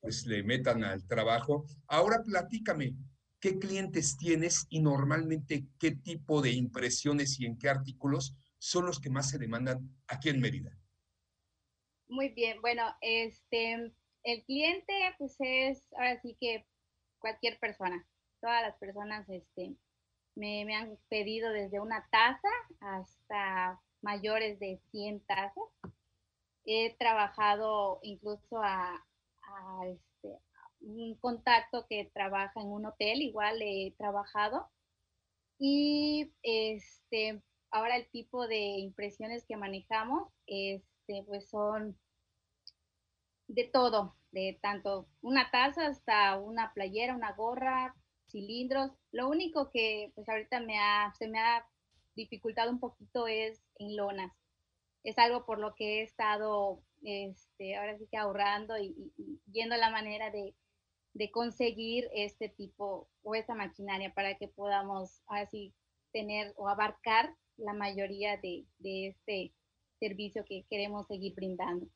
pues 0.00 0.24
le 0.24 0.42
metan 0.42 0.82
al 0.82 1.06
trabajo. 1.06 1.66
Ahora 1.88 2.22
platícame, 2.24 2.94
qué 3.38 3.58
clientes 3.58 4.16
tienes 4.16 4.66
y 4.70 4.80
normalmente 4.80 5.66
qué 5.78 5.90
tipo 5.90 6.40
de 6.40 6.52
impresiones 6.52 7.38
y 7.38 7.44
en 7.44 7.58
qué 7.58 7.68
artículos 7.68 8.34
son 8.56 8.86
los 8.86 8.98
que 8.98 9.10
más 9.10 9.28
se 9.28 9.36
demandan 9.36 9.94
aquí 10.06 10.30
en 10.30 10.40
Mérida. 10.40 10.74
Muy 12.08 12.30
bien, 12.30 12.58
bueno, 12.62 12.84
este, 13.02 13.92
el 14.22 14.44
cliente 14.46 14.94
pues 15.18 15.36
es 15.38 15.86
ahora 15.98 16.18
sí 16.22 16.34
que 16.40 16.64
cualquier 17.18 17.58
persona, 17.58 18.08
todas 18.40 18.62
las 18.62 18.78
personas 18.78 19.28
este, 19.28 19.76
me, 20.34 20.64
me 20.64 20.74
han 20.76 20.96
pedido 21.10 21.52
desde 21.52 21.78
una 21.78 22.08
taza 22.10 22.48
hasta 22.80 23.78
mayores 24.02 24.58
de 24.58 24.80
100 24.90 25.20
tazas. 25.20 25.64
He 26.64 26.94
trabajado 26.98 28.00
incluso 28.02 28.62
a, 28.62 29.04
a 29.42 29.86
este, 29.86 30.38
un 30.80 31.14
contacto 31.16 31.86
que 31.88 32.10
trabaja 32.12 32.60
en 32.60 32.68
un 32.68 32.86
hotel, 32.86 33.22
igual 33.22 33.60
he 33.62 33.94
trabajado. 33.96 34.68
Y 35.58 36.32
este, 36.42 37.42
ahora 37.70 37.96
el 37.96 38.08
tipo 38.10 38.46
de 38.46 38.78
impresiones 38.78 39.44
que 39.46 39.56
manejamos 39.56 40.30
este, 40.46 41.24
pues 41.26 41.48
son 41.48 41.98
de 43.48 43.64
todo, 43.64 44.14
de 44.30 44.58
tanto 44.62 45.08
una 45.22 45.50
taza 45.50 45.86
hasta 45.86 46.38
una 46.38 46.72
playera, 46.74 47.16
una 47.16 47.32
gorra, 47.32 47.94
cilindros. 48.28 48.92
Lo 49.10 49.28
único 49.28 49.70
que 49.70 50.12
pues 50.14 50.28
ahorita 50.28 50.60
me 50.60 50.78
ha, 50.78 51.12
se 51.18 51.28
me 51.28 51.40
ha 51.40 51.66
dificultado 52.14 52.70
un 52.70 52.80
poquito 52.80 53.26
es 53.26 53.62
en 53.78 53.96
lonas. 53.96 54.32
Es 55.04 55.18
algo 55.18 55.46
por 55.46 55.58
lo 55.58 55.74
que 55.74 56.00
he 56.00 56.02
estado 56.02 56.82
este, 57.02 57.76
ahora 57.76 57.96
sí 57.98 58.06
que 58.10 58.16
ahorrando 58.16 58.76
y, 58.78 59.12
y, 59.16 59.40
yendo 59.50 59.74
a 59.74 59.78
la 59.78 59.90
manera 59.90 60.30
de, 60.30 60.54
de, 61.14 61.30
conseguir 61.30 62.08
este 62.12 62.48
tipo 62.48 63.08
o 63.22 63.34
esta 63.34 63.54
maquinaria 63.54 64.12
para 64.14 64.36
que 64.36 64.48
podamos 64.48 65.22
así 65.28 65.74
tener 66.12 66.52
o 66.56 66.68
abarcar 66.68 67.34
la 67.56 67.72
mayoría 67.72 68.36
de, 68.36 68.66
de 68.78 69.08
este 69.08 69.54
servicio 69.98 70.44
que 70.44 70.64
queremos 70.68 71.06
seguir 71.06 71.34
brindando. 71.34 71.88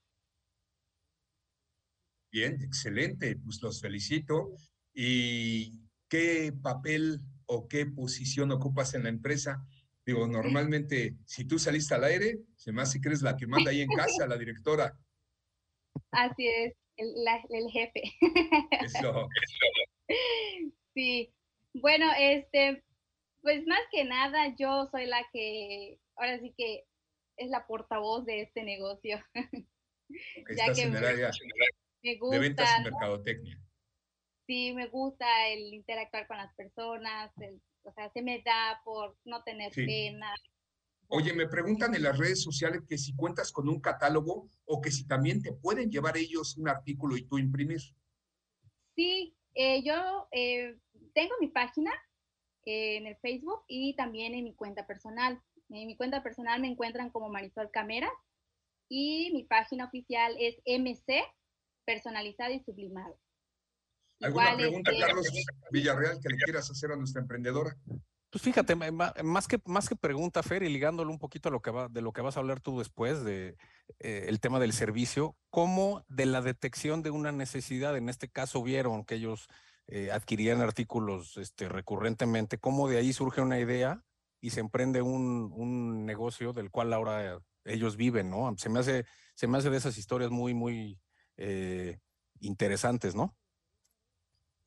Bien, 2.31 2.61
excelente, 2.63 3.37
pues 3.37 3.61
los 3.63 3.81
felicito. 3.81 4.55
¿Y 4.95 5.81
qué 6.09 6.53
papel 6.63 7.21
o 7.47 7.69
qué 7.69 7.87
posición 7.87 8.53
ocupas 8.53 8.95
en 8.95 9.05
la 9.05 9.11
empresa? 9.11 9.67
Digo, 10.05 10.27
normalmente, 10.27 11.15
si 11.25 11.47
tú 11.47 11.59
saliste 11.59 11.95
al 11.95 12.05
aire, 12.05 12.39
se 12.57 12.73
me 12.73 12.83
hace 12.83 13.01
que 13.01 13.09
eres 13.09 13.23
la 13.23 13.37
que 13.37 13.47
manda 13.47 13.71
ahí 13.71 13.83
en 13.83 13.89
casa, 13.97 14.27
la 14.27 14.37
directora. 14.37 14.99
Así 16.11 16.49
es, 16.49 16.75
el, 16.97 17.15
el 17.51 17.71
jefe. 17.71 18.03
Eso. 18.85 19.29
Sí, 20.95 21.33
bueno, 21.73 22.07
este, 22.19 22.85
pues 23.41 23.67
más 23.67 23.81
que 23.91 24.05
nada, 24.05 24.55
yo 24.59 24.89
soy 24.91 25.07
la 25.07 25.27
que, 25.33 25.99
ahora 26.17 26.39
sí 26.39 26.53
que 26.55 26.85
es 27.39 27.49
la 27.49 27.67
portavoz 27.67 28.27
de 28.27 28.43
este 28.43 28.63
negocio. 28.63 29.19
ya 30.57 30.73
que 30.75 30.87
me, 30.87 31.01
gusta, 32.19 32.39
de 32.39 32.39
ventas 32.39 32.69
y 32.79 32.83
mercadotecnia. 32.83 33.59
Sí, 34.47 34.73
me 34.75 34.89
gusta 34.89 35.49
el 35.49 35.73
interactuar 35.73 36.27
con 36.27 36.37
las 36.37 36.55
personas, 36.57 37.33
el, 37.39 37.59
o 37.85 37.93
sea, 37.93 38.11
se 38.11 38.23
me 38.23 38.43
da 38.43 38.81
por 38.85 39.17
no 39.25 39.43
tener 39.43 39.73
pena. 39.73 40.35
Oye, 41.09 41.35
me 41.35 41.47
preguntan 41.47 41.95
en 41.95 42.05
las 42.05 42.19
redes 42.19 42.43
sociales 42.43 42.83
que 42.89 42.97
si 42.97 43.15
cuentas 43.15 43.53
con 43.53 43.69
un 43.69 43.81
catálogo 43.81 44.49
o 44.65 44.81
que 44.81 44.91
si 44.91 45.07
también 45.07 45.43
te 45.43 45.53
pueden 45.53 45.91
llevar 45.91 46.17
ellos 46.17 46.57
un 46.57 46.69
artículo 46.69 47.17
y 47.17 47.25
tú 47.25 47.39
imprimir. 47.39 47.81
Sí, 48.95 49.37
eh, 49.55 49.83
yo 49.83 50.29
eh, 50.33 50.79
tengo 51.13 51.35
mi 51.41 51.49
página, 51.49 51.93
en 52.65 53.07
el 53.07 53.17
Facebook 53.17 53.65
y 53.67 53.95
también 53.97 54.35
en 54.35 54.45
mi 54.45 54.55
cuenta 54.55 54.87
personal. 54.87 55.41
En 55.69 55.87
mi 55.87 55.97
cuenta 55.97 56.23
personal 56.23 56.61
me 56.61 56.69
encuentran 56.69 57.11
como 57.11 57.29
Marisol 57.29 57.71
Camera 57.71 58.11
y 58.89 59.31
mi 59.33 59.45
página 59.45 59.87
oficial 59.87 60.37
es 60.39 60.57
MC, 60.67 61.23
personalizado 61.85 62.53
y 62.53 62.61
sublimado. 62.61 63.19
¿Alguna 64.23 64.57
pregunta, 64.57 64.93
Carlos 64.99 65.27
Villarreal, 65.71 66.21
que 66.21 66.29
le 66.29 66.37
quieras 66.37 66.71
hacer 66.71 66.93
a 66.93 66.97
nuestra 66.97 67.21
emprendedora? 67.23 67.77
Pues 68.31 68.43
fíjate, 68.43 68.75
más 68.75 69.47
que, 69.47 69.61
más 69.67 69.89
que 69.91 69.95
pregunta, 69.95 70.43
Fer, 70.43 70.63
y 70.63 70.71
ligándolo 70.71 71.11
un 71.11 71.19
poquito 71.19 71.51
a 71.51 71.53
lo 71.53 71.61
que 71.61 71.71
va, 71.71 71.89
de 71.89 72.01
lo 72.01 72.13
que 72.13 72.23
vas 72.23 72.37
a 72.37 72.41
hablar 72.41 72.61
tú 72.61 72.79
después, 72.79 73.25
de 73.25 73.57
eh, 73.99 74.25
el 74.29 74.41
tema 74.41 74.59
del 74.59 74.73
servicio, 74.73 75.37
¿cómo 75.51 76.03
de 76.09 76.25
la 76.25 76.41
detección 76.41 77.03
de 77.03 77.11
una 77.11 77.31
necesidad, 77.31 77.95
en 77.95 78.09
este 78.09 78.31
caso 78.31 78.63
vieron 78.63 79.05
que 79.05 79.17
ellos 79.17 79.49
eh, 79.87 80.11
adquirían 80.11 80.63
artículos 80.63 81.37
este, 81.37 81.69
recurrentemente, 81.69 82.57
cómo 82.57 82.89
de 82.89 82.97
ahí 82.97 83.13
surge 83.13 83.43
una 83.43 83.59
idea 83.59 84.03
y 84.41 84.51
se 84.51 84.61
emprende 84.61 85.03
un, 85.03 85.53
un, 85.55 86.07
negocio 86.07 86.55
del 86.55 86.71
cual 86.71 86.95
ahora 86.95 87.39
ellos 87.65 87.97
viven, 87.97 88.31
¿no? 88.31 88.55
Se 88.57 88.71
me 88.71 88.79
hace, 88.79 89.05
se 89.35 89.47
me 89.47 89.59
hace 89.59 89.69
de 89.69 89.77
esas 89.77 89.99
historias 89.99 90.31
muy, 90.31 90.55
muy 90.55 90.99
eh, 91.37 91.99
interesantes, 92.41 93.15
¿no? 93.15 93.37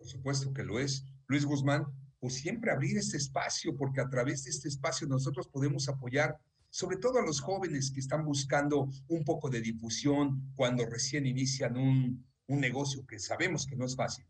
Por 0.06 0.12
supuesto 0.12 0.54
que 0.54 0.64
lo 0.64 0.80
es. 0.80 1.04
Luis 1.26 1.46
Guzmán, 1.46 1.88
pues 2.20 2.36
siempre 2.36 2.70
abrir 2.70 2.96
este 2.96 3.18
espacio, 3.18 3.76
porque 3.76 4.02
a 4.02 4.08
través 4.08 4.44
de 4.44 4.52
este 4.52 4.68
espacio 4.68 5.08
nosotros 5.08 5.48
podemos 5.48 5.90
apoyar 5.90 6.38
sobre 6.70 6.98
todo 6.98 7.18
a 7.18 7.26
los 7.26 7.42
jóvenes 7.42 7.90
que 7.90 8.02
están 8.02 8.24
buscando 8.24 8.88
un 9.08 9.24
poco 9.24 9.50
de 9.50 9.62
difusión 9.62 10.54
cuando 10.56 10.86
recién 10.86 11.26
inician 11.26 11.76
un, 11.76 12.24
un 12.46 12.60
negocio 12.60 13.04
que 13.08 13.18
sabemos 13.18 13.66
que 13.66 13.76
no 13.76 13.86
es 13.86 13.96
fácil. 13.96 14.28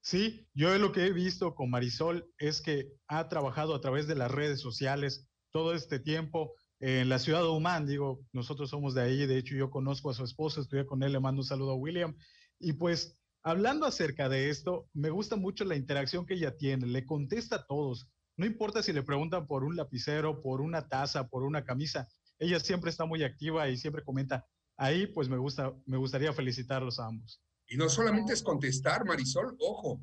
Sí, 0.00 0.48
yo 0.52 0.76
lo 0.78 0.90
que 0.90 1.06
he 1.06 1.12
visto 1.12 1.54
con 1.54 1.70
Marisol 1.70 2.28
es 2.36 2.60
que 2.60 2.88
ha 3.06 3.28
trabajado 3.28 3.72
a 3.72 3.80
través 3.80 4.08
de 4.08 4.16
las 4.16 4.32
redes 4.32 4.60
sociales 4.60 5.28
todo 5.52 5.74
este 5.74 6.00
tiempo 6.00 6.54
en 6.80 7.08
la 7.08 7.20
ciudad 7.20 7.42
de 7.42 7.50
Humán, 7.50 7.86
digo, 7.86 8.20
nosotros 8.32 8.70
somos 8.70 8.94
de 8.94 9.02
ahí, 9.02 9.26
de 9.26 9.38
hecho 9.38 9.54
yo 9.54 9.70
conozco 9.70 10.10
a 10.10 10.14
su 10.14 10.24
esposo, 10.24 10.60
estuve 10.60 10.86
con 10.86 11.04
él, 11.04 11.12
le 11.12 11.20
mando 11.20 11.42
un 11.42 11.46
saludo 11.46 11.70
a 11.70 11.76
William, 11.76 12.16
y 12.58 12.72
pues 12.72 13.16
hablando 13.46 13.86
acerca 13.86 14.28
de 14.28 14.50
esto, 14.50 14.88
me 14.92 15.08
gusta 15.08 15.36
mucho 15.36 15.64
la 15.64 15.76
interacción 15.76 16.26
que 16.26 16.34
ella 16.34 16.56
tiene, 16.56 16.84
le 16.84 17.06
contesta 17.06 17.56
a 17.56 17.64
todos, 17.64 18.08
no 18.36 18.44
importa 18.44 18.82
si 18.82 18.92
le 18.92 19.04
preguntan 19.04 19.46
por 19.46 19.62
un 19.62 19.76
lapicero, 19.76 20.42
por 20.42 20.60
una 20.60 20.88
taza, 20.88 21.28
por 21.28 21.44
una 21.44 21.64
camisa, 21.64 22.08
ella 22.40 22.58
siempre 22.58 22.90
está 22.90 23.04
muy 23.04 23.22
activa 23.22 23.68
y 23.68 23.76
siempre 23.76 24.02
comenta, 24.02 24.44
ahí 24.76 25.06
pues 25.06 25.28
me 25.28 25.36
gusta, 25.36 25.72
me 25.86 25.96
gustaría 25.96 26.32
felicitarlos 26.32 26.98
a 26.98 27.06
ambos. 27.06 27.40
Y 27.68 27.76
no 27.76 27.88
solamente 27.88 28.32
es 28.32 28.42
contestar, 28.42 29.04
Marisol, 29.04 29.56
ojo, 29.60 30.02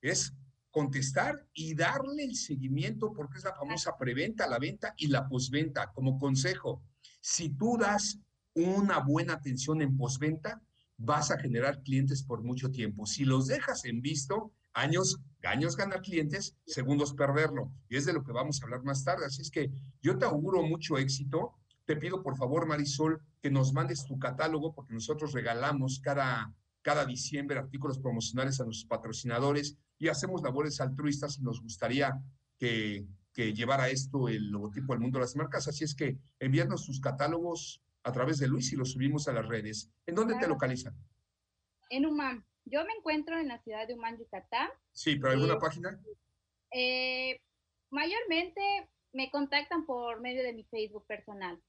es 0.00 0.32
contestar 0.70 1.46
y 1.52 1.74
darle 1.74 2.24
el 2.24 2.36
seguimiento 2.36 3.12
porque 3.12 3.36
es 3.36 3.44
la 3.44 3.54
famosa 3.54 3.98
preventa, 3.98 4.48
la 4.48 4.58
venta 4.58 4.94
y 4.96 5.08
la 5.08 5.28
posventa. 5.28 5.92
Como 5.92 6.18
consejo, 6.18 6.82
si 7.20 7.50
tú 7.50 7.76
das 7.78 8.18
una 8.54 9.00
buena 9.00 9.34
atención 9.34 9.82
en 9.82 9.94
posventa, 9.94 10.62
vas 10.98 11.30
a 11.30 11.38
generar 11.38 11.82
clientes 11.82 12.22
por 12.22 12.42
mucho 12.42 12.70
tiempo. 12.70 13.06
Si 13.06 13.24
los 13.24 13.46
dejas 13.46 13.84
en 13.86 14.02
visto, 14.02 14.52
años, 14.72 15.18
años 15.42 15.76
ganar 15.76 16.02
clientes, 16.02 16.56
segundos 16.66 17.14
perderlo. 17.14 17.72
Y 17.88 17.96
es 17.96 18.04
de 18.04 18.12
lo 18.12 18.22
que 18.22 18.32
vamos 18.32 18.60
a 18.60 18.64
hablar 18.64 18.84
más 18.84 19.04
tarde. 19.04 19.24
Así 19.24 19.40
es 19.40 19.50
que 19.50 19.70
yo 20.02 20.18
te 20.18 20.26
auguro 20.26 20.62
mucho 20.62 20.98
éxito. 20.98 21.54
Te 21.86 21.96
pido 21.96 22.22
por 22.22 22.36
favor, 22.36 22.66
Marisol, 22.66 23.22
que 23.40 23.50
nos 23.50 23.72
mandes 23.72 24.04
tu 24.04 24.18
catálogo 24.18 24.74
porque 24.74 24.92
nosotros 24.92 25.32
regalamos 25.32 26.00
cada 26.00 26.52
cada 26.88 27.04
diciembre 27.04 27.58
artículos 27.58 27.98
promocionales 27.98 28.60
a 28.60 28.64
nuestros 28.64 28.88
patrocinadores 28.88 29.76
y 29.98 30.08
hacemos 30.08 30.42
labores 30.42 30.80
altruistas 30.80 31.38
y 31.38 31.42
nos 31.42 31.60
gustaría 31.60 32.18
que, 32.58 33.06
llevara 33.34 33.88
esto 33.88 34.28
el 34.28 34.50
logotipo 34.50 34.92
del 34.92 35.00
mundo 35.00 35.18
de 35.18 35.24
las 35.24 35.36
marcas. 35.36 35.68
Así 35.68 35.84
es 35.84 35.94
que 35.94 36.18
envíanos 36.40 36.84
sus 36.84 36.98
catálogos 36.98 37.80
a 38.08 38.12
través 38.12 38.38
de 38.38 38.48
Luis 38.48 38.72
y 38.72 38.76
los 38.76 38.92
subimos 38.92 39.28
a 39.28 39.32
las 39.32 39.46
redes. 39.46 39.90
¿En 40.06 40.14
dónde 40.14 40.36
te 40.38 40.48
localizan? 40.48 40.94
En 41.90 42.06
Humán. 42.06 42.44
Yo 42.64 42.84
me 42.84 42.92
encuentro 42.92 43.38
en 43.38 43.48
la 43.48 43.58
ciudad 43.62 43.86
de 43.86 43.94
Humán, 43.94 44.18
Yucatán. 44.18 44.68
Sí, 44.92 45.16
pero 45.16 45.32
¿alguna 45.32 45.54
eh, 45.54 45.58
página? 45.60 46.00
Eh, 46.72 47.40
mayormente 47.90 48.90
me 49.12 49.30
contactan 49.30 49.86
por 49.86 50.20
medio 50.20 50.42
de 50.42 50.52
mi 50.52 50.64
Facebook 50.64 51.06
personal. 51.06 51.60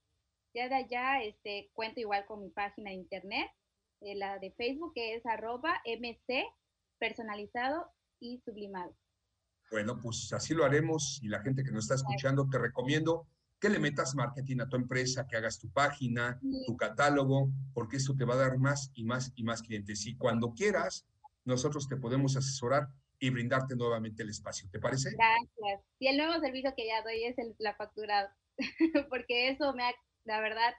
Ya 0.54 0.68
de 0.68 0.76
allá 0.76 1.22
este, 1.24 1.70
cuento 1.74 2.00
igual 2.00 2.26
con 2.26 2.42
mi 2.42 2.50
página 2.50 2.90
de 2.90 2.98
internet 2.98 3.50
eh, 4.02 4.16
la 4.16 4.40
de 4.40 4.52
Facebook, 4.52 4.94
que 4.94 5.16
es 5.16 5.26
arroba 5.26 5.82
MC 5.86 6.46
personalizado 7.00 7.92
y 8.20 8.42
sublimado. 8.46 8.96
Bueno, 9.72 10.00
pues 10.02 10.32
así 10.34 10.54
lo 10.54 10.66
haremos 10.66 11.20
y 11.22 11.28
la 11.28 11.42
gente 11.42 11.64
que 11.64 11.72
nos 11.72 11.84
está 11.84 11.96
escuchando, 11.96 12.50
te 12.50 12.58
recomiendo 12.58 13.28
que 13.60 13.70
le 13.70 13.80
metas 13.80 14.16
marketing 14.16 14.62
a 14.62 14.70
tu 14.70 14.78
empresa, 14.78 15.28
que 15.28 15.36
hagas 15.36 15.60
tu 15.60 15.70
página, 15.72 16.40
tu 16.66 16.78
catálogo, 16.78 17.52
porque 17.74 17.98
eso 17.98 18.16
te 18.16 18.26
va 18.26 18.36
a 18.36 18.38
dar 18.38 18.58
más 18.58 18.92
y 18.94 19.04
más 19.04 19.34
y 19.36 19.44
más 19.44 19.62
clientes. 19.62 20.06
Y 20.06 20.16
cuando 20.16 20.54
quieras, 20.54 21.06
nosotros 21.44 21.88
te 21.88 21.98
podemos 21.98 22.38
asesorar 22.38 22.88
y 23.20 23.30
brindarte 23.30 23.76
nuevamente 23.76 24.24
el 24.24 24.30
espacio. 24.30 24.70
¿Te 24.72 24.80
parece? 24.80 25.12
Gracias. 25.12 25.86
Y 26.00 26.08
el 26.08 26.18
nuevo 26.18 26.40
servicio 26.40 26.74
que 26.76 26.88
ya 26.88 27.02
doy 27.04 27.26
es 27.26 27.38
el, 27.38 27.54
la 27.60 27.76
factura, 27.76 28.34
porque 29.10 29.50
eso 29.50 29.74
me 29.74 29.84
ha, 29.84 29.94
la 30.24 30.40
verdad, 30.40 30.74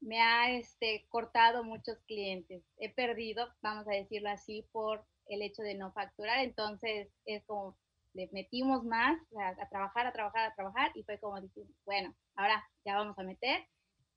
me 0.00 0.20
ha 0.20 0.50
este, 0.50 1.06
cortado 1.08 1.64
muchos 1.64 1.98
clientes. 2.06 2.62
He 2.76 2.92
perdido, 2.92 3.48
vamos 3.62 3.86
a 3.88 3.92
decirlo 3.92 4.28
así, 4.28 4.68
por 4.70 5.04
el 5.28 5.42
hecho 5.42 5.62
de 5.62 5.74
no 5.74 5.92
facturar, 5.92 6.44
entonces 6.44 7.08
es 7.24 7.44
como 7.46 7.76
le 8.16 8.30
metimos 8.32 8.82
más 8.84 9.20
a, 9.38 9.68
trabajar, 9.68 10.06
a 10.06 10.12
trabajar, 10.12 10.50
a 10.50 10.54
trabajar 10.54 10.90
y 10.94 11.02
fue 11.04 11.20
como 11.20 11.40
decir, 11.40 11.66
bueno, 11.84 12.14
ahora 12.34 12.64
ya 12.84 12.96
vamos 12.96 13.18
a 13.18 13.22
meter 13.22 13.68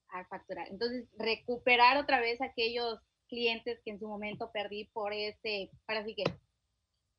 a 0.09 0.25
facturar. 0.25 0.67
Entonces, 0.69 1.07
recuperar 1.17 1.97
otra 1.97 2.19
vez 2.19 2.41
aquellos 2.41 2.99
clientes 3.27 3.79
que 3.83 3.91
en 3.91 3.99
su 3.99 4.07
momento 4.07 4.49
perdí 4.51 4.85
por 4.93 5.13
ese, 5.13 5.69
para 5.85 5.99
así 5.99 6.15
que... 6.15 6.23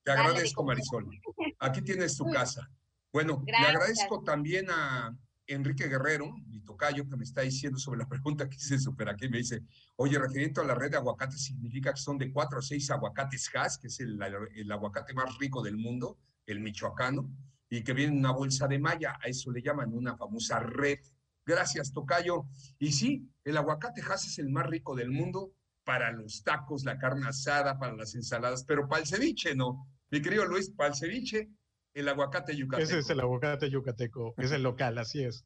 Te 0.02 0.12
agradezco, 0.12 0.64
Marisol. 0.64 1.06
Aquí 1.60 1.82
tienes 1.82 2.16
tu 2.16 2.24
casa. 2.30 2.68
Bueno, 3.12 3.44
le 3.46 3.56
agradezco 3.56 4.22
también 4.24 4.70
a 4.70 5.14
Enrique 5.46 5.86
Guerrero, 5.86 6.32
mi 6.46 6.62
tocayo, 6.62 7.06
que 7.06 7.16
me 7.16 7.24
está 7.24 7.42
diciendo 7.42 7.78
sobre 7.78 7.98
la 7.98 8.08
pregunta 8.08 8.48
que 8.48 8.56
hice 8.56 8.78
super 8.78 9.10
aquí. 9.10 9.28
Me 9.28 9.38
dice, 9.38 9.62
oye, 9.96 10.18
referente 10.18 10.60
a 10.60 10.64
la 10.64 10.74
red 10.74 10.90
de 10.90 10.96
aguacates, 10.96 11.44
significa 11.44 11.92
que 11.92 12.00
son 12.00 12.16
de 12.16 12.32
cuatro 12.32 12.58
o 12.58 12.62
seis 12.62 12.90
aguacates 12.90 13.50
gas, 13.52 13.76
que 13.78 13.88
es 13.88 14.00
el, 14.00 14.18
el 14.54 14.72
aguacate 14.72 15.12
más 15.12 15.36
rico 15.38 15.62
del 15.62 15.76
mundo, 15.76 16.18
el 16.52 16.60
michoacano, 16.60 17.30
y 17.68 17.82
que 17.84 17.92
viene 17.92 18.12
en 18.12 18.18
una 18.18 18.32
bolsa 18.32 18.66
de 18.66 18.78
malla. 18.78 19.18
A 19.22 19.28
eso 19.28 19.50
le 19.50 19.62
llaman 19.62 19.92
una 19.92 20.16
famosa 20.16 20.58
red. 20.60 20.98
Gracias, 21.46 21.92
tocayo. 21.92 22.46
Y 22.78 22.92
sí, 22.92 23.28
el 23.44 23.56
aguacate 23.56 24.02
gas 24.02 24.26
es 24.26 24.38
el 24.38 24.50
más 24.50 24.66
rico 24.66 24.94
del 24.94 25.10
mundo 25.10 25.52
para 25.84 26.12
los 26.12 26.42
tacos, 26.42 26.84
la 26.84 26.98
carne 26.98 27.26
asada, 27.26 27.78
para 27.78 27.94
las 27.94 28.14
ensaladas, 28.14 28.64
pero 28.64 28.88
para 28.88 29.02
el 29.02 29.08
ceviche 29.08 29.54
no. 29.54 29.88
Mi 30.10 30.20
querido 30.20 30.44
Luis, 30.46 30.70
para 30.70 30.90
el 30.90 30.96
ceviche 30.96 31.50
el 31.94 32.08
aguacate 32.08 32.56
yucateco. 32.56 32.88
Ese 32.88 32.98
es 32.98 33.10
el 33.10 33.20
aguacate 33.20 33.70
yucateco, 33.70 34.34
es 34.36 34.52
el 34.52 34.62
local, 34.62 34.98
así 34.98 35.24
es. 35.24 35.44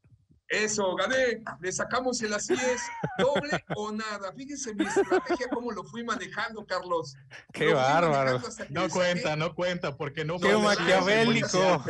Eso, 0.62 0.94
gané, 0.94 1.42
le 1.60 1.72
sacamos 1.72 2.20
el 2.22 2.32
así 2.32 2.52
es, 2.54 2.82
doble 3.18 3.64
o 3.76 3.92
nada. 3.92 4.32
Fíjense 4.32 4.74
mi 4.74 4.84
estrategia, 4.84 5.48
cómo 5.52 5.72
lo 5.72 5.84
fui 5.84 6.04
manejando, 6.04 6.64
Carlos. 6.64 7.16
Qué 7.52 7.72
bárbaro. 7.72 8.40
No 8.70 8.88
cuenta, 8.88 9.36
no 9.36 9.54
cuenta, 9.54 9.96
porque 9.96 10.24
no 10.24 10.38
Qué 10.38 10.52
fue 10.52 10.62
maquiavélico. 10.62 11.84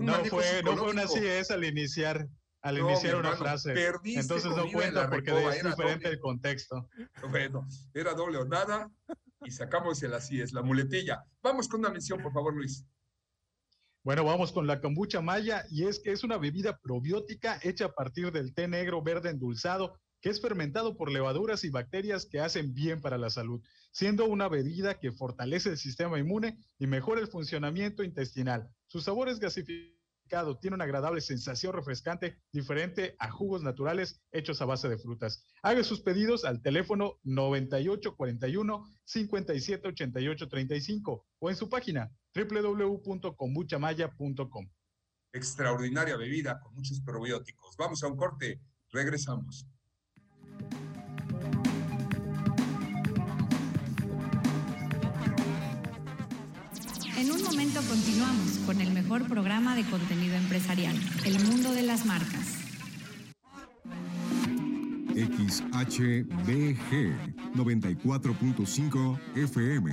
no, 0.00 0.24
fue, 0.24 0.62
no 0.62 0.76
fue 0.76 0.90
un 0.90 0.98
así 0.98 1.24
es 1.26 1.50
al 1.50 1.64
iniciar, 1.64 2.28
al 2.62 2.78
iniciar 2.78 3.16
una 3.16 3.36
frase. 3.36 3.74
Entonces 4.04 4.50
no 4.56 4.70
cuenta 4.72 5.08
porque 5.08 5.30
es 5.56 5.64
diferente 5.64 6.08
el 6.08 6.18
contexto. 6.18 6.88
Bueno, 7.30 7.66
era 7.94 8.14
doble 8.14 8.38
o 8.38 8.44
nada 8.44 8.90
y 9.44 9.50
sacamos 9.50 10.02
el 10.02 10.14
así 10.14 10.40
es, 10.40 10.52
la 10.52 10.62
muletilla. 10.62 11.24
Vamos 11.42 11.68
con 11.68 11.80
una 11.80 11.90
mención, 11.90 12.20
por 12.22 12.32
favor, 12.32 12.54
Luis. 12.54 12.84
Bueno, 14.04 14.24
vamos 14.24 14.50
con 14.50 14.66
la 14.66 14.80
kombucha 14.80 15.20
maya 15.20 15.64
y 15.70 15.84
es 15.84 16.00
que 16.00 16.10
es 16.10 16.24
una 16.24 16.36
bebida 16.36 16.76
probiótica 16.78 17.60
hecha 17.62 17.84
a 17.84 17.92
partir 17.92 18.32
del 18.32 18.52
té 18.52 18.66
negro 18.66 19.00
verde 19.00 19.30
endulzado 19.30 20.00
que 20.20 20.28
es 20.28 20.40
fermentado 20.40 20.96
por 20.96 21.10
levaduras 21.10 21.62
y 21.62 21.70
bacterias 21.70 22.26
que 22.26 22.40
hacen 22.40 22.74
bien 22.74 23.00
para 23.00 23.18
la 23.18 23.30
salud, 23.30 23.60
siendo 23.92 24.26
una 24.26 24.48
bebida 24.48 24.98
que 24.98 25.12
fortalece 25.12 25.68
el 25.68 25.78
sistema 25.78 26.18
inmune 26.18 26.58
y 26.78 26.86
mejora 26.86 27.20
el 27.20 27.28
funcionamiento 27.28 28.02
intestinal. 28.02 28.68
Su 28.86 29.00
sabor 29.00 29.28
es 29.28 29.38
tiene 30.60 30.76
una 30.76 30.84
agradable 30.84 31.20
sensación 31.20 31.74
refrescante 31.74 32.38
diferente 32.52 33.16
a 33.18 33.30
jugos 33.30 33.62
naturales 33.62 34.22
hechos 34.32 34.62
a 34.62 34.64
base 34.64 34.88
de 34.88 34.96
frutas. 34.96 35.44
Haga 35.62 35.84
sus 35.84 36.00
pedidos 36.00 36.46
al 36.46 36.62
teléfono 36.62 37.20
9841 37.24 38.82
578835 39.04 41.26
o 41.38 41.50
en 41.50 41.56
su 41.56 41.68
página 41.68 42.10
www.kombuchamaya.com. 42.34 44.70
Extraordinaria 45.34 46.16
bebida 46.16 46.60
con 46.60 46.74
muchos 46.74 47.00
probióticos. 47.00 47.76
Vamos 47.76 48.02
a 48.02 48.08
un 48.08 48.16
corte, 48.16 48.62
regresamos. 48.90 49.66
En 57.22 57.30
un 57.30 57.40
momento 57.44 57.80
continuamos 57.88 58.58
con 58.66 58.80
el 58.80 58.92
mejor 58.92 59.28
programa 59.28 59.76
de 59.76 59.84
contenido 59.84 60.34
empresarial, 60.34 60.96
El 61.24 61.38
Mundo 61.44 61.72
de 61.72 61.82
las 61.82 62.04
Marcas. 62.04 62.58
XHBG 65.14 65.94
94.5 67.54 69.18
FM 69.36 69.92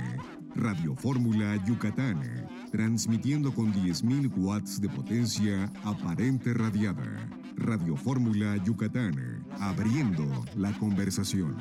Radio 0.56 0.96
Fórmula 0.96 1.54
Yucatán, 1.64 2.48
transmitiendo 2.72 3.54
con 3.54 3.72
10.000 3.72 4.32
watts 4.36 4.80
de 4.80 4.88
potencia 4.88 5.72
aparente 5.84 6.52
radiada. 6.52 7.30
Radio 7.54 7.94
Fórmula 7.94 8.56
Yucatán, 8.64 9.46
abriendo 9.60 10.44
la 10.56 10.72
conversación. 10.80 11.54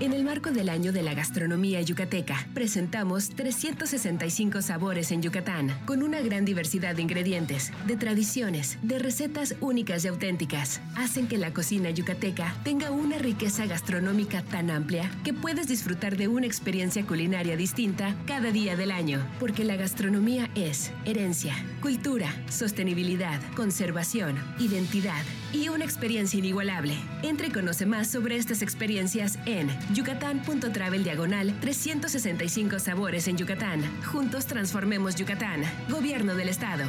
En 0.00 0.12
el 0.12 0.22
marco 0.22 0.52
del 0.52 0.68
año 0.68 0.92
de 0.92 1.02
la 1.02 1.12
gastronomía 1.12 1.80
yucateca, 1.80 2.46
presentamos 2.54 3.30
365 3.30 4.62
sabores 4.62 5.10
en 5.10 5.22
Yucatán, 5.22 5.76
con 5.86 6.04
una 6.04 6.20
gran 6.20 6.44
diversidad 6.44 6.94
de 6.94 7.02
ingredientes, 7.02 7.72
de 7.84 7.96
tradiciones, 7.96 8.78
de 8.82 9.00
recetas 9.00 9.56
únicas 9.60 10.04
y 10.04 10.08
auténticas. 10.08 10.80
Hacen 10.94 11.26
que 11.26 11.36
la 11.36 11.52
cocina 11.52 11.90
yucateca 11.90 12.54
tenga 12.62 12.92
una 12.92 13.18
riqueza 13.18 13.66
gastronómica 13.66 14.42
tan 14.42 14.70
amplia 14.70 15.10
que 15.24 15.34
puedes 15.34 15.66
disfrutar 15.66 16.16
de 16.16 16.28
una 16.28 16.46
experiencia 16.46 17.04
culinaria 17.04 17.56
distinta 17.56 18.14
cada 18.24 18.52
día 18.52 18.76
del 18.76 18.92
año, 18.92 19.26
porque 19.40 19.64
la 19.64 19.74
gastronomía 19.74 20.48
es 20.54 20.92
herencia, 21.06 21.56
cultura, 21.82 22.32
sostenibilidad, 22.48 23.40
conservación, 23.56 24.38
identidad 24.60 25.24
y 25.52 25.68
una 25.68 25.84
experiencia 25.84 26.38
inigualable. 26.38 26.94
Entre 27.22 27.48
y 27.48 27.50
conoce 27.50 27.86
más 27.86 28.08
sobre 28.08 28.36
estas 28.36 28.62
experiencias 28.62 29.38
en 29.46 29.68
yucatán.travel 29.94 31.04
diagonal 31.04 31.54
365 31.60 32.78
sabores 32.78 33.28
en 33.28 33.36
Yucatán. 33.36 33.82
Juntos 34.04 34.46
transformemos 34.46 35.14
Yucatán. 35.14 35.62
Gobierno 35.88 36.34
del 36.34 36.48
Estado. 36.48 36.84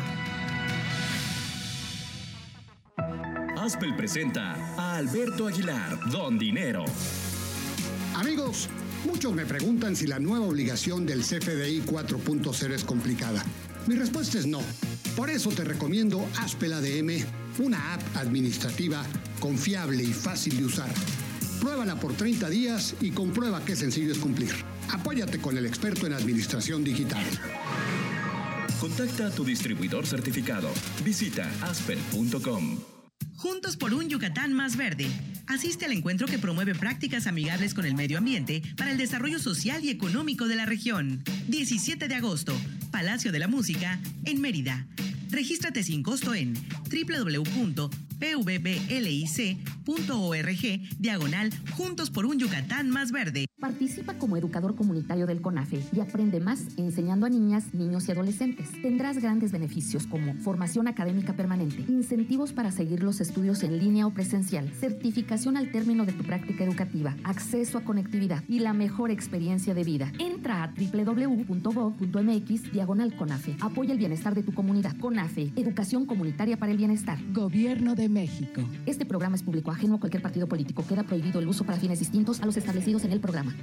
Aspel 3.58 3.96
presenta 3.96 4.56
a 4.78 4.96
Alberto 4.96 5.48
Aguilar, 5.48 6.00
Don 6.10 6.40
Dinero. 6.40 6.86
Amigos, 8.16 8.68
muchos 9.06 9.34
me 9.34 9.46
preguntan 9.46 9.96
si 9.96 10.08
la 10.08 10.18
nueva 10.18 10.46
obligación 10.46 11.06
del 11.06 11.22
CFDI 11.22 11.84
4.0 11.86 12.72
es 12.72 12.84
complicada. 12.84 13.44
Mi 13.86 13.96
respuesta 13.96 14.40
es 14.40 14.48
no. 14.48 14.62
Por 15.16 15.30
eso 15.30 15.52
te 15.52 15.64
recomiendo 15.64 16.26
Aspel 16.40 16.74
ADM, 16.74 17.26
una 17.60 17.94
app 17.94 18.02
administrativa 18.16 19.06
confiable 19.40 20.04
y 20.04 20.14
fácil 20.14 20.58
de 20.58 20.66
usar. 20.66 20.90
Pruébala 21.60 22.00
por 22.00 22.14
30 22.14 22.50
días 22.50 22.96
y 23.02 23.12
comprueba 23.12 23.64
qué 23.66 23.76
sencillo 23.76 24.12
es 24.12 24.18
cumplir. 24.18 24.52
Apóyate 24.90 25.40
con 25.40 25.58
el 25.58 25.66
experto 25.66 26.08
en 26.08 26.14
administración 26.14 26.84
digital. 26.84 27.24
Contacta 28.80 29.28
a 29.28 29.32
tu 29.32 29.44
distribuidor 29.44 30.08
certificado. 30.08 30.70
Visita 31.04 31.50
aspel.com. 31.62 32.80
Juntos 33.36 33.78
por 33.78 33.94
un 33.94 34.10
Yucatán 34.10 34.54
más 34.54 34.76
verde. 34.76 35.08
Asiste 35.48 35.86
al 35.86 35.94
encuentro 35.94 36.28
que 36.28 36.40
promueve 36.40 36.76
prácticas 36.76 37.26
amigables 37.26 37.74
con 37.74 37.86
el 37.86 37.96
medio 37.96 38.18
ambiente 38.18 38.62
para 38.78 38.92
el 38.92 38.98
desarrollo 38.98 39.40
social 39.40 39.84
y 39.84 39.90
económico 39.90 40.48
de 40.48 40.56
la 40.56 40.66
región. 40.66 41.24
17 41.48 42.08
de 42.08 42.16
agosto, 42.16 42.56
Palacio 42.92 43.32
de 43.32 43.40
la 43.40 43.48
Música, 43.48 44.00
en 44.26 44.42
Mérida. 44.42 44.86
Regístrate 45.32 45.84
sin 45.84 46.04
costo 46.04 46.34
en 46.34 46.54
www 46.92 48.09
pvblic.org, 48.20 49.60
diagonal 51.00 51.50
Juntos 51.76 52.10
por 52.10 52.26
un 52.26 52.38
Yucatán 52.38 52.90
más 52.90 53.12
verde. 53.12 53.46
Participa 53.60 54.14
como 54.14 54.38
educador 54.38 54.76
comunitario 54.76 55.26
del 55.26 55.42
CONAFE 55.42 55.82
y 55.94 56.00
aprende 56.00 56.40
más 56.40 56.78
enseñando 56.78 57.26
a 57.26 57.30
niñas, 57.30 57.74
niños 57.74 58.08
y 58.08 58.12
adolescentes. 58.12 58.70
Tendrás 58.82 59.18
grandes 59.20 59.52
beneficios 59.52 60.08
como 60.08 60.34
formación 60.36 60.88
académica 60.88 61.34
permanente, 61.34 61.84
incentivos 61.90 62.54
para 62.54 62.72
seguir 62.72 63.04
los 63.04 63.22
estudios 63.22 63.64
en 63.64 63.78
línea 63.80 64.08
o 64.08 64.14
presencial, 64.14 64.70
certificación 64.70 65.58
al 65.58 65.72
término 65.72 66.06
de 66.06 66.14
tu 66.14 66.24
práctica 66.24 66.64
educativa, 66.64 67.16
acceso 67.24 67.78
a 67.78 67.84
conectividad 67.84 68.44
y 68.48 68.60
la 68.60 68.74
mejor 68.74 69.12
experiencia 69.12 69.74
de 69.74 69.84
vida. 69.84 70.12
Entra 70.20 70.64
a 70.64 70.74
www.gov.mx 70.74 72.72
diagonal 72.72 73.16
CONAFE. 73.16 73.56
Apoya 73.60 73.94
el 73.94 74.00
bienestar 74.00 74.36
de 74.36 74.44
tu 74.44 74.54
comunidad. 74.54 74.96
CONAFE, 74.98 75.52
Educación 75.56 76.06
Comunitaria 76.06 76.58
para 76.58 76.72
el 76.72 76.78
Bienestar. 76.78 77.18
Gobierno 77.34 77.96
de 77.96 78.09
México. 78.10 78.62
Este 78.86 79.06
programa 79.06 79.36
es 79.36 79.44
público 79.44 79.72
ajeno 79.72 79.96
a 79.96 80.00
cualquier 80.00 80.22
partido 80.22 80.48
político. 80.48 80.86
Queda 80.86 81.04
prohibido 81.04 81.40
el 81.40 81.48
uso 81.48 81.64
para 81.64 81.78
fines 81.78 82.00
distintos 82.00 82.42
a 82.42 82.46
los 82.46 82.58
establecidos 82.58 83.06
en 83.06 83.12
el 83.12 83.20
programa. 83.20 83.56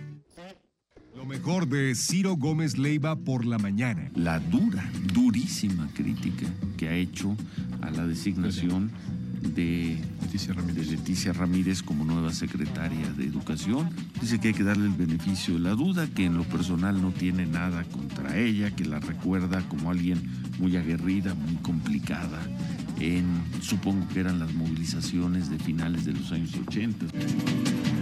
Lo 1.15 1.25
mejor 1.25 1.67
de 1.69 1.95
Ciro 1.95 2.37
Gómez 2.37 2.79
Leiva 2.79 3.17
por 3.17 3.45
la 3.45 3.59
mañana. 3.59 4.11
La 4.15 4.39
dura, 4.39 4.91
durísima 5.15 5.89
crítica 5.95 6.47
que 6.77 6.89
ha 6.89 6.95
hecho 6.95 7.35
a 7.81 7.91
la 7.91 8.07
designación 8.07 8.91
de 9.55 9.99
Leticia, 10.21 10.55
de 10.55 10.85
Leticia 10.85 11.33
Ramírez 11.33 11.83
como 11.83 12.05
nueva 12.05 12.33
secretaria 12.33 13.11
de 13.13 13.25
Educación. 13.25 13.91
Dice 14.21 14.39
que 14.39 14.49
hay 14.49 14.55
que 14.55 14.63
darle 14.63 14.87
el 14.87 14.93
beneficio 14.93 15.55
de 15.55 15.61
la 15.61 15.71
duda, 15.71 16.07
que 16.07 16.27
en 16.27 16.37
lo 16.37 16.45
personal 16.45 17.01
no 17.01 17.13
tiene 17.13 17.47
nada 17.47 17.85
contra 17.85 18.37
ella, 18.37 18.71
que 18.71 18.85
la 18.85 19.01
recuerda 19.01 19.67
como 19.69 19.91
alguien 19.91 20.21
muy 20.59 20.77
aguerrida, 20.77 21.35
muy 21.35 21.57
complicada 21.57 22.41
en, 23.01 23.43
supongo 23.61 24.07
que 24.09 24.21
eran 24.21 24.39
las 24.39 24.53
movilizaciones 24.55 25.51
de 25.51 25.59
finales 25.59 26.05
de 26.05 26.13
los 26.13 26.33
años 26.33 26.55
80. 26.67 27.07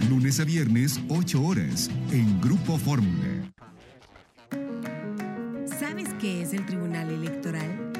Lunes 0.09 0.39
a 0.39 0.45
viernes, 0.45 0.99
8 1.09 1.41
horas, 1.41 1.89
en 2.11 2.39
Grupo 2.41 2.77
Fórmula. 2.77 3.51
¿Sabes 5.79 6.09
qué 6.19 6.41
es 6.41 6.53
el 6.53 6.65
Tribunal 6.65 7.09
Electoral? 7.09 7.91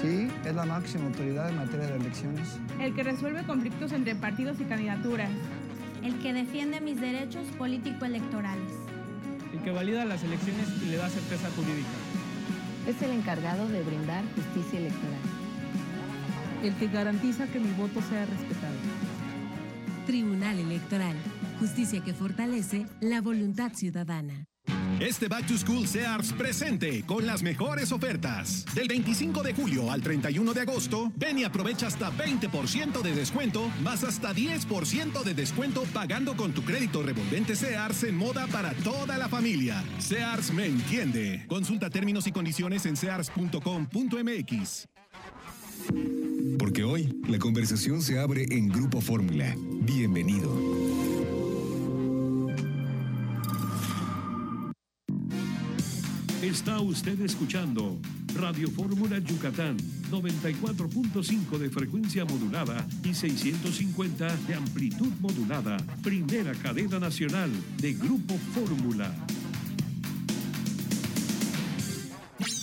Sí, 0.00 0.28
es 0.44 0.54
la 0.54 0.64
máxima 0.64 1.06
autoridad 1.06 1.50
en 1.50 1.56
materia 1.56 1.86
de 1.88 1.96
elecciones. 1.96 2.58
El 2.80 2.94
que 2.94 3.02
resuelve 3.02 3.42
conflictos 3.44 3.92
entre 3.92 4.14
partidos 4.14 4.60
y 4.60 4.64
candidaturas. 4.64 5.30
El 6.02 6.18
que 6.20 6.32
defiende 6.32 6.80
mis 6.80 7.00
derechos 7.00 7.46
político-electorales. 7.58 8.72
El 9.52 9.60
que 9.60 9.72
valida 9.72 10.04
las 10.04 10.22
elecciones 10.22 10.68
y 10.82 10.90
le 10.90 10.96
da 10.96 11.08
certeza 11.08 11.50
jurídica. 11.56 11.88
Es 12.88 13.02
el 13.02 13.10
encargado 13.10 13.68
de 13.68 13.82
brindar 13.82 14.24
justicia 14.34 14.78
electoral. 14.78 15.20
El 16.62 16.74
que 16.76 16.86
garantiza 16.86 17.46
que 17.46 17.60
mi 17.60 17.70
voto 17.72 18.00
sea 18.00 18.24
respetado. 18.24 18.76
Tribunal 20.06 20.58
Electoral. 20.58 21.14
Justicia 21.60 22.02
que 22.02 22.14
fortalece 22.14 22.86
la 23.00 23.20
voluntad 23.20 23.72
ciudadana. 23.74 24.46
Este 25.00 25.28
Back 25.28 25.46
to 25.46 25.56
School 25.56 25.86
Sears 25.86 26.32
presente 26.32 27.04
con 27.06 27.24
las 27.24 27.40
mejores 27.42 27.92
ofertas. 27.92 28.64
Del 28.74 28.88
25 28.88 29.44
de 29.44 29.54
julio 29.54 29.92
al 29.92 30.02
31 30.02 30.52
de 30.52 30.60
agosto, 30.62 31.12
ven 31.14 31.38
y 31.38 31.44
aprovecha 31.44 31.86
hasta 31.86 32.10
20% 32.10 33.00
de 33.02 33.14
descuento, 33.14 33.70
más 33.80 34.02
hasta 34.02 34.34
10% 34.34 35.22
de 35.22 35.34
descuento 35.34 35.84
pagando 35.94 36.36
con 36.36 36.52
tu 36.52 36.64
crédito 36.64 37.04
revolvente 37.04 37.54
Sears 37.54 38.02
en 38.02 38.16
moda 38.16 38.48
para 38.48 38.72
toda 38.74 39.16
la 39.18 39.28
familia. 39.28 39.84
Sears 39.98 40.52
me 40.52 40.66
entiende. 40.66 41.44
Consulta 41.48 41.90
términos 41.90 42.26
y 42.26 42.32
condiciones 42.32 42.84
en 42.84 42.96
sears.com.mx. 42.96 44.88
Porque 46.58 46.82
hoy 46.82 47.16
la 47.28 47.38
conversación 47.38 48.02
se 48.02 48.18
abre 48.18 48.46
en 48.50 48.68
Grupo 48.68 49.00
Fórmula. 49.00 49.54
Bienvenido. 49.82 50.77
Está 56.58 56.80
usted 56.80 57.20
escuchando 57.20 57.96
Radio 58.34 58.68
Fórmula 58.68 59.20
Yucatán, 59.20 59.76
94.5 60.10 61.56
de 61.56 61.70
frecuencia 61.70 62.24
modulada 62.24 62.84
y 63.04 63.14
650 63.14 64.36
de 64.38 64.54
amplitud 64.54 65.12
modulada. 65.20 65.76
Primera 66.02 66.52
cadena 66.54 66.98
nacional 66.98 67.48
de 67.80 67.92
Grupo 67.94 68.34
Fórmula. 68.52 69.14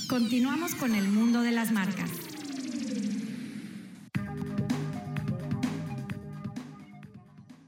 Continuamos 0.10 0.76
con 0.76 0.94
el 0.94 1.08
mundo 1.08 1.42
de 1.42 1.52
las 1.54 1.72
marcas. 1.72 2.12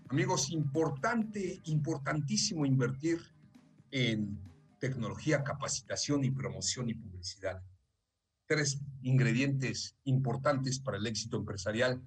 Amigos, 0.09 0.51
importante, 0.51 1.61
importantísimo 1.63 2.65
invertir 2.65 3.19
en 3.91 4.37
tecnología, 4.79 5.43
capacitación 5.43 6.23
y 6.23 6.31
promoción 6.31 6.89
y 6.89 6.95
publicidad. 6.95 7.61
Tres 8.45 8.79
ingredientes 9.01 9.95
importantes 10.05 10.79
para 10.79 10.97
el 10.97 11.07
éxito 11.07 11.37
empresarial. 11.37 12.01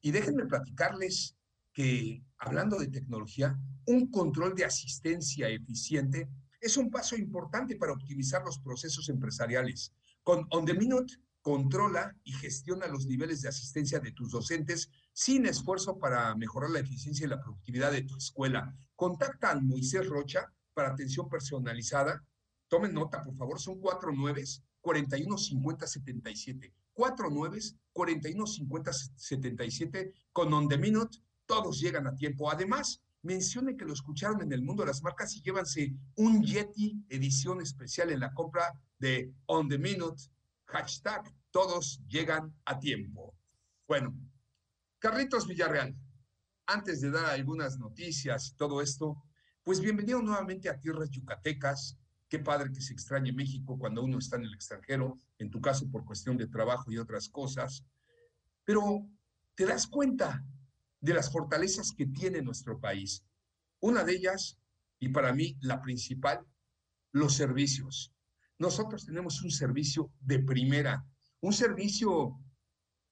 Y 0.00 0.10
déjenme 0.10 0.46
platicarles 0.46 1.36
que, 1.72 2.22
hablando 2.38 2.78
de 2.78 2.88
tecnología, 2.88 3.58
un 3.86 4.10
control 4.10 4.54
de 4.54 4.64
asistencia 4.64 5.48
eficiente 5.48 6.28
es 6.60 6.76
un 6.76 6.90
paso 6.90 7.16
importante 7.16 7.76
para 7.76 7.92
optimizar 7.92 8.42
los 8.44 8.58
procesos 8.58 9.08
empresariales. 9.08 9.92
Con 10.22 10.46
On 10.50 10.64
the 10.64 10.74
Minute, 10.74 11.14
controla 11.40 12.16
y 12.22 12.32
gestiona 12.32 12.86
los 12.86 13.06
niveles 13.06 13.42
de 13.42 13.48
asistencia 13.48 13.98
de 13.98 14.12
tus 14.12 14.30
docentes 14.30 14.90
sin 15.12 15.44
esfuerzo 15.46 15.98
para 15.98 16.34
mejorar 16.36 16.70
la 16.70 16.78
eficiencia 16.78 17.26
y 17.26 17.30
la 17.30 17.40
productividad 17.40 17.90
de 17.90 18.02
tu 18.02 18.16
escuela. 18.16 18.72
Contacta 18.94 19.50
a 19.50 19.60
Moisés 19.60 20.06
Rocha 20.06 20.52
para 20.74 20.90
atención 20.90 21.28
personalizada. 21.28 22.24
Tomen 22.68 22.94
nota, 22.94 23.22
por 23.22 23.36
favor, 23.36 23.60
son 23.60 23.80
cuatro 23.80 24.12
nueves, 24.12 24.62
41 24.80 25.38
50 25.38 25.86
77. 25.86 26.74
Cuatro 26.92 27.30
nueves, 27.30 27.76
41 27.92 28.46
50 28.46 28.92
77. 28.92 30.12
Con 30.32 30.52
On 30.52 30.68
The 30.68 30.78
Minute, 30.78 31.18
todos 31.46 31.80
llegan 31.80 32.06
a 32.06 32.14
tiempo. 32.14 32.50
Además, 32.50 33.02
mencione 33.22 33.76
que 33.76 33.84
lo 33.84 33.92
escucharon 33.92 34.42
en 34.42 34.52
el 34.52 34.62
mundo 34.62 34.82
de 34.82 34.88
las 34.88 35.02
marcas 35.02 35.34
y 35.36 35.42
llévanse 35.42 35.94
un 36.16 36.42
Yeti 36.42 37.04
edición 37.08 37.60
especial 37.60 38.10
en 38.10 38.20
la 38.20 38.32
compra 38.32 38.72
de 38.98 39.32
On 39.46 39.68
The 39.68 39.78
Minute. 39.78 40.22
Hashtag, 40.66 41.32
todos 41.50 42.00
llegan 42.08 42.54
a 42.64 42.78
tiempo. 42.78 43.34
Bueno, 43.86 44.14
Carlitos 44.98 45.46
Villarreal, 45.46 45.96
antes 46.66 47.00
de 47.00 47.10
dar 47.10 47.26
algunas 47.26 47.78
noticias 47.78 48.50
y 48.50 48.54
todo 48.56 48.80
esto, 48.80 49.22
pues 49.64 49.80
bienvenido 49.80 50.20
nuevamente 50.20 50.68
a 50.68 50.78
tierras 50.78 51.10
yucatecas. 51.10 51.96
Qué 52.28 52.40
padre 52.40 52.72
que 52.72 52.80
se 52.80 52.92
extrañe 52.92 53.32
México 53.32 53.78
cuando 53.78 54.02
uno 54.02 54.18
está 54.18 54.36
en 54.36 54.44
el 54.44 54.54
extranjero, 54.54 55.18
en 55.38 55.50
tu 55.50 55.60
caso 55.60 55.88
por 55.88 56.04
cuestión 56.04 56.36
de 56.36 56.48
trabajo 56.48 56.90
y 56.90 56.98
otras 56.98 57.28
cosas. 57.28 57.84
Pero 58.64 59.06
te 59.54 59.66
das 59.66 59.86
cuenta 59.86 60.44
de 61.00 61.14
las 61.14 61.30
fortalezas 61.30 61.92
que 61.92 62.06
tiene 62.06 62.42
nuestro 62.42 62.80
país. 62.80 63.24
Una 63.80 64.02
de 64.02 64.14
ellas, 64.14 64.58
y 64.98 65.10
para 65.10 65.32
mí 65.32 65.56
la 65.60 65.80
principal, 65.80 66.44
los 67.12 67.34
servicios. 67.34 68.12
Nosotros 68.58 69.06
tenemos 69.06 69.42
un 69.42 69.50
servicio 69.50 70.12
de 70.20 70.40
primera, 70.40 71.06
un 71.40 71.52
servicio 71.52 72.40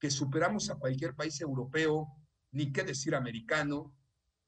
que 0.01 0.11
superamos 0.11 0.71
a 0.71 0.77
cualquier 0.77 1.15
país 1.15 1.41
europeo, 1.41 2.09
ni 2.51 2.73
qué 2.73 2.83
decir 2.83 3.15
americano. 3.15 3.95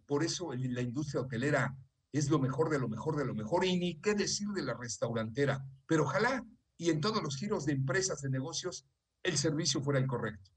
Por 0.07 0.25
eso 0.25 0.53
la 0.53 0.81
industria 0.81 1.21
hotelera 1.21 1.77
es 2.13 2.29
lo 2.31 2.39
mejor 2.39 2.71
de 2.71 2.79
lo 2.79 2.89
mejor 2.89 3.17
de 3.17 3.25
lo 3.25 3.35
mejor 3.35 3.65
y 3.65 3.77
ni 3.77 4.01
qué 4.01 4.15
decir 4.15 4.49
de 4.49 4.63
la 4.63 4.75
restaurantera. 4.75 5.65
Pero 5.87 6.05
ojalá 6.05 6.45
y 6.77 6.91
en 6.91 7.01
todos 7.01 7.23
los 7.23 7.37
giros 7.37 7.65
de 7.65 7.73
empresas, 7.73 8.21
de 8.23 8.31
negocios, 8.31 8.87
el 9.23 9.39
servicio 9.39 9.81
fuera 9.81 10.01
el 10.01 10.07
correcto. 10.07 10.51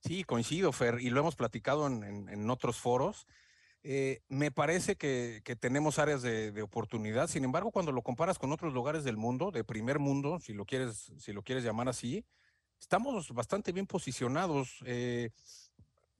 Sí, 0.00 0.24
coincido, 0.24 0.72
Fer, 0.72 1.00
y 1.00 1.10
lo 1.10 1.20
hemos 1.20 1.36
platicado 1.36 1.86
en, 1.86 2.50
otros 2.50 2.76
foros. 2.76 3.26
Eh, 3.84 4.20
me 4.28 4.50
parece 4.50 4.96
que, 4.96 5.42
tenemos 5.60 6.00
áreas 6.00 6.22
de, 6.22 6.60
oportunidad. 6.60 7.28
Sin 7.28 7.44
embargo, 7.44 7.70
cuando 7.70 7.92
lo 7.92 8.02
comparas 8.02 8.38
con 8.38 8.52
otros 8.52 8.74
lugares 8.74 9.04
del 9.04 9.16
mundo, 9.16 9.52
de 9.52 9.62
primer 9.62 10.00
mundo, 10.00 10.40
si 10.40 10.54
lo 10.54 10.64
quieres, 10.64 11.12
si 11.18 11.32
lo 11.32 11.42
quieres 11.42 11.62
llamar 11.62 11.88
así, 11.88 12.24
estamos 12.80 13.32
bastante 13.32 13.70
bien 13.70 13.86
posicionados. 13.86 14.82
Eh, 14.86 15.30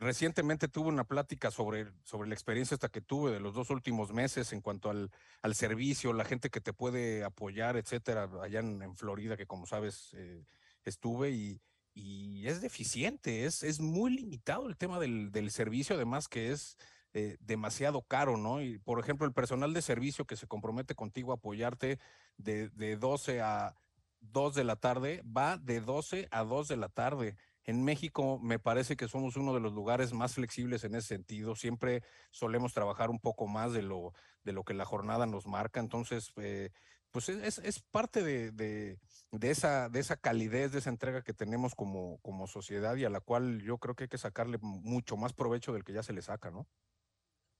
recientemente 0.03 0.69
tuve 0.69 0.89
una 0.89 1.05
plática 1.05 1.51
sobre, 1.51 1.87
sobre 2.03 2.29
la 2.29 2.35
experiencia 2.35 2.75
esta 2.75 2.89
que 2.89 3.01
tuve 3.01 3.31
de 3.31 3.41
los 3.41 3.55
dos 3.55 3.71
últimos 3.71 4.13
meses 4.13 4.53
en 4.53 4.61
cuanto 4.61 4.91
al, 4.91 5.11
al 5.43 5.55
servicio, 5.55 6.13
la 6.13 6.25
gente 6.25 6.51
que 6.51 6.61
te 6.61 6.73
puede 6.73 7.25
apoyar, 7.25 7.77
etcétera, 7.77 8.29
allá 8.43 8.61
en, 8.61 8.97
Florida, 8.97 9.37
que 9.37 9.47
como 9.47 9.67
sabes 9.67 10.13
eh, 10.15 10.45
estuve 10.85 11.31
y, 11.31 11.61
y, 11.95 12.47
es 12.49 12.61
deficiente, 12.61 13.45
es, 13.45 13.63
es 13.63 13.81
muy 13.81 14.11
limitado 14.11 14.69
el 14.69 14.77
tema 14.77 14.99
del, 14.99 15.31
del 15.31 15.51
servicio, 15.51 15.95
además 15.95 16.29
que 16.29 16.51
es 16.51 16.77
eh, 17.15 17.37
demasiado 17.41 18.03
caro, 18.03 18.37
¿no? 18.37 18.61
Y 18.61 18.79
por 18.79 18.99
ejemplo, 18.99 19.27
el 19.27 19.33
personal 19.33 19.73
de 19.73 19.83
servicio 19.83 20.25
que 20.25 20.37
se 20.37 20.49
compromete 20.49 20.95
contigo 20.97 21.31
a 21.31 21.37
apoyarte 21.37 21.99
de, 22.39 22.71
de 22.71 22.97
12 22.97 23.41
a 23.41 23.77
2 24.21 24.55
de 24.55 24.65
la 24.65 24.77
tarde, 24.77 25.23
va 25.25 25.59
de 25.59 25.81
12 25.81 26.29
a 26.31 26.43
2 26.43 26.69
de 26.69 26.77
la 26.77 26.89
tarde 26.89 27.37
en 27.65 27.85
México 27.85 28.39
me 28.41 28.59
parece 28.59 28.97
que 28.97 29.09
somos 29.09 29.37
uno 29.37 29.55
de 29.55 29.61
los 29.61 29.73
lugares 29.73 30.13
más 30.13 30.35
flexibles 30.35 30.85
en 30.85 30.95
ese 30.95 31.09
sentido. 31.09 31.55
Siempre 31.55 32.03
solemos 32.31 32.75
trabajar 32.75 33.11
un 33.11 33.21
poco 33.21 33.47
más 33.47 33.73
de 33.73 33.83
lo, 33.83 34.13
de 34.43 34.53
lo 34.53 34.65
que 34.65 34.75
la 34.75 34.85
jornada 34.85 35.27
nos 35.27 35.47
marca. 35.47 35.81
Entonces, 35.81 36.33
eh, 36.37 36.71
pues 37.13 37.29
es, 37.29 37.59
es 37.59 37.81
parte 37.81 38.25
de, 38.25 38.51
de, 38.51 38.99
de, 39.31 39.51
esa, 39.51 39.89
de 39.89 40.01
esa 40.01 40.17
calidez, 40.17 40.73
de 40.73 40.79
esa 40.79 40.91
entrega 40.91 41.23
que 41.23 41.35
tenemos 41.35 41.75
como, 41.75 42.19
como 42.23 42.47
sociedad 42.47 42.97
y 42.97 43.05
a 43.05 43.11
la 43.11 43.21
cual 43.21 43.61
yo 43.63 43.79
creo 43.79 43.95
que 43.95 44.05
hay 44.05 44.09
que 44.09 44.19
sacarle 44.19 44.59
mucho 44.61 45.17
más 45.17 45.33
provecho 45.33 45.73
del 45.73 45.85
que 45.85 45.93
ya 45.93 46.03
se 46.03 46.13
le 46.13 46.23
saca, 46.23 46.51
¿no? 46.51 46.67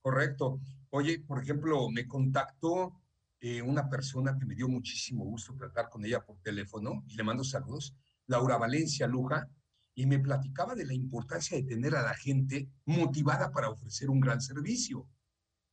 Correcto. 0.01 0.59
Oye, 0.89 1.19
por 1.19 1.41
ejemplo, 1.41 1.89
me 1.89 2.07
contactó 2.07 2.99
eh, 3.39 3.61
una 3.61 3.89
persona 3.89 4.37
que 4.37 4.45
me 4.45 4.55
dio 4.55 4.67
muchísimo 4.67 5.23
gusto 5.23 5.55
tratar 5.55 5.89
con 5.89 6.03
ella 6.03 6.25
por 6.25 6.39
teléfono 6.39 7.03
y 7.07 7.15
le 7.15 7.23
mando 7.23 7.43
saludos, 7.43 7.95
Laura 8.25 8.57
Valencia 8.57 9.07
Luja 9.07 9.49
y 9.95 10.05
me 10.05 10.19
platicaba 10.19 10.75
de 10.75 10.85
la 10.85 10.93
importancia 10.93 11.57
de 11.57 11.63
tener 11.63 11.95
a 11.95 12.03
la 12.03 12.13
gente 12.13 12.69
motivada 12.85 13.51
para 13.51 13.69
ofrecer 13.69 14.09
un 14.09 14.19
gran 14.19 14.41
servicio. 14.41 15.07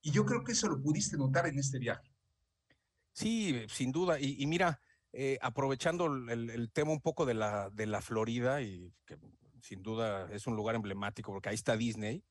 Y 0.03 0.11
yo 0.11 0.25
creo 0.25 0.45
que 0.45 0.53
eso 0.53 0.69
lo 0.69 0.81
pudiste 0.81 1.17
notar 1.17 1.47
en 1.47 1.59
este 1.59 1.79
viaje. 1.79 2.11
Sí, 3.13 3.65
sin 3.69 3.93
duda. 3.93 4.19
Y, 4.21 4.47
mira, 4.47 4.81
eh, 5.13 5.39
aprovechando 5.41 6.07
el, 6.07 6.71
tema 6.73 6.93
un 6.93 7.01
poco 7.01 7.27
de 7.27 7.35
la, 7.35 7.71
de 7.71 7.87
la 7.87 8.01
Florida, 8.01 8.63
y 8.63 8.93
que 9.05 9.19
sin 9.63 9.83
duda 9.83 10.31
es 10.33 10.47
un 10.47 10.57
lugar 10.57 10.75
emblemático 10.75 11.33
porque 11.33 11.49
ahí 11.51 11.55
está 11.55 11.77
Disney, 11.77 12.25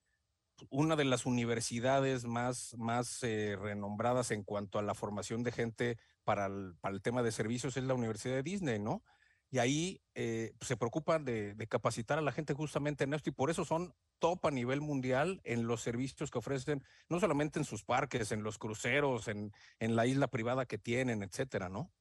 una 0.69 0.95
de 0.95 1.05
las 1.05 1.25
universidades 1.25 2.25
más, 2.25 2.75
más 2.77 3.23
eh, 3.23 3.55
renombradas 3.59 4.31
en 4.31 4.43
cuanto 4.43 4.79
a 4.79 4.81
la 4.81 4.93
formación 4.93 5.43
de 5.43 5.51
gente 5.51 5.97
para 6.23 6.47
el, 6.47 6.75
para 6.81 6.93
el 6.93 7.01
tema 7.01 7.23
de 7.23 7.31
servicios 7.31 7.77
es 7.77 7.83
la 7.83 7.93
Universidad 7.93 8.35
de 8.35 8.43
Disney, 8.43 8.79
¿no? 8.79 9.03
Y 9.51 9.57
ahí 9.57 10.01
eh, 10.13 10.53
se 10.61 10.77
preocupan 10.77 11.25
de, 11.25 11.55
capacitar 11.69 12.19
a 12.19 12.21
la 12.21 12.31
gente 12.31 12.53
justamente 12.53 13.03
en 13.03 13.13
esto 13.13 13.29
y 13.29 13.33
por 13.33 13.49
eso 13.49 13.65
son 13.65 13.93
top 14.19 14.45
a 14.45 14.51
nivel 14.51 14.81
mundial 14.81 15.41
en 15.43 15.65
los 15.65 15.81
servicios 15.81 16.29
que 16.29 16.37
ofrecen, 16.37 16.83
no 17.09 17.19
solamente 17.19 17.57
en 17.57 17.65
sus 17.65 17.83
parques, 17.83 18.31
en 18.31 18.43
los 18.43 18.57
cruceros, 18.57 19.27
en, 19.27 19.51
en 19.79 19.95
la 19.95 20.05
isla 20.05 20.27
privada 20.27 20.65
que 20.65 20.77
tienen, 20.77 21.23
etcétera, 21.23 21.69
¿no? 21.69 21.91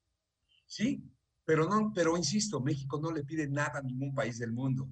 Sí, 0.66 1.02
pero 1.44 1.66
no, 1.66 1.92
pero 1.94 2.16
insisto, 2.16 2.60
México 2.60 3.00
no 3.00 3.10
le 3.10 3.24
pide 3.24 3.48
nada 3.48 3.78
a 3.78 3.82
ningún 3.82 4.14
país 4.14 4.38
del 4.38 4.52
mundo. 4.52 4.88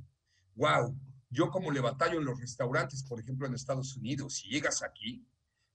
Wow, 0.55 0.99
yo 1.29 1.51
como 1.51 1.71
le 1.71 1.81
batallo 1.81 2.19
en 2.19 2.25
los 2.25 2.41
restaurantes, 2.41 3.05
por 3.05 3.21
ejemplo, 3.21 3.47
en 3.47 3.55
Estados 3.55 3.95
Unidos, 3.97 4.37
si 4.37 4.49
llegas 4.49 4.83
aquí, 4.83 5.27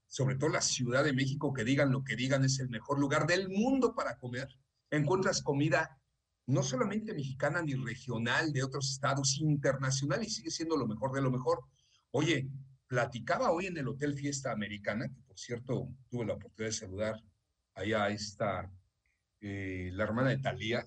sobre 0.08 0.34
todo 0.34 0.50
la 0.50 0.60
Ciudad 0.60 1.04
de 1.04 1.12
México, 1.12 1.52
que 1.52 1.64
digan 1.64 1.92
lo 1.92 2.02
que 2.02 2.16
digan, 2.16 2.44
es 2.44 2.58
el 2.58 2.68
mejor 2.68 2.98
lugar 2.98 3.26
del 3.26 3.48
mundo 3.48 3.94
para 3.94 4.18
comer. 4.18 4.48
Encuentras 4.90 5.40
comida 5.40 6.01
no 6.46 6.62
solamente 6.62 7.14
mexicana 7.14 7.62
ni 7.62 7.74
regional 7.74 8.52
de 8.52 8.62
otros 8.62 8.90
estados, 8.90 9.38
internacional 9.40 10.22
y 10.22 10.30
sigue 10.30 10.50
siendo 10.50 10.76
lo 10.76 10.86
mejor 10.86 11.12
de 11.12 11.22
lo 11.22 11.30
mejor. 11.30 11.60
Oye, 12.10 12.48
platicaba 12.86 13.50
hoy 13.50 13.66
en 13.66 13.76
el 13.78 13.88
Hotel 13.88 14.14
Fiesta 14.14 14.52
Americana, 14.52 15.08
que 15.08 15.20
por 15.22 15.38
cierto 15.38 15.88
tuve 16.08 16.26
la 16.26 16.34
oportunidad 16.34 16.70
de 16.70 16.76
saludar 16.76 17.22
allá 17.74 18.04
a 18.04 18.10
esta, 18.10 18.70
eh, 19.40 19.90
la 19.92 20.04
hermana 20.04 20.30
de 20.30 20.38
Talía, 20.38 20.86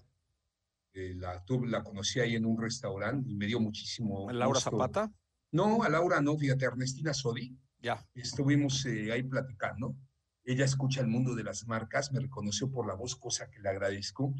eh, 0.93 1.13
la, 1.15 1.43
la 1.67 1.83
conocí 1.83 2.19
ahí 2.19 2.35
en 2.35 2.45
un 2.45 2.61
restaurante 2.61 3.29
y 3.29 3.35
me 3.35 3.47
dio 3.47 3.59
muchísimo. 3.59 4.31
¿Laura 4.31 4.59
Zapata? 4.59 5.11
No, 5.51 5.83
a 5.83 5.89
Laura 5.89 6.21
no, 6.21 6.37
fíjate, 6.37 6.65
Ernestina 6.65 7.13
Sodi. 7.13 7.57
Ya. 7.79 8.05
Estuvimos 8.13 8.85
eh, 8.85 9.11
ahí 9.11 9.23
platicando. 9.23 9.95
Ella 10.43 10.65
escucha 10.65 11.01
el 11.01 11.07
mundo 11.07 11.33
de 11.33 11.43
las 11.43 11.67
marcas, 11.67 12.11
me 12.11 12.19
reconoció 12.19 12.69
por 12.69 12.87
la 12.87 12.93
voz, 12.93 13.15
cosa 13.15 13.49
que 13.49 13.59
le 13.59 13.69
agradezco. 13.69 14.33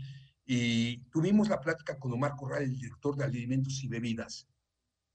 Y 0.45 0.97
tuvimos 1.09 1.49
la 1.49 1.59
plática 1.59 1.97
con 1.97 2.13
Omar 2.13 2.35
Corral, 2.35 2.63
el 2.63 2.75
director 2.75 3.15
de 3.15 3.23
alimentos 3.23 3.83
y 3.83 3.87
bebidas. 3.87 4.47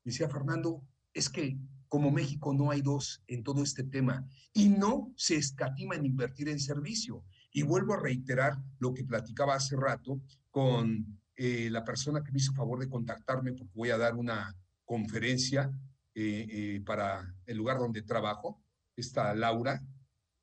Decía 0.05 0.29
Fernando, 0.29 0.83
es 1.13 1.29
que 1.29 1.59
como 1.89 2.11
México 2.11 2.55
no 2.55 2.71
hay 2.71 2.83
dos 2.83 3.23
en 3.27 3.43
todo 3.43 3.63
este 3.63 3.85
tema 3.85 4.25
y 4.53 4.69
no 4.69 5.13
se 5.17 5.37
escatima 5.37 5.97
en 5.97 6.07
invertir 6.07 6.49
en 6.49 6.61
servicio. 6.61 7.25
Y 7.53 7.63
vuelvo 7.63 7.95
a 7.95 8.01
reiterar 8.01 8.57
lo 8.79 8.95
que 8.95 9.05
platicaba 9.05 9.55
hace 9.55 9.77
rato 9.77 10.21
con 10.51 11.21
eh, 11.35 11.69
la 11.71 11.85
persona 11.85 12.23
que 12.23 12.31
me 12.31 12.39
hizo 12.39 12.53
favor 12.53 12.79
de 12.79 12.89
contactarme 12.89 13.53
porque 13.53 13.75
voy 13.75 13.91
a 13.91 13.99
dar 13.99 14.15
una 14.15 14.55
conferencia 14.85 15.73
eh, 16.15 16.47
eh, 16.49 16.83
para 16.85 17.35
el 17.47 17.57
lugar 17.57 17.79
donde 17.79 18.03
trabajo, 18.03 18.63
esta 18.97 19.35
Laura. 19.35 19.83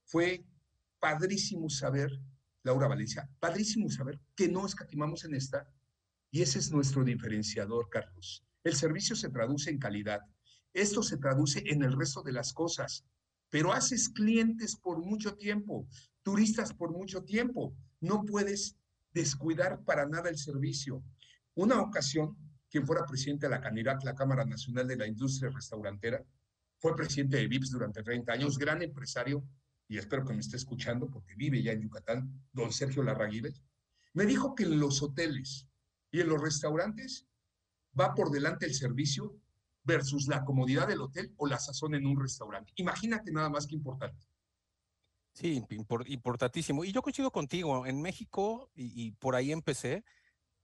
Fue 0.03 0.45
padrísimo 0.99 1.69
saber 1.69 2.11
Laura 2.67 2.89
Valencia, 2.89 3.29
padrísimo 3.39 3.89
saber 3.89 4.19
que 4.35 4.49
no 4.49 4.65
escatimamos 4.65 5.23
en 5.23 5.35
esta 5.35 5.71
y 6.29 6.41
ese 6.41 6.59
es 6.59 6.69
nuestro 6.69 7.05
diferenciador, 7.05 7.87
Carlos. 7.89 8.43
El 8.61 8.75
servicio 8.75 9.15
se 9.15 9.29
traduce 9.29 9.69
en 9.69 9.79
calidad. 9.79 10.19
Esto 10.73 11.01
se 11.01 11.15
traduce 11.15 11.63
en 11.65 11.81
el 11.83 11.97
resto 11.97 12.23
de 12.23 12.33
las 12.33 12.51
cosas, 12.51 13.05
pero 13.49 13.71
haces 13.71 14.09
clientes 14.09 14.75
por 14.75 14.99
mucho 14.99 15.37
tiempo, 15.37 15.87
turistas 16.23 16.73
por 16.73 16.91
mucho 16.91 17.23
tiempo. 17.23 17.73
No 18.01 18.25
puedes 18.25 18.75
descuidar 19.13 19.85
para 19.85 20.05
nada 20.05 20.29
el 20.29 20.37
servicio. 20.37 21.01
Una 21.55 21.79
ocasión, 21.81 22.35
quien 22.69 22.85
fuera 22.85 23.05
presidente 23.05 23.45
de 23.45 23.51
la 23.51 23.61
CANIRAC, 23.61 24.03
la 24.03 24.13
Cámara 24.13 24.43
Nacional 24.43 24.89
de 24.89 24.97
la 24.97 25.07
Industria 25.07 25.49
Restaurantera, 25.51 26.21
fue 26.79 26.97
presidente 26.97 27.37
de 27.37 27.47
VIPS 27.47 27.71
durante 27.71 28.03
30 28.03 28.33
años, 28.33 28.57
gran 28.57 28.81
empresario, 28.81 29.47
y 29.87 29.97
espero 29.97 30.25
que 30.25 30.33
me 30.33 30.39
esté 30.39 30.57
escuchando 30.57 31.09
porque 31.09 31.35
vive 31.35 31.61
ya 31.61 31.71
en 31.71 31.81
Yucatán, 31.81 32.31
don 32.51 32.71
Sergio 32.71 33.03
Larraguibel, 33.03 33.55
me 34.13 34.25
dijo 34.25 34.55
que 34.55 34.63
en 34.63 34.79
los 34.79 35.01
hoteles 35.01 35.67
y 36.11 36.21
en 36.21 36.29
los 36.29 36.41
restaurantes 36.41 37.27
va 37.99 38.13
por 38.13 38.31
delante 38.31 38.65
el 38.65 38.73
servicio 38.73 39.39
versus 39.83 40.27
la 40.27 40.43
comodidad 40.43 40.87
del 40.87 41.01
hotel 41.01 41.33
o 41.37 41.47
la 41.47 41.59
sazón 41.59 41.95
en 41.95 42.05
un 42.05 42.19
restaurante. 42.19 42.73
Imagínate 42.75 43.31
nada 43.31 43.49
más 43.49 43.65
que 43.65 43.75
importante. 43.75 44.27
Sí, 45.33 45.63
importantísimo. 46.07 46.83
Y 46.83 46.91
yo 46.91 47.01
coincido 47.01 47.31
contigo, 47.31 47.85
en 47.85 48.01
México, 48.01 48.71
y, 48.73 48.91
y, 49.01 49.11
por 49.11 49.35
ahí 49.35 49.51
empecé, 49.51 50.03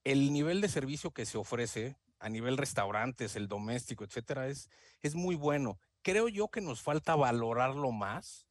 el 0.04 0.34
nivel 0.34 0.62
de 0.62 0.68
servicio 0.68 1.12
que 1.12 1.26
se 1.26 1.38
ofrece 1.38 1.96
a 2.20 2.28
nivel 2.28 2.58
restaurantes, 2.58 3.36
el 3.36 3.48
doméstico, 3.48 4.04
etcétera, 4.04 4.48
es, 4.48 4.70
es 5.02 5.14
muy 5.14 5.36
bueno. 5.36 5.80
Creo 6.02 6.28
yo 6.28 6.50
que 6.50 6.60
nos 6.60 6.82
falta 6.82 7.16
valorarlo 7.16 7.92
más 7.92 8.48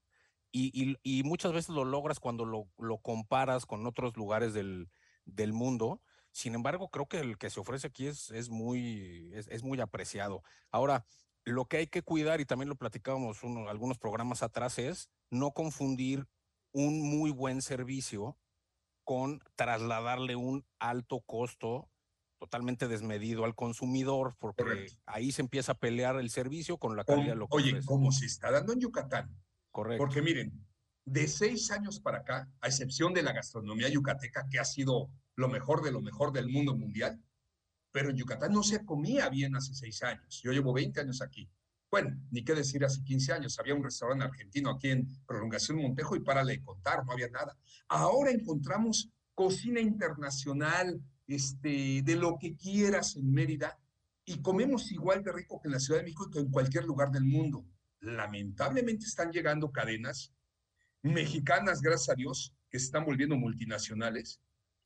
y, 0.53 1.23
muchas 1.25 1.53
veces 1.53 1.71
lo 1.71 1.85
logras 1.85 2.21
cuando 2.21 2.45
lo, 2.45 2.99
comparas 2.99 3.67
con 3.67 3.87
otros 3.87 4.17
lugares 4.17 4.53
del, 4.53 4.89
mundo. 5.53 6.01
Sin 6.31 6.55
embargo, 6.55 6.89
creo 6.91 7.07
que 7.07 7.21
el 7.21 7.39
que 7.39 7.51
se 7.51 7.61
ofrece 7.61 7.87
aquí 7.87 8.07
es, 8.07 8.31
es, 8.31 8.51
muy, 8.51 9.31
es, 9.35 9.63
muy 9.63 9.81
apreciado. 9.81 10.43
Ahora, 10.71 11.07
lo 11.45 11.67
que 11.67 11.79
hay 11.79 11.87
que 11.87 12.03
cuidar, 12.03 12.41
y 12.41 12.47
también 12.47 12.69
lo 12.69 12.77
platicábamos 12.77 13.43
uno, 13.43 13.69
algunos 13.69 13.99
programas 13.99 14.43
atrás, 14.43 14.79
es 14.79 15.11
no 15.31 15.53
confundir 15.53 16.27
un 16.73 17.01
muy 17.01 17.31
buen 17.31 17.61
servicio 17.63 18.39
con 19.05 19.41
trasladarle 19.57 20.37
un 20.37 20.65
alto 20.79 21.21
costo 21.21 21.89
totalmente 22.39 22.89
desmedido 22.89 23.45
al 23.45 23.55
consumidor, 23.55 24.35
porque 24.39 24.89
ahí 25.07 25.31
se 25.31 25.43
empieza 25.43 25.73
a 25.73 25.79
pelear 25.79 26.17
el 26.17 26.29
servicio 26.29 26.77
con 26.77 26.97
la 26.97 27.05
calidad 27.05 27.37
local. 27.37 27.61
Oye, 27.61 27.85
como 27.85 28.11
se 28.11 28.27
está 28.27 28.51
dando 28.51 28.73
en 28.73 28.81
Yucatán, 28.81 29.31
Correcto. 29.73 30.05
Porque 30.05 30.23
miren, 30.23 30.53
de 31.05 31.27
seis 31.27 31.71
años 31.71 31.99
para 31.99 32.19
acá, 32.19 32.49
a 32.61 32.69
excepción 32.69 33.13
de 33.13 33.23
la 33.23 33.33
gastronomía 33.33 33.89
yucateca, 33.89 34.47
que 34.49 34.61
ha 34.61 34.65
sido 34.65 35.11
lo 35.35 35.49
mejor 35.49 35.83
de 35.83 35.91
lo 35.91 36.01
mejor 36.01 36.33
del 36.33 36.49
mundo 36.49 36.77
mundial, 36.77 37.21
pero 37.91 38.11
en 38.11 38.17
Yucatán 38.17 38.53
no 38.53 38.63
se 38.63 38.85
comía 38.85 39.29
bien 39.29 39.57
hace 39.57 39.75
seis 39.75 40.03
años. 40.03 40.41
Yo 40.43 40.53
llevo 40.53 40.73
20 40.73 41.01
años 41.01 41.21
aquí. 41.21 41.49
Bueno, 41.91 42.17
ni 42.31 42.43
qué 42.43 42.55
decir, 42.55 42.85
hace 42.85 43.03
15 43.03 43.33
años 43.35 43.59
había 43.59 43.75
un 43.75 43.85
restaurante 43.85 44.25
argentino 44.25 44.71
aquí 44.71 44.91
en 44.91 45.07
Prolongación 45.27 45.77
Montejo 45.77 46.17
y 46.17 46.21
para 46.21 46.43
de 46.43 46.63
contar, 46.63 47.05
no 47.05 47.13
había 47.13 47.29
nada. 47.29 47.55
Ahora 47.89 48.31
encontramos 48.31 49.11
cocina 49.35 49.81
internacional, 49.81 51.03
este, 51.27 52.01
de 52.03 52.17
lo 52.17 52.39
que 52.39 52.57
quieras 52.57 53.17
en 53.17 53.31
Mérida, 53.31 53.79
y 54.25 54.41
comemos 54.41 54.91
igual 54.91 55.23
de 55.23 55.33
rico 55.33 55.61
que 55.61 55.69
en 55.69 55.73
la 55.73 55.81
Ciudad 55.81 56.01
de 56.01 56.05
México 56.05 56.27
y 56.29 56.31
que 56.31 56.39
en 56.39 56.51
cualquier 56.51 56.85
lugar 56.85 57.11
del 57.11 57.25
mundo 57.25 57.67
lamentablemente 58.03 59.07
están 59.07 59.33
llegando 59.33 59.71
cadenas 59.71 60.33
mexicanas, 61.03 61.81
gracias 61.81 62.11
a 62.11 62.15
Dios, 62.15 62.55
que 62.69 62.79
se 62.79 62.87
están 62.87 63.05
volviendo 63.05 63.37
multinacionales, 63.37 64.41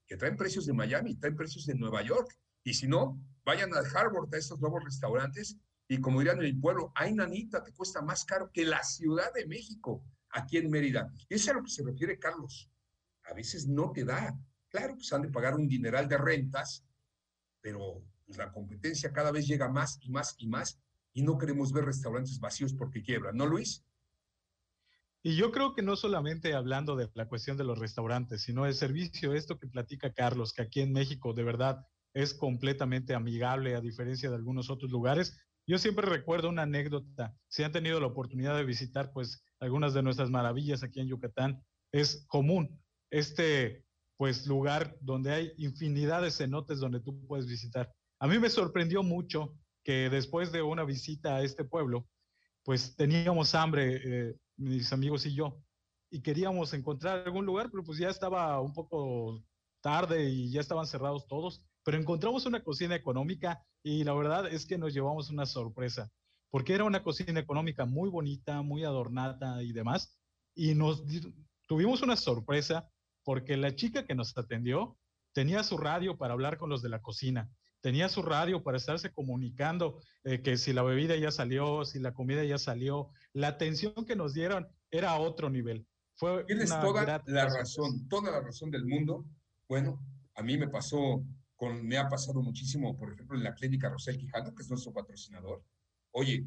que 0.07 0.17
traen 0.17 0.37
precios 0.37 0.67
de 0.67 0.73
Miami, 0.73 1.17
traen 1.17 1.37
precios 1.37 1.67
de 1.67 1.75
Nueva 1.75 2.03
York. 2.03 2.29
Y 2.65 2.75
si 2.75 2.87
no, 2.87 3.21
vayan 3.45 3.73
a 3.75 3.79
Harvard, 3.79 4.33
a 4.33 4.39
estos 4.39 4.61
nuevos 4.61 4.85
restaurantes, 4.85 5.57
y 5.89 6.01
como 6.01 6.21
dirían 6.21 6.39
en 6.39 6.47
el 6.47 6.59
pueblo, 6.59 6.93
ay, 6.95 7.15
nanita, 7.15 7.63
te 7.63 7.73
cuesta 7.73 8.03
más 8.03 8.25
caro 8.25 8.51
que 8.53 8.65
la 8.65 8.83
Ciudad 8.83 9.33
de 9.35 9.47
México, 9.47 10.05
aquí 10.31 10.57
en 10.57 10.71
Mérida. 10.71 11.11
Y 11.29 11.35
eso 11.35 11.45
es 11.45 11.49
a 11.49 11.53
lo 11.55 11.63
que 11.63 11.71
se 11.71 11.85
refiere 11.85 12.19
Carlos. 12.19 12.69
A 13.25 13.35
veces 13.35 13.67
no 13.69 13.93
te 13.93 14.05
da. 14.05 14.37
Claro, 14.69 14.95
pues 14.95 15.13
han 15.13 15.23
de 15.23 15.29
pagar 15.29 15.55
un 15.55 15.69
dineral 15.69 16.09
de 16.09 16.19
rentas, 16.19 16.85
pero 17.61 18.03
la 18.27 18.51
competencia 18.51 19.13
cada 19.13 19.31
vez 19.31 19.47
llega 19.47 19.69
más 19.69 19.99
y 20.01 20.11
más 20.11 20.35
y 20.39 20.49
más 20.49 20.81
y 21.17 21.23
no 21.23 21.39
queremos 21.39 21.73
ver 21.73 21.87
restaurantes 21.87 22.39
vacíos 22.39 22.75
porque 22.75 23.03
quiebran, 23.03 23.39
¿no, 23.39 23.47
Luis? 23.47 23.83
Y 25.23 25.35
yo 25.35 25.51
creo 25.51 25.75
que 25.75 25.81
no 25.81 25.97
solamente 25.97 26.53
hablando 26.53 26.95
de 26.95 27.09
la 27.15 27.27
cuestión 27.27 27.57
de 27.57 27.65
los 27.65 27.79
restaurantes, 27.79 28.43
sino 28.43 28.67
el 28.67 28.75
servicio, 28.75 29.33
esto 29.33 29.59
que 29.59 29.67
platica 29.67 30.13
Carlos, 30.13 30.53
que 30.53 30.61
aquí 30.61 30.83
en 30.83 30.93
México 30.93 31.33
de 31.33 31.43
verdad 31.43 31.87
es 32.13 32.35
completamente 32.35 33.15
amigable 33.15 33.75
a 33.75 33.81
diferencia 33.81 34.29
de 34.29 34.37
algunos 34.37 34.69
otros 34.69 34.91
lugares. 34.91 35.35
Yo 35.67 35.79
siempre 35.79 36.07
recuerdo 36.07 36.51
una 36.51 36.63
anécdota, 36.63 37.35
si 37.49 37.63
han 37.63 37.73
tenido 37.73 37.99
la 37.99 38.09
oportunidad 38.09 38.55
de 38.55 38.67
visitar 38.67 39.11
pues 39.15 39.43
algunas 39.59 39.95
de 39.95 40.03
nuestras 40.03 40.29
maravillas 40.29 40.83
aquí 40.83 41.01
en 41.01 41.09
Yucatán, 41.09 41.65
es 41.93 42.27
común 42.29 42.79
este 43.11 43.87
pues 44.19 44.47
lugar 44.47 44.95
donde 45.01 45.33
hay 45.33 45.53
infinidad 45.57 46.21
de 46.21 46.31
cenotes 46.31 46.79
donde 46.79 47.01
tú 47.01 47.27
puedes 47.27 47.47
visitar. 47.47 47.91
A 48.19 48.27
mí 48.27 48.39
me 48.39 48.51
sorprendió 48.51 49.03
mucho 49.03 49.57
que 49.87 50.11
después 50.11 50.51
de 50.51 50.63
una 50.63 50.83
visita 50.83 51.37
a 51.37 51.43
este 51.45 51.65
pueblo, 51.65 52.09
pues 52.65 52.97
teníamos 52.97 53.55
hambre, 53.55 54.01
eh, 54.03 54.35
mis 54.57 54.93
amigos 54.93 55.25
y 55.27 55.33
yo, 55.33 55.63
y 56.11 56.23
queríamos 56.23 56.75
encontrar 56.75 57.21
algún 57.21 57.47
lugar, 57.47 57.71
pero 57.71 57.85
pues 57.85 57.97
ya 57.97 58.09
estaba 58.09 58.61
un 58.61 58.73
poco 58.75 59.45
tarde 59.81 60.29
y 60.29 60.51
ya 60.51 60.61
estaban 60.61 60.89
cerrados 60.89 61.29
todos, 61.29 61.65
pero 61.85 61.99
encontramos 61.99 62.47
una 62.47 62.65
cocina 62.65 62.97
económica 62.97 63.63
y 63.85 64.03
la 64.03 64.13
verdad 64.15 64.53
es 64.53 64.67
que 64.67 64.77
nos 64.77 64.93
llevamos 64.93 65.31
una 65.31 65.47
sorpresa, 65.47 66.11
porque 66.51 66.75
era 66.75 66.83
una 66.83 67.05
cocina 67.05 67.39
económica 67.39 67.87
muy 67.87 68.11
bonita, 68.11 68.63
muy 68.63 68.83
adornada 68.83 69.63
y 69.63 69.73
demás, 69.73 70.19
y 70.57 70.75
nos 70.75 71.05
tuvimos 71.69 72.03
una 72.03 72.17
sorpresa 72.17 72.91
porque 73.23 73.57
la 73.57 73.77
chica 73.77 74.05
que 74.05 74.17
nos 74.17 74.37
atendió 74.37 74.99
tenía 75.33 75.63
su 75.63 75.77
radio 75.77 76.19
para 76.19 76.33
hablar 76.33 76.59
con 76.59 76.71
los 76.71 76.83
de 76.83 76.89
la 76.89 77.03
cocina 77.03 77.49
tenía 77.87 78.09
su 78.09 78.21
radio 78.21 78.65
para 78.65 78.79
estarse 78.79 79.13
comunicando 79.13 80.01
eh, 80.25 80.43
que 80.43 80.57
si 80.57 80.73
la 80.73 80.83
bebida 80.83 81.15
ya 81.15 81.31
salió, 81.31 81.85
si 81.85 82.01
la 82.01 82.15
comida 82.15 82.43
ya 82.43 82.59
salió, 82.59 83.11
la 83.33 83.47
atención 83.47 83.95
que 84.05 84.17
nos 84.17 84.35
dieron 84.35 84.67
era 84.91 85.11
a 85.11 85.21
otro 85.21 85.51
nivel. 85.51 85.87
Tienes 86.49 86.71
toda 86.71 87.23
la 87.27 87.49
razón, 87.49 88.09
toda 88.09 88.33
la 88.33 88.41
razón 88.41 88.73
del 88.73 88.87
mundo. 88.87 89.25
Bueno, 89.69 90.05
a 90.35 90.43
mí 90.43 90.59
me 90.59 90.67
pasó 90.67 91.25
con, 91.55 91.87
me 91.87 91.97
ha 91.97 92.09
pasado 92.09 92.43
muchísimo, 92.43 92.97
por 92.97 93.13
ejemplo, 93.13 93.39
en 93.39 93.45
la 93.45 93.55
clínica 93.55 93.89
Rosel 93.89 94.19
Quijano, 94.19 94.53
que 94.53 94.65
es 94.65 94.69
nuestro 94.69 94.93
patrocinador. 94.93 95.63
Oye, 96.11 96.45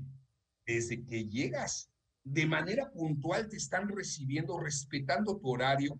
desde 0.65 1.05
que 1.05 1.23
llegas, 1.23 1.89
de 2.21 2.47
manera 2.47 2.91
puntual 2.91 3.47
te 3.47 3.55
están 3.55 3.87
recibiendo, 3.87 4.59
respetando 4.59 5.37
tu 5.37 5.47
horario, 5.47 5.97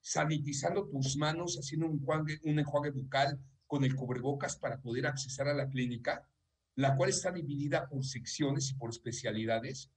sanitizando 0.00 0.88
tus 0.88 1.16
manos, 1.16 1.58
haciendo 1.58 1.86
un 1.86 1.92
enjuague, 1.92 2.40
un 2.42 2.58
enjuague 2.58 2.90
bucal 2.90 3.38
con 3.74 3.82
el 3.82 3.96
cubrebocas 3.96 4.54
para 4.56 4.80
poder 4.80 5.04
accesar 5.04 5.48
a 5.48 5.52
la 5.52 5.68
clínica, 5.68 6.24
la 6.76 6.96
cual 6.96 7.10
está 7.10 7.32
dividida 7.32 7.88
por 7.88 8.04
secciones 8.04 8.70
y 8.70 8.74
por 8.74 8.90
especialidades, 8.90 9.90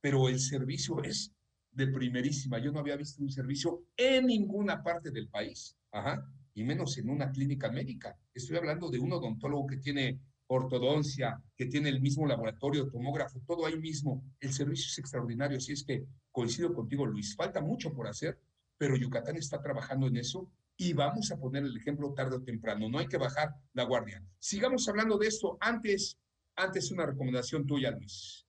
pero 0.00 0.30
el 0.30 0.40
servicio 0.40 1.02
es 1.02 1.34
de 1.70 1.88
primerísima. 1.88 2.58
Yo 2.58 2.72
no 2.72 2.78
había 2.78 2.96
visto 2.96 3.22
un 3.22 3.30
servicio 3.30 3.84
en 3.98 4.28
ninguna 4.28 4.82
parte 4.82 5.10
del 5.10 5.28
país, 5.28 5.76
ajá, 5.92 6.26
y 6.54 6.64
menos 6.64 6.96
en 6.96 7.10
una 7.10 7.30
clínica 7.30 7.70
médica. 7.70 8.16
Estoy 8.32 8.56
hablando 8.56 8.88
de 8.88 8.98
un 8.98 9.12
odontólogo 9.12 9.66
que 9.66 9.76
tiene 9.76 10.18
ortodoncia, 10.46 11.38
que 11.54 11.66
tiene 11.66 11.90
el 11.90 12.00
mismo 12.00 12.26
laboratorio, 12.26 12.88
tomógrafo, 12.88 13.42
todo 13.46 13.66
ahí 13.66 13.78
mismo. 13.78 14.24
El 14.40 14.54
servicio 14.54 14.86
es 14.86 14.98
extraordinario, 15.00 15.58
así 15.58 15.72
es 15.72 15.84
que 15.84 16.06
coincido 16.32 16.72
contigo, 16.72 17.04
Luis. 17.04 17.36
Falta 17.36 17.60
mucho 17.60 17.92
por 17.92 18.06
hacer, 18.06 18.40
pero 18.78 18.96
Yucatán 18.96 19.36
está 19.36 19.60
trabajando 19.60 20.06
en 20.06 20.16
eso 20.16 20.50
y 20.80 20.92
vamos 20.92 21.30
a 21.32 21.36
poner 21.36 21.64
el 21.64 21.76
ejemplo 21.76 22.14
tarde 22.14 22.36
o 22.36 22.42
temprano. 22.42 22.88
No 22.88 23.00
hay 23.00 23.08
que 23.08 23.18
bajar 23.18 23.52
la 23.74 23.82
guardia. 23.82 24.22
Sigamos 24.38 24.88
hablando 24.88 25.18
de 25.18 25.26
esto. 25.26 25.58
Antes, 25.60 26.16
antes 26.54 26.92
una 26.92 27.04
recomendación 27.04 27.66
tuya, 27.66 27.90
Luis. 27.90 28.46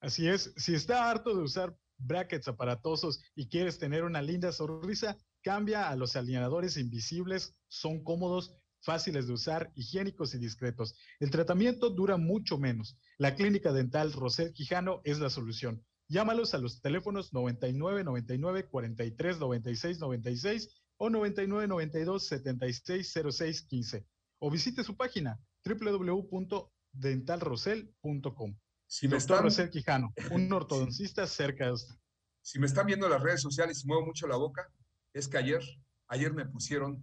Así 0.00 0.28
es. 0.28 0.52
Si 0.56 0.74
está 0.74 1.08
harto 1.08 1.34
de 1.34 1.42
usar 1.42 1.74
brackets 1.96 2.48
aparatosos 2.48 3.22
y 3.36 3.48
quieres 3.48 3.78
tener 3.78 4.02
una 4.02 4.20
linda 4.20 4.50
sonrisa, 4.50 5.16
cambia 5.42 5.88
a 5.88 5.96
los 5.96 6.16
alineadores 6.16 6.76
invisibles. 6.76 7.54
Son 7.68 8.02
cómodos 8.02 8.56
fáciles 8.80 9.28
de 9.28 9.34
usar, 9.34 9.70
higiénicos 9.76 10.34
y 10.34 10.38
discretos. 10.38 10.96
El 11.20 11.30
tratamiento 11.30 11.88
dura 11.88 12.16
mucho 12.16 12.58
menos. 12.58 12.98
La 13.16 13.36
clínica 13.36 13.72
dental 13.72 14.12
Rosel 14.12 14.52
Quijano 14.52 15.02
es 15.04 15.20
la 15.20 15.30
solución. 15.30 15.84
Llámalos 16.08 16.52
a 16.52 16.58
los 16.58 16.80
teléfonos 16.82 17.32
99 17.32 18.04
99 18.04 18.66
43 18.66 19.38
96 19.38 20.00
96 20.00 20.83
o 20.96 21.10
99 21.10 21.68
92 21.68 22.26
76 22.26 23.12
06 23.30 23.62
15 23.62 24.06
o 24.38 24.50
visite 24.50 24.82
su 24.84 24.96
página 24.96 25.38
www.dentalrosel.com. 25.64 28.56
Si 28.86 29.08
me 29.08 29.16
Doctor 29.16 29.42
Rosel 29.42 29.70
Quijano, 29.70 30.12
un 30.30 30.52
ortodoncista 30.60 31.26
cerca 31.26 31.64
de 31.66 31.72
usted. 31.72 31.96
Si 32.42 32.58
me 32.58 32.66
están 32.66 32.86
viendo 32.86 33.06
en 33.06 33.12
las 33.12 33.22
redes 33.22 33.40
sociales 33.40 33.82
y 33.82 33.86
muevo 33.86 34.04
mucho 34.04 34.26
la 34.26 34.36
boca, 34.36 34.70
es 35.14 35.28
que 35.28 35.38
ayer, 35.38 35.62
ayer 36.08 36.34
me 36.34 36.44
pusieron 36.44 37.02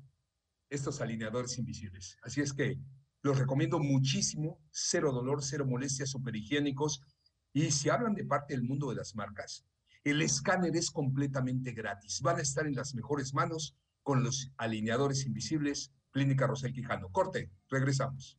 estos 0.69 1.01
alineadores 1.01 1.57
invisibles. 1.57 2.17
Así 2.21 2.41
es 2.41 2.53
que 2.53 2.77
los 3.23 3.37
recomiendo 3.37 3.79
muchísimo, 3.79 4.61
cero 4.69 5.11
dolor, 5.11 5.43
cero 5.43 5.65
molestias, 5.65 6.11
super 6.11 6.35
higiénicos. 6.35 7.01
Y 7.53 7.71
si 7.71 7.89
hablan 7.89 8.13
de 8.13 8.25
parte 8.25 8.53
del 8.53 8.63
mundo 8.63 8.89
de 8.89 8.97
las 8.97 9.15
marcas, 9.15 9.65
el 10.03 10.21
escáner 10.21 10.75
es 10.75 10.91
completamente 10.91 11.71
gratis. 11.71 12.21
Van 12.21 12.37
a 12.37 12.41
estar 12.41 12.65
en 12.65 12.75
las 12.75 12.95
mejores 12.95 13.33
manos 13.33 13.75
con 14.03 14.23
los 14.23 14.51
alineadores 14.57 15.25
invisibles 15.25 15.91
Clínica 16.11 16.47
Rosel 16.47 16.73
Quijano. 16.73 17.09
Corte, 17.09 17.51
regresamos. 17.69 18.37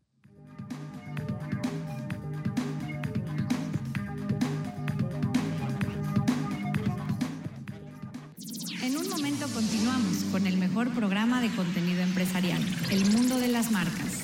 continuamos 9.48 10.24
con 10.30 10.46
el 10.46 10.56
mejor 10.56 10.90
programa 10.94 11.40
de 11.40 11.50
contenido 11.54 12.02
empresarial, 12.02 12.62
El 12.90 13.04
Mundo 13.10 13.38
de 13.38 13.48
las 13.48 13.70
Marcas. 13.70 14.22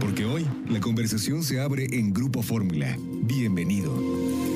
Porque 0.00 0.24
hoy 0.24 0.46
la 0.68 0.80
conversación 0.80 1.42
se 1.42 1.60
abre 1.60 1.86
en 1.92 2.12
Grupo 2.12 2.42
Fórmula. 2.42 2.96
Bienvenido. 2.98 4.47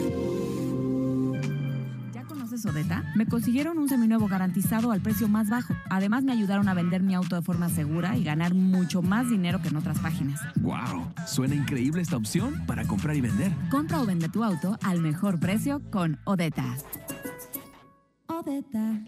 ¿Ya 2.63 2.71
conoces 2.71 2.87
Odeta? 2.87 3.13
Me 3.15 3.27
consiguieron 3.27 3.79
un 3.79 3.89
seminuevo 3.89 4.29
garantizado 4.29 4.93
al 4.93 5.01
precio 5.01 5.29
más 5.29 5.49
bajo. 5.49 5.75
Además 5.91 6.25
me 6.25 6.33
ayudaron 6.33 6.69
a 6.69 6.75
vender 6.75 7.03
mi 7.03 7.15
auto 7.15 7.37
de 7.37 7.43
forma 7.43 7.69
segura 7.69 8.17
y 8.17 8.25
ganar 8.25 8.55
mucho 8.55 9.03
más 9.03 9.29
dinero 9.29 9.61
que 9.63 9.69
en 9.69 9.77
otras 9.77 9.99
páginas. 9.99 10.41
¡Wow! 10.61 11.13
Suena 11.27 11.55
increíble 11.55 12.03
esta 12.03 12.17
opción 12.17 12.65
para 12.67 12.85
comprar 12.85 13.17
y 13.17 13.21
vender. 13.21 13.53
Compra 13.71 14.01
o 14.01 14.07
vende 14.07 14.29
tu 14.29 14.45
auto 14.45 14.79
al 14.83 15.01
mejor 15.01 15.41
precio 15.41 15.81
con 15.91 16.19
Odeta. 16.25 16.77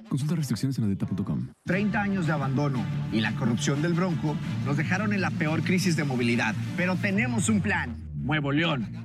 Consulta 0.08 0.36
restricciones 0.36 0.78
en 0.78 0.84
odeta.com. 0.84 1.48
30 1.64 2.00
años 2.00 2.26
de 2.26 2.32
abandono 2.32 2.84
y 3.12 3.20
la 3.20 3.34
corrupción 3.34 3.82
del 3.82 3.92
Bronco 3.92 4.36
nos 4.64 4.76
dejaron 4.76 5.12
en 5.12 5.20
la 5.20 5.30
peor 5.30 5.62
crisis 5.62 5.96
de 5.96 6.04
movilidad. 6.04 6.54
Pero 6.76 6.94
tenemos 6.96 7.48
un 7.48 7.60
plan, 7.60 7.96
Nuevo 8.14 8.52
León. 8.52 9.04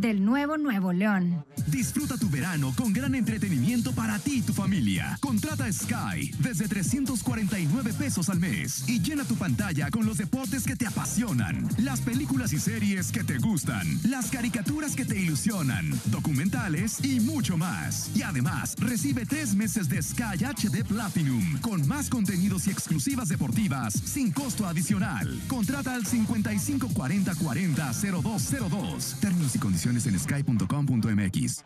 del 0.00 0.24
nuevo 0.24 0.58
Nuevo 0.58 0.92
León. 0.92 1.44
Disfruta 1.66 2.16
tu 2.18 2.28
verano 2.28 2.72
con 2.76 2.92
gran 2.92 3.14
entretenimiento 3.14 3.92
para 3.92 4.18
ti 4.18 4.38
y 4.38 4.42
tu 4.42 4.52
familia. 4.52 5.18
Contrata 5.20 5.72
Sky 5.72 6.32
desde 6.38 6.68
349 6.68 7.92
pesos 7.94 8.28
al 8.28 8.38
mes 8.38 8.88
y 8.88 9.00
llena 9.00 9.24
tu 9.24 9.36
pantalla 9.36 9.90
con 9.90 10.04
los 10.04 10.18
deportes 10.18 10.64
que 10.64 10.76
te 10.76 10.86
apasionan, 10.86 11.66
las 11.78 12.00
películas 12.00 12.52
y 12.52 12.58
series 12.58 13.10
que 13.10 13.24
te 13.24 13.38
gustan, 13.38 13.86
las 14.04 14.30
caricaturas 14.30 14.94
que 14.94 15.04
te 15.04 15.18
ilusionan, 15.18 15.90
documentales 16.06 17.02
y 17.02 17.20
mucho 17.20 17.56
más. 17.56 18.10
Y 18.14 18.22
además, 18.22 18.74
recibe 18.78 19.24
tres 19.24 19.54
meses 19.54 19.88
de 19.88 20.02
Sky 20.02 20.44
HD 20.44 20.84
Platinum 20.86 21.58
con 21.60 21.86
más 21.88 22.10
contenidos 22.10 22.66
y 22.66 22.70
exclusivas 22.70 23.28
deportivas 23.28 23.94
sin 23.94 24.30
costo 24.30 24.66
adicional. 24.66 25.40
Contrata 25.48 25.94
al 25.94 26.06
5540 26.06 27.34
40 27.34 27.92
0202. 27.92 29.16
Términos 29.20 29.56
y 29.56 29.58
condiciones 29.58 29.85
en 30.06 30.18
sky.com.mx. 30.18 31.64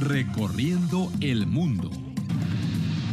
Recorriendo 0.00 1.10
el 1.20 1.46
mundo. 1.46 2.07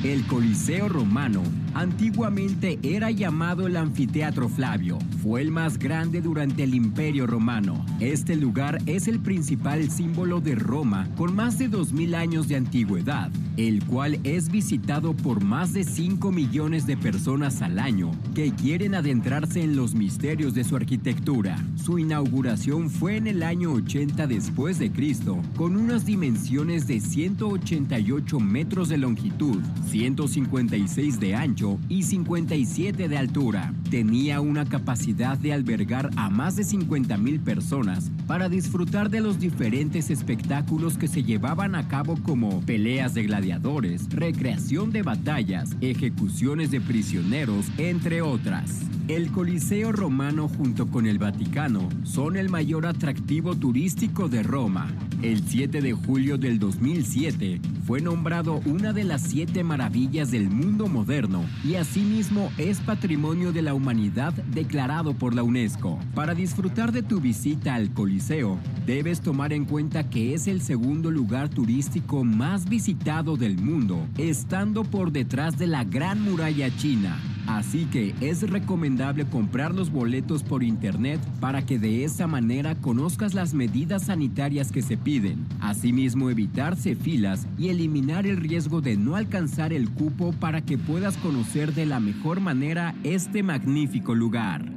El 0.06 0.24
Coliseo 0.28 0.88
Romano 0.88 1.41
antiguamente 1.74 2.78
era 2.84 3.10
llamado 3.10 3.66
el 3.66 3.76
Anfiteatro 3.76 4.47
Flavio. 4.49 4.99
Fue 5.24 5.41
el 5.41 5.49
más 5.49 5.80
grande 5.80 6.22
durante 6.22 6.64
el 6.64 6.76
Imperio 6.76 7.26
Romano. 7.26 7.84
Este 7.99 8.36
lugar 8.36 8.78
es 8.86 9.08
el 9.08 9.20
principal 9.20 9.89
símbolo 9.89 10.41
de 10.41 10.53
Roma 10.53 11.10
con 11.18 11.36
más 11.36 11.58
de 11.58 11.72
2.000 11.72 12.16
años 12.16 12.47
de 12.47 12.56
antigüedad, 12.56 13.32
el 13.58 13.84
cual 13.84 14.20
es 14.24 14.49
visitado 14.49 15.16
por 15.16 15.43
más 15.43 15.74
de 15.74 15.84
5 15.84 16.32
millones 16.32 16.86
de 16.86 16.97
personas 16.97 17.64
al 17.64 17.80
año 17.80 18.12
que 18.36 18.53
quieren 18.53 18.93
adentrarse 18.93 19.64
en 19.64 19.76
los 19.76 19.95
misterios 19.95 20.53
de 20.53 20.64
su 20.64 20.76
arquitectura. 20.76 21.58
Su 21.84 21.97
inauguración 21.97 22.91
fue 22.91 23.18
en 23.18 23.26
el 23.26 23.41
año 23.41 23.74
80 23.74 24.28
después 24.28 24.78
de 24.78 24.91
Cristo, 24.91 25.41
con 25.58 25.76
unas 25.76 26.06
dimensiones 26.06 26.86
de 26.86 26.99
188 26.99 28.39
metros 28.39 28.88
de 28.89 28.97
longitud, 28.99 29.62
156 29.96 31.22
de 31.22 31.36
ancho 31.36 31.80
y 31.88 32.04
57 32.04 33.08
de 33.08 33.18
altura. 33.18 33.74
Tenía 33.89 34.41
una 34.41 34.66
capacidad 34.66 35.38
de 35.38 35.54
albergar 35.54 36.10
a 36.18 36.30
más 36.30 36.58
de 36.58 36.66
50 36.66 37.16
mil 37.18 37.39
personas 37.39 38.12
para 38.28 38.50
disfrutar 38.50 39.10
de 39.10 39.22
los 39.22 39.39
diferentes 39.39 40.10
espectáculos 40.10 40.98
que 40.98 41.08
se 41.08 41.24
llevaban 41.24 41.76
a 41.76 41.88
cabo 41.88 42.18
como 42.24 42.60
peleas 42.66 43.14
de 43.14 43.24
gladiadores, 43.24 44.10
recreación 44.10 44.91
de 44.91 45.02
batallas, 45.02 45.78
ejecuciones 45.80 46.72
de 46.72 46.82
prisioneros, 46.82 47.68
entre 47.78 48.22
otras. 48.22 48.82
El 49.08 49.32
Coliseo 49.32 49.91
Romano 49.91 50.47
junto 50.47 50.88
con 50.88 51.06
el 51.06 51.20
Vaticano 51.20 51.89
son 52.01 52.38
el 52.38 52.49
mayor 52.49 52.88
atractivo 52.88 53.56
turístico 53.56 54.30
de 54.30 54.41
Roma. 54.41 54.91
El 55.22 55.47
7 55.47 55.80
de 55.80 55.93
julio 55.93 56.39
del 56.39 56.58
2007 56.58 57.62
fue 57.86 58.01
nombrado 58.01 58.64
una 58.66 58.93
de 58.93 59.03
las 59.03 59.22
siete 59.22 59.64
maravillas 59.64 60.32
del 60.32 60.49
mundo 60.49 60.88
moderno 60.88 61.45
y 61.64 61.76
asimismo 61.76 62.51
es 62.58 62.80
Patrimonio 62.80 63.53
de 63.53 63.62
la 63.62 63.76
Humanidad 63.76 64.34
declarado 64.34 65.14
por 65.14 65.36
la 65.36 65.43
UNESCO. 65.43 65.99
Para 66.16 66.34
disfrutar 66.34 66.91
de 66.91 67.03
tu 67.03 67.22
visita 67.22 67.76
al 67.76 67.93
Coliseo, 67.93 68.58
debes 68.88 69.22
tomar 69.22 69.53
en 69.53 69.66
cuenta 69.66 70.10
que 70.10 70.34
es 70.34 70.47
el 70.47 70.62
segundo 70.62 71.12
lugar 71.12 71.49
turístico 71.49 72.24
más 72.24 72.68
visitado 72.68 73.38
del 73.38 73.60
mundo, 73.60 74.08
estando 74.18 74.84
por 74.84 75.12
detrás 75.12 75.60
de 75.60 75.68
la 75.68 75.84
Gran 75.84 76.24
Muralla 76.24 76.76
China 76.76 77.20
Así 77.48 77.86
que 77.86 78.14
es 78.22 78.50
recomendable 78.50 79.26
comprar 79.26 79.74
los 79.74 79.91
boletos 79.91 80.43
por 80.43 80.64
internet 80.64 81.20
para 81.39 81.66
que 81.66 81.78
de 81.78 82.04
esa 82.04 82.28
manera 82.28 82.76
conozcas 82.76 83.34
las 83.34 83.54
medidas 83.54 84.06
sanitarias 84.06 84.72
que 84.72 84.82
se 84.82 84.98
piden. 84.98 85.46
Asimismo, 85.60 86.30
evitarse 86.30 86.96
filas 86.96 87.48
y 87.58 87.70
eliminar 87.70 88.26
el 88.26 88.38
riesgo 88.38 88.82
de 88.82 88.98
no 88.98 89.16
alcanzar 89.16 89.74
el 89.74 89.89
cupo 89.89 90.34
para 90.34 90.62
que 90.62 90.78
puedas 90.78 91.18
conocer 91.18 91.74
de 91.74 91.86
la 91.86 92.00
mejor 92.00 92.39
manera 92.39 92.96
este 93.04 93.43
magnífico 93.43 94.16
lugar. 94.16 94.72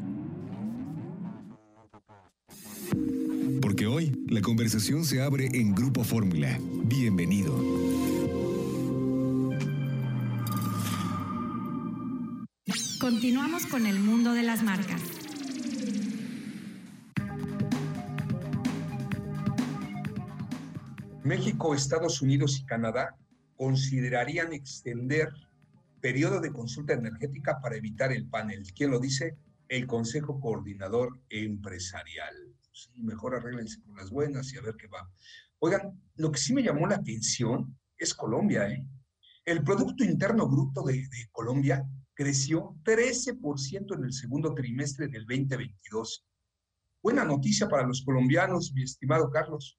Porque 3.63 3.87
hoy 3.87 4.13
la 4.29 4.41
conversación 4.41 5.05
se 5.05 5.23
abre 5.23 5.49
en 5.53 5.75
Grupo 5.75 6.05
Fórmula. 6.05 6.59
Bienvenido. 6.85 8.08
Continuamos 13.11 13.65
con 13.65 13.87
el 13.87 13.99
mundo 14.01 14.35
de 14.35 14.43
las 14.43 14.63
marcas. 14.63 15.01
México, 21.25 21.75
Estados 21.75 22.21
Unidos 22.21 22.59
y 22.61 22.67
Canadá 22.67 23.17
considerarían 23.57 24.53
extender 24.53 25.31
periodo 26.03 26.43
de 26.43 26.53
consulta 26.53 26.93
energética 26.93 27.63
para 27.63 27.77
evitar 27.77 28.13
el 28.13 28.29
panel. 28.29 28.63
¿Quién 28.77 28.91
lo 28.91 29.01
dice? 29.01 29.39
El 29.69 29.87
Consejo 29.87 30.39
Coordinador 30.39 31.19
Empresarial. 31.31 32.35
Mejor 32.97 33.37
arreglense 33.37 33.81
con 33.81 33.97
las 33.97 34.11
buenas 34.11 34.53
y 34.53 34.59
a 34.59 34.61
ver 34.61 34.75
qué 34.77 34.87
va. 34.87 35.11
Oigan, 35.61 35.99
lo 36.17 36.31
que 36.31 36.39
sí 36.39 36.53
me 36.53 36.63
llamó 36.63 36.87
la 36.87 36.97
atención 36.97 37.75
es 37.97 38.13
Colombia, 38.13 38.69
¿eh? 38.69 38.85
El 39.47 39.65
Producto 39.65 40.05
Interno 40.05 40.47
Bruto 40.47 40.83
de 40.83 41.09
Colombia 41.33 41.89
creció 42.19 42.75
13% 42.83 43.95
en 43.95 44.05
el 44.05 44.13
segundo 44.13 44.53
trimestre 44.53 45.07
del 45.07 45.25
2022. 45.25 46.27
Buena 47.01 47.25
noticia 47.25 47.69
para 47.69 47.87
los 47.87 48.03
colombianos, 48.05 48.73
mi 48.75 48.83
estimado 48.83 49.31
Carlos. 49.31 49.79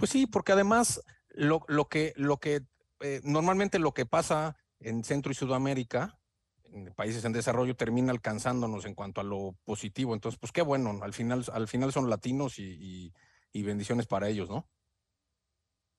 Pues 0.00 0.10
sí, 0.10 0.26
porque 0.26 0.50
además 0.50 1.00
lo, 1.28 1.60
lo 1.68 1.88
que, 1.88 2.14
lo 2.16 2.38
que 2.38 2.66
eh, 2.98 3.20
normalmente 3.22 3.78
lo 3.78 3.94
que 3.94 4.06
pasa 4.06 4.56
en 4.80 5.04
Centro 5.04 5.30
y 5.30 5.36
Sudamérica, 5.36 6.18
en 6.64 6.92
países 6.94 7.24
en 7.24 7.32
desarrollo, 7.32 7.76
termina 7.76 8.10
alcanzándonos 8.10 8.84
en 8.84 8.96
cuanto 8.96 9.20
a 9.20 9.24
lo 9.24 9.54
positivo. 9.64 10.14
Entonces, 10.14 10.36
pues 10.36 10.50
qué 10.50 10.62
bueno, 10.62 10.98
al 11.00 11.12
final, 11.12 11.44
al 11.52 11.68
final 11.68 11.92
son 11.92 12.10
latinos 12.10 12.58
y, 12.58 13.14
y 13.52 13.62
bendiciones 13.62 14.08
para 14.08 14.28
ellos, 14.28 14.50
¿no? 14.50 14.68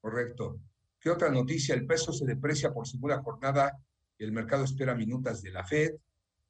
Correcto. 0.01 0.59
¿Qué 0.99 1.09
otra 1.09 1.29
noticia? 1.29 1.73
El 1.73 1.87
peso 1.87 2.11
se 2.11 2.25
deprecia 2.25 2.73
por 2.73 2.85
segunda 2.85 3.21
jornada, 3.23 3.81
el 4.23 4.31
mercado 4.31 4.63
espera 4.63 4.95
minutas 4.95 5.41
de 5.41 5.51
la 5.51 5.65
Fed, 5.65 5.91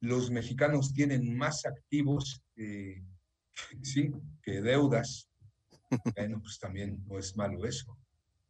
los 0.00 0.30
mexicanos 0.30 0.92
tienen 0.92 1.36
más 1.36 1.64
activos 1.64 2.42
eh, 2.56 3.02
sí, 3.82 4.10
que 4.42 4.60
deudas. 4.60 5.28
Bueno, 6.16 6.40
pues 6.40 6.58
también 6.58 7.04
no 7.06 7.18
es 7.18 7.36
malo 7.36 7.66
eso. 7.66 7.98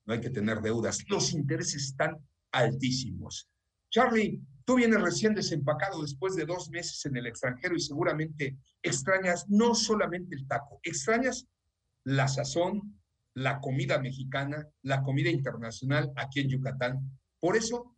No 0.07 0.15
hay 0.15 0.21
que 0.21 0.31
tener 0.31 0.61
deudas. 0.61 1.03
Los 1.09 1.33
intereses 1.33 1.87
están 1.87 2.17
altísimos. 2.53 3.49
Charlie, 3.91 4.41
tú 4.65 4.77
vienes 4.77 5.01
recién 5.01 5.35
desempacado 5.35 6.03
después 6.03 6.37
de 6.37 6.47
dos 6.47 6.71
meses 6.71 7.05
en 7.05 7.17
el 7.17 7.27
extranjero 7.27 7.75
y 7.75 7.81
seguramente 7.81 8.57
extrañas 8.81 9.45
no 9.49 9.75
solamente 9.75 10.37
el 10.37 10.47
taco, 10.47 10.79
extrañas 10.85 11.49
la 12.05 12.29
sazón, 12.29 13.01
la 13.35 13.61
comida 13.61 13.99
mexicana, 13.99 14.69
la 14.83 15.03
comida 15.03 15.31
internacional 15.31 16.13
aquí 16.15 16.41
en 16.41 16.49
Yucatán. 16.49 17.19
Por 17.41 17.57
eso 17.57 17.97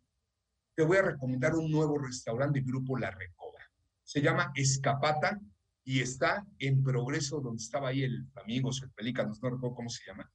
te 0.75 0.83
voy 0.83 0.97
a 0.97 1.03
recomendar 1.03 1.55
un 1.55 1.71
nuevo 1.71 1.97
restaurante 1.97 2.59
de 2.59 2.65
Grupo 2.65 2.97
La 2.97 3.09
Recoba. 3.09 3.59
Se 4.03 4.21
llama 4.21 4.51
Escapata 4.55 5.39
y 5.85 6.01
está 6.01 6.45
en 6.59 6.83
progreso 6.83 7.39
donde 7.39 7.63
estaba 7.63 7.89
ahí 7.89 8.03
el 8.03 8.27
Flamingos, 8.33 8.81
el 8.83 8.91
Pelícanos, 8.91 9.41
no 9.41 9.51
recuerdo 9.51 9.75
cómo 9.75 9.89
se 9.89 10.05
llama. 10.05 10.29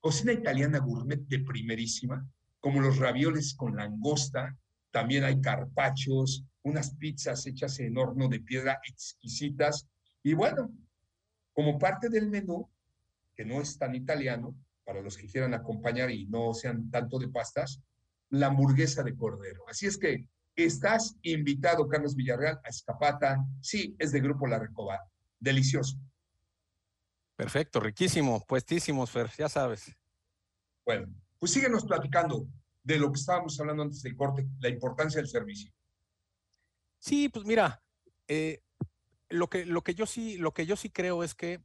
Cocina 0.00 0.32
italiana 0.32 0.78
gourmet 0.80 1.20
de 1.26 1.38
primerísima, 1.40 2.28
como 2.60 2.80
los 2.80 2.98
ravioles 2.98 3.54
con 3.54 3.76
langosta, 3.76 4.54
también 4.90 5.24
hay 5.24 5.40
carpachos, 5.40 6.44
unas 6.62 6.94
pizzas 6.96 7.46
hechas 7.46 7.78
en 7.80 7.96
horno 7.96 8.28
de 8.28 8.40
piedra 8.40 8.80
exquisitas. 8.86 9.88
Y 10.22 10.34
bueno, 10.34 10.70
como 11.52 11.78
parte 11.78 12.10
del 12.10 12.28
menú, 12.28 12.70
que 13.34 13.44
no 13.44 13.62
es 13.62 13.78
tan 13.78 13.94
italiano, 13.94 14.54
para 14.84 15.00
los 15.00 15.16
que 15.16 15.26
quieran 15.26 15.54
acompañar 15.54 16.10
y 16.10 16.26
no 16.26 16.52
sean 16.52 16.90
tanto 16.90 17.18
de 17.18 17.28
pastas, 17.28 17.80
la 18.30 18.46
hamburguesa 18.46 19.02
de 19.02 19.16
cordero. 19.16 19.62
Así 19.68 19.86
es 19.86 19.98
que 19.98 20.26
estás 20.56 21.16
invitado, 21.22 21.88
Carlos 21.88 22.14
Villarreal, 22.14 22.60
a 22.64 22.68
Escapata. 22.68 23.44
Sí, 23.60 23.94
es 23.98 24.12
de 24.12 24.20
Grupo 24.20 24.46
La 24.46 24.58
Recoba. 24.58 25.00
Delicioso. 25.38 25.98
Perfecto, 27.36 27.80
riquísimo, 27.80 28.44
puestísimos, 28.46 29.10
Fer, 29.10 29.28
ya 29.36 29.48
sabes. 29.48 29.92
Bueno, 30.86 31.12
pues 31.38 31.52
síguenos 31.52 31.84
platicando 31.84 32.46
de 32.82 32.98
lo 32.98 33.10
que 33.10 33.18
estábamos 33.18 33.58
hablando 33.58 33.82
antes 33.82 34.02
del 34.02 34.14
corte, 34.14 34.46
la 34.60 34.68
importancia 34.68 35.20
del 35.20 35.28
servicio. 35.28 35.72
Sí, 36.98 37.28
pues 37.28 37.44
mira, 37.44 37.82
eh, 38.28 38.62
lo, 39.28 39.48
que, 39.48 39.66
lo, 39.66 39.82
que 39.82 39.94
yo 39.94 40.06
sí, 40.06 40.36
lo 40.36 40.52
que 40.52 40.66
yo 40.66 40.76
sí 40.76 40.90
creo 40.90 41.24
es 41.24 41.34
que 41.34 41.62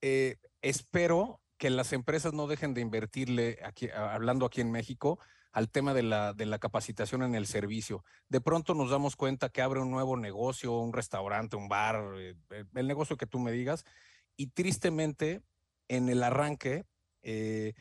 eh, 0.00 0.38
espero 0.62 1.40
que 1.58 1.70
las 1.70 1.92
empresas 1.92 2.32
no 2.32 2.46
dejen 2.46 2.72
de 2.74 2.80
invertirle, 2.80 3.58
aquí, 3.64 3.90
hablando 3.90 4.46
aquí 4.46 4.60
en 4.60 4.72
México, 4.72 5.18
al 5.54 5.70
tema 5.70 5.94
de 5.94 6.02
la, 6.02 6.34
de 6.34 6.46
la 6.46 6.58
capacitación 6.58 7.22
en 7.22 7.36
el 7.36 7.46
servicio. 7.46 8.04
De 8.28 8.40
pronto 8.40 8.74
nos 8.74 8.90
damos 8.90 9.14
cuenta 9.14 9.48
que 9.48 9.62
abre 9.62 9.80
un 9.80 9.92
nuevo 9.92 10.16
negocio, 10.16 10.72
un 10.72 10.92
restaurante, 10.92 11.54
un 11.54 11.68
bar, 11.68 12.02
eh, 12.18 12.34
el 12.74 12.88
negocio 12.88 13.16
que 13.16 13.26
tú 13.26 13.38
me 13.38 13.52
digas, 13.52 13.84
y 14.36 14.48
tristemente 14.48 15.42
en 15.86 16.08
el 16.08 16.24
arranque 16.24 16.86
eh, 17.22 17.74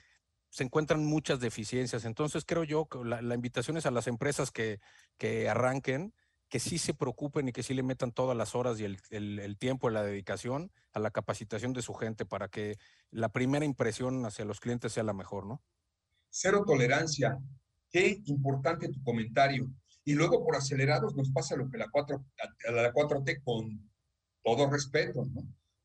se 0.49 0.63
encuentran 0.63 1.03
muchas 1.03 1.39
deficiencias. 1.39 2.05
Entonces 2.05 2.45
creo 2.45 2.63
yo 2.63 2.85
que 2.85 2.99
la, 3.03 3.33
invitación 3.33 3.75
es 3.77 3.87
a 3.87 3.91
las 3.91 4.05
empresas 4.05 4.51
que, 4.51 4.79
que 5.17 5.49
arranquen, 5.49 6.13
que 6.49 6.59
sí 6.59 6.77
se 6.77 6.93
preocupen 6.93 7.47
y 7.47 7.53
que 7.53 7.63
sí 7.63 7.73
le 7.73 7.81
metan 7.81 8.11
todas 8.11 8.37
las 8.37 8.53
horas 8.53 8.79
y 8.79 8.83
el, 8.83 8.99
el, 9.09 9.39
el 9.39 9.57
tiempo 9.57 9.89
y 9.89 9.93
la 9.93 10.03
dedicación 10.03 10.71
a 10.91 10.99
la 10.99 11.09
capacitación 11.09 11.73
de 11.73 11.81
su 11.81 11.95
gente 11.95 12.23
para 12.23 12.49
que 12.49 12.77
la 13.09 13.29
primera 13.29 13.65
impresión 13.65 14.23
hacia 14.27 14.45
los 14.45 14.59
clientes 14.59 14.93
sea 14.93 15.01
la 15.01 15.13
mejor, 15.13 15.47
¿no? 15.47 15.63
Cero 16.29 16.63
tolerancia 16.67 17.39
Qué 17.93 18.23
importante 18.25 18.89
tu 18.89 19.03
comentario. 19.03 19.69
Y 20.03 20.15
luego 20.15 20.43
por 20.43 20.55
acelerados 20.55 21.15
nos 21.15 21.29
pasa 21.29 21.55
lo 21.55 21.69
que 21.69 21.77
la, 21.77 21.87
4, 21.91 22.25
la 22.73 22.91
4T 22.91 23.43
con 23.43 23.87
todo 24.43 24.67
respeto. 24.67 25.29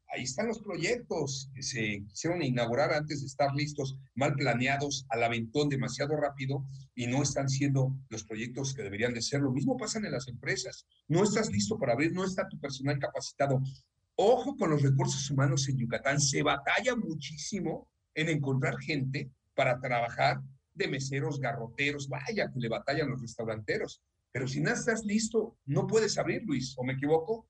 Ahí 0.09 0.23
están 0.23 0.49
los 0.49 0.61
proyectos 0.61 1.51
que 1.55 1.63
se 1.63 2.03
quisieron 2.09 2.43
inaugurar 2.43 2.95
antes 2.95 3.21
de 3.21 3.27
estar 3.27 3.55
listos, 3.55 3.99
mal 4.15 4.33
planeados, 4.33 5.05
al 5.11 5.23
aventón 5.23 5.69
demasiado 5.69 6.17
rápido 6.17 6.65
y 6.95 7.07
no 7.07 7.23
están 7.23 7.51
siendo 7.51 7.95
los 8.09 8.25
proyectos 8.25 8.75
que 8.75 8.83
deberían 8.83 9.13
de 9.13 9.21
ser. 9.21 9.43
Lo 9.43 9.53
mismo 9.53 9.77
pasa 9.77 9.99
en 9.99 10.11
las 10.11 10.29
empresas. 10.29 10.87
No 11.09 11.23
estás 11.23 11.51
listo 11.51 11.79
para 11.79 11.93
abrir, 11.93 12.13
no 12.15 12.25
está 12.25 12.49
tu 12.49 12.59
personal 12.59 12.99
capacitado. 12.99 13.61
Ojo 14.17 14.57
con 14.57 14.71
los 14.71 14.81
recursos 14.81 15.31
humanos 15.31 15.69
en 15.69 15.77
Yucatán. 15.77 16.19
Se 16.23 16.43
batalla 16.43 16.97
muchísimo 16.97 17.87
en 18.15 18.31
encontrar 18.31 18.79
gente 18.79 19.31
para 19.55 19.79
trabajar 19.79 20.41
de 20.79 20.89
meseros, 20.89 21.41
garroteros, 21.41 22.09
vaya 22.09 22.51
que 22.51 22.61
le 22.61 22.69
batallan 22.69 23.11
los 23.11 23.21
restauranteros. 23.21 24.03
Pero 24.33 24.47
si 24.47 24.61
no 24.61 24.71
estás 24.71 25.05
listo, 25.05 25.59
no 25.67 25.87
puedes 25.87 26.17
abrir, 26.19 26.43
Luis, 26.45 26.75
¿o 26.79 26.85
me 26.85 26.95
equivoco? 26.95 27.49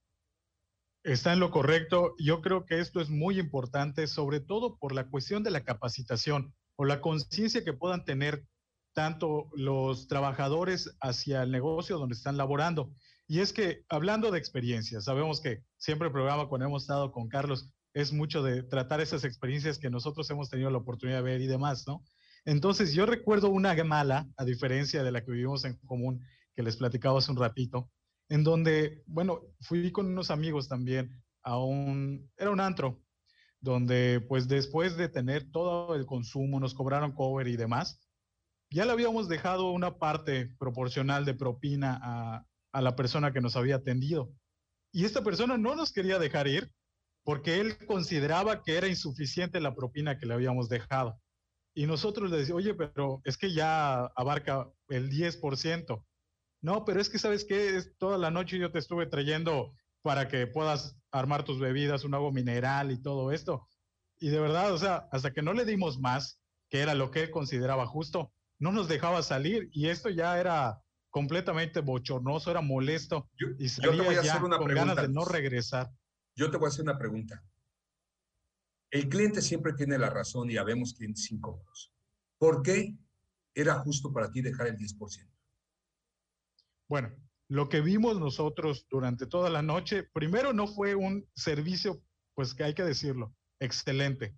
Está 1.05 1.33
en 1.33 1.41
lo 1.41 1.51
correcto. 1.51 2.15
Yo 2.19 2.41
creo 2.43 2.65
que 2.67 2.81
esto 2.81 3.01
es 3.01 3.09
muy 3.09 3.39
importante, 3.39 4.07
sobre 4.07 4.41
todo 4.41 4.79
por 4.79 4.95
la 4.95 5.09
cuestión 5.09 5.43
de 5.43 5.51
la 5.51 5.65
capacitación 5.65 6.55
o 6.77 6.85
la 6.85 7.01
conciencia 7.01 7.65
que 7.65 7.73
puedan 7.73 8.05
tener 8.05 8.45
tanto 8.95 9.49
los 9.55 10.09
trabajadores 10.09 10.97
hacia 11.01 11.43
el 11.43 11.53
negocio 11.53 11.99
donde 11.99 12.15
están 12.15 12.37
laborando. 12.37 12.93
Y 13.27 13.41
es 13.41 13.53
que 13.53 13.85
hablando 13.89 14.31
de 14.31 14.39
experiencias, 14.39 15.05
sabemos 15.05 15.41
que 15.41 15.63
siempre 15.77 16.07
el 16.07 16.13
programa 16.13 16.49
cuando 16.49 16.67
hemos 16.67 16.83
estado 16.83 17.13
con 17.13 17.29
Carlos 17.29 17.71
es 17.95 18.13
mucho 18.13 18.43
de 18.43 18.63
tratar 18.63 19.01
esas 19.01 19.25
experiencias 19.25 19.79
que 19.79 19.91
nosotros 19.91 20.29
hemos 20.31 20.51
tenido 20.51 20.71
la 20.71 20.79
oportunidad 20.79 21.19
de 21.19 21.23
ver 21.23 21.41
y 21.41 21.47
demás, 21.47 21.87
¿no? 21.87 22.03
Entonces, 22.45 22.93
yo 22.93 23.07
recuerdo 23.07 23.51
una 23.51 23.75
mala, 23.85 24.27
a 24.37 24.45
diferencia 24.45 25.03
de 25.03 25.13
la 25.13 25.25
que 25.25 25.33
vivimos 25.33 25.65
en 25.65 25.77
común, 25.87 26.25
que 26.55 26.63
les 26.63 26.77
platicaba 26.77 27.19
hace 27.19 27.31
un 27.31 27.37
ratito, 27.39 27.91
en 28.29 28.45
donde, 28.45 29.03
bueno, 29.07 29.41
fui 29.61 29.91
con 29.93 30.07
unos 30.07 30.31
amigos 30.31 30.69
también 30.69 31.23
a 31.43 31.59
un, 31.59 32.31
era 32.37 32.51
un 32.51 32.61
antro, 32.61 33.01
donde 33.61 34.25
pues 34.29 34.49
después 34.49 34.97
de 34.97 35.09
tener 35.09 35.51
todo 35.51 35.95
el 35.95 36.07
consumo, 36.07 36.61
nos 36.61 36.75
cobraron 36.75 37.13
cover 37.13 37.49
y 37.49 37.57
demás, 37.57 38.01
ya 38.71 38.85
le 38.85 38.93
habíamos 38.93 39.29
dejado 39.29 39.71
una 39.71 39.99
parte 39.99 40.55
proporcional 40.59 41.25
de 41.25 41.35
propina 41.35 41.99
a, 42.03 42.47
a 42.73 42.83
la 42.83 42.97
persona 42.97 43.33
que 43.33 43.41
nos 43.41 43.57
había 43.57 43.77
atendido. 43.77 44.31
Y 44.93 45.05
esta 45.05 45.23
persona 45.23 45.57
no 45.59 45.75
nos 45.75 45.93
quería 45.93 46.19
dejar 46.19 46.49
ir 46.49 46.71
porque 47.25 47.61
él 47.61 47.77
consideraba 47.87 48.63
que 48.63 48.77
era 48.77 48.89
insuficiente 48.89 49.61
la 49.61 49.75
propina 49.75 50.19
que 50.19 50.27
le 50.27 50.35
habíamos 50.35 50.69
dejado. 50.69 51.21
Y 51.79 51.87
nosotros 51.87 52.29
le 52.29 52.39
decimos, 52.39 52.65
oye, 52.65 52.75
pero 52.75 53.23
es 53.23 53.37
que 53.39 53.53
ya 53.53 54.07
abarca 54.17 54.69
el 54.89 55.09
10%. 55.11 56.05
No, 56.61 56.85
pero 56.85 57.01
es 57.01 57.09
que 57.09 57.21
sabes 57.21 57.45
que 57.45 57.81
toda 57.99 58.19
la 58.19 58.33
noche 58.33 58.59
yo 58.59 58.73
te 58.73 58.81
estuve 58.81 59.07
trayendo 59.07 59.73
para 60.03 60.27
que 60.27 60.49
puedas 60.49 60.97
armar 61.13 61.45
tus 61.45 61.61
bebidas, 61.61 62.03
un 62.03 62.15
agua 62.15 62.33
mineral 62.33 62.91
y 62.91 63.01
todo 63.01 63.31
esto. 63.31 63.69
Y 64.19 64.29
de 64.31 64.41
verdad, 64.41 64.73
o 64.73 64.79
sea, 64.79 65.09
hasta 65.13 65.33
que 65.33 65.41
no 65.41 65.53
le 65.53 65.65
dimos 65.65 66.01
más, 66.01 66.41
que 66.69 66.81
era 66.81 66.97
lo 66.97 67.13
que 67.13 67.23
él 67.23 67.31
consideraba 67.31 67.87
justo, 67.87 68.33
no 68.59 68.73
nos 68.73 68.89
dejaba 68.89 69.23
salir 69.23 69.69
y 69.71 69.87
esto 69.87 70.11
ya 70.11 70.41
era 70.41 70.83
completamente 71.11 71.79
bochornoso, 71.81 72.51
era 72.51 72.61
molesto 72.61 73.31
y 73.57 73.69
salía 73.69 74.21
ya 74.21 74.41
con 74.41 74.67
ganas 74.75 74.97
de 74.97 75.11
no 75.11 75.25
regresar. 75.25 75.93
Yo 76.35 76.51
te 76.51 76.57
voy 76.57 76.67
a 76.67 76.71
hacer 76.71 76.83
una 76.83 76.99
pregunta. 76.99 77.41
El 78.91 79.09
cliente 79.09 79.43
siempre 79.43 79.75
tiene 79.75 79.99
la 79.99 80.11
razón 80.11 80.51
y 80.51 80.57
habemos 80.57 80.95
clientes 80.95 81.31
incómodos. 81.31 81.93
¿Por 82.39 82.63
qué 82.63 82.97
era 83.55 83.75
justo 83.81 84.13
para 84.13 84.31
ti 84.31 84.41
dejar 84.41 84.69
el 84.69 84.77
10%? 84.77 85.29
Bueno, 86.89 87.15
lo 87.49 87.69
que 87.69 87.81
vimos 87.81 88.19
nosotros 88.19 88.87
durante 88.89 89.27
toda 89.27 89.51
la 89.51 89.63
noche, 89.63 90.05
primero 90.13 90.53
no 90.53 90.67
fue 90.67 90.95
un 90.95 91.29
servicio, 91.35 92.03
pues 92.35 92.55
que 92.55 92.65
hay 92.65 92.75
que 92.75 92.85
decirlo, 92.85 93.35
excelente. 93.61 94.37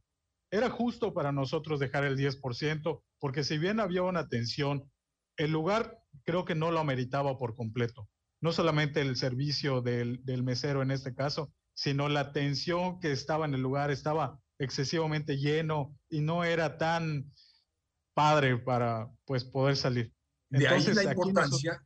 Era 0.50 0.68
justo 0.68 1.14
para 1.14 1.30
nosotros 1.30 1.78
dejar 1.78 2.04
el 2.04 2.16
10%, 2.16 3.02
porque 3.20 3.44
si 3.44 3.58
bien 3.58 3.78
había 3.78 4.02
una 4.02 4.20
atención, 4.20 4.90
el 5.36 5.52
lugar 5.52 6.02
creo 6.24 6.44
que 6.44 6.56
no 6.56 6.72
lo 6.72 6.80
ameritaba 6.80 7.38
por 7.38 7.54
completo. 7.54 8.08
No 8.40 8.50
solamente 8.52 9.00
el 9.00 9.16
servicio 9.16 9.80
del, 9.80 10.24
del 10.24 10.42
mesero 10.42 10.82
en 10.82 10.90
este 10.90 11.14
caso, 11.14 11.52
sino 11.80 12.10
la 12.10 12.20
atención 12.20 13.00
que 13.00 13.10
estaba 13.10 13.46
en 13.46 13.54
el 13.54 13.62
lugar 13.62 13.90
estaba 13.90 14.38
excesivamente 14.58 15.38
lleno 15.38 15.96
y 16.10 16.20
no 16.20 16.44
era 16.44 16.76
tan 16.76 17.32
padre 18.12 18.58
para 18.58 19.10
pues 19.24 19.44
poder 19.44 19.78
salir. 19.78 20.12
De 20.50 20.68
ahí 20.68 20.84
la 20.92 21.04
importancia, 21.04 21.82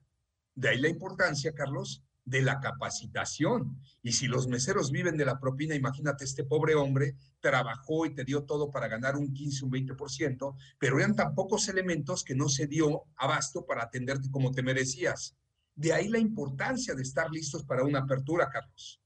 de 0.57 0.69
ahí 0.69 0.81
la 0.81 0.89
importancia, 0.89 1.55
Carlos, 1.55 2.03
de 2.25 2.43
la 2.43 2.59
capacitación. 2.59 3.81
Y 4.03 4.11
si 4.11 4.27
los 4.27 4.49
meseros 4.49 4.91
viven 4.91 5.17
de 5.17 5.27
la 5.27 5.39
propina, 5.39 5.77
imagínate, 5.77 6.25
este 6.25 6.43
pobre 6.43 6.75
hombre 6.75 7.15
trabajó 7.39 8.05
y 8.05 8.17
te 8.17 8.25
dio 8.25 8.43
todo 8.43 8.73
para 8.73 8.89
ganar 8.89 9.15
un 9.15 9.33
15, 9.33 9.67
un 9.67 9.71
20%, 9.71 10.57
pero 10.77 10.99
eran 10.99 11.15
tan 11.15 11.37
pocos 11.37 11.69
elementos 11.69 12.25
que 12.25 12.35
no 12.35 12.49
se 12.49 12.67
dio 12.67 13.05
abasto 13.15 13.65
para 13.65 13.85
atenderte 13.85 14.29
como 14.29 14.51
te 14.51 14.65
merecías. 14.65 15.37
De 15.77 15.93
ahí 15.93 16.09
la 16.09 16.19
importancia 16.19 16.97
de 16.97 17.03
estar 17.03 17.31
listos 17.31 17.63
para 17.63 17.85
una 17.85 18.01
apertura, 18.01 18.51
Carlos. 18.51 19.01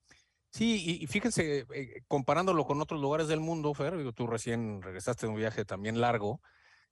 Sí, 0.51 1.01
y 1.03 1.07
fíjense, 1.07 1.67
eh, 1.75 2.03
comparándolo 2.09 2.65
con 2.65 2.81
otros 2.81 3.01
lugares 3.01 3.29
del 3.29 3.41
mundo, 3.41 3.75
Fer, 3.75 4.13
tú 4.15 4.27
recién 4.27 4.81
regresaste 4.83 5.27
de 5.27 5.33
un 5.33 5.39
viaje 5.39 5.65
también 5.65 6.01
largo, 6.01 6.41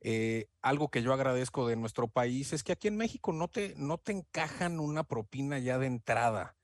eh, 0.01 0.49
algo 0.61 0.91
que 0.91 1.03
yo 1.03 1.13
agradezco 1.13 1.67
de 1.67 1.77
nuestro 1.77 2.09
país 2.09 2.53
es 2.53 2.63
que 2.63 2.73
aquí 2.73 2.89
en 2.89 2.97
México 2.97 3.33
no 3.33 3.49
te, 3.49 3.75
no 3.77 3.99
te 3.99 4.13
encajan 4.13 4.79
una 4.79 5.05
propina 5.05 5.59
ya 5.59 5.79
de 5.79 5.87
entrada. 5.87 6.57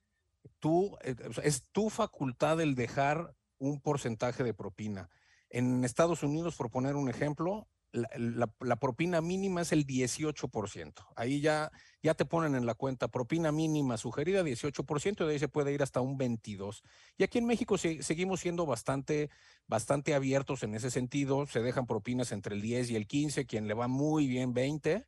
Tú, 0.61 0.97
eh, 1.03 1.17
es 1.43 1.65
tu 1.73 1.89
facultad 1.91 2.61
el 2.61 2.75
dejar 2.75 3.35
un 3.59 3.81
porcentaje 3.81 4.45
de 4.45 4.55
propina. 4.55 5.09
En 5.49 5.85
Estados 5.85 6.23
Unidos, 6.23 6.57
por 6.57 6.71
poner 6.71 6.95
un 6.95 7.09
ejemplo, 7.09 7.69
la, 7.93 8.77
propina 8.77 9.21
mínima 9.21 9.61
es 9.61 9.73
el 9.73 9.87
18%. 9.87 11.07
Ahí 11.15 11.41
ya, 11.41 11.71
ya 12.03 12.15
te 12.15 12.25
ponen 12.25 12.55
en 12.55 12.65
la 12.65 12.75
cuenta 12.75 13.09
propina 13.09 13.53
mínima 13.53 13.97
sugerida 13.97 14.43
18% 14.43 15.23
y 15.23 15.27
de 15.27 15.33
ahí 15.33 15.39
se 15.39 15.49
puede 15.49 15.73
ir 15.73 15.83
hasta 15.83 16.01
un 16.01 16.19
22%. 16.19 16.83
Y 17.19 17.25
aquí 17.25 17.39
en 17.39 17.47
México 17.47 17.77
seguimos 17.79 18.41
siendo 18.41 18.65
bastante, 18.67 19.31
bastante 19.67 20.15
abiertos 20.15 20.63
en 20.63 20.75
ese 20.75 20.91
sentido. 20.91 21.47
Se 21.47 21.61
dejan 21.61 21.87
propinas 21.87 22.33
entre 22.33 22.55
el 22.55 22.63
10 22.63 22.91
y 22.91 22.97
el 22.97 23.07
15, 23.07 23.47
quien 23.47 23.69
le 23.69 23.75
va 23.75 23.89
muy 23.89 24.27
bien 24.27 24.55
20. 24.55 25.07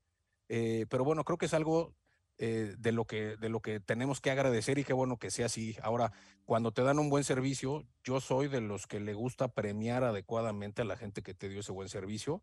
Eh, 0.49 0.87
pero 0.91 1.05
bueno, 1.05 1.25
creo 1.25 1.39
que 1.39 1.47
es 1.47 1.55
algo 1.55 1.95
eh, 2.37 2.75
de, 2.79 2.93
lo 2.93 3.07
que, 3.07 3.37
de 3.37 3.49
lo 3.49 3.61
que 3.61 3.81
tenemos 3.81 4.21
que 4.21 4.31
agradecer 4.31 4.79
y 4.79 4.85
qué 4.85 4.93
bueno 4.93 5.19
que 5.19 5.31
sea 5.31 5.47
así. 5.47 5.77
Ahora, 5.83 6.13
cuando 6.45 6.73
te 6.73 6.83
dan 6.83 6.99
un 6.99 7.09
buen 7.09 7.25
servicio, 7.25 7.87
yo 8.03 8.21
soy 8.21 8.49
de 8.49 8.61
los 8.61 8.87
que 8.87 9.01
le 9.01 9.15
gusta 9.15 9.49
premiar 9.49 10.05
adecuadamente 10.05 10.83
a 10.83 10.85
la 10.85 10.99
gente 10.99 11.23
que 11.23 11.33
te 11.33 11.49
dio 11.49 11.61
ese 11.61 11.73
buen 11.73 11.89
servicio 11.89 12.43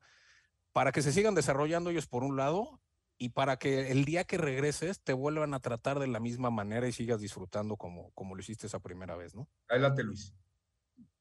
para 0.74 0.91
que 0.91 1.01
se 1.01 1.11
sigan 1.11 1.36
desarrollando 1.36 1.89
ellos 1.89 2.07
por 2.07 2.24
un 2.24 2.38
lado 2.38 2.82
y 3.17 3.30
para 3.30 3.57
que 3.57 3.91
el 3.91 4.05
día 4.05 4.24
que 4.24 4.38
regreses 4.38 5.01
te 5.01 5.13
vuelvan 5.13 5.53
a 5.53 5.59
tratar 5.59 5.99
de 5.99 6.07
la 6.07 6.19
misma 6.19 6.49
manera 6.49 6.88
y 6.88 6.91
sigas 6.91 7.22
disfrutando 7.22 7.78
como, 7.78 8.11
como 8.13 8.36
lo 8.36 8.41
hiciste 8.41 8.67
esa 8.67 8.80
primera 8.80 9.15
vez, 9.15 9.36
¿no? 9.36 9.47
Adelante, 9.69 10.03
Luis. 10.03 10.34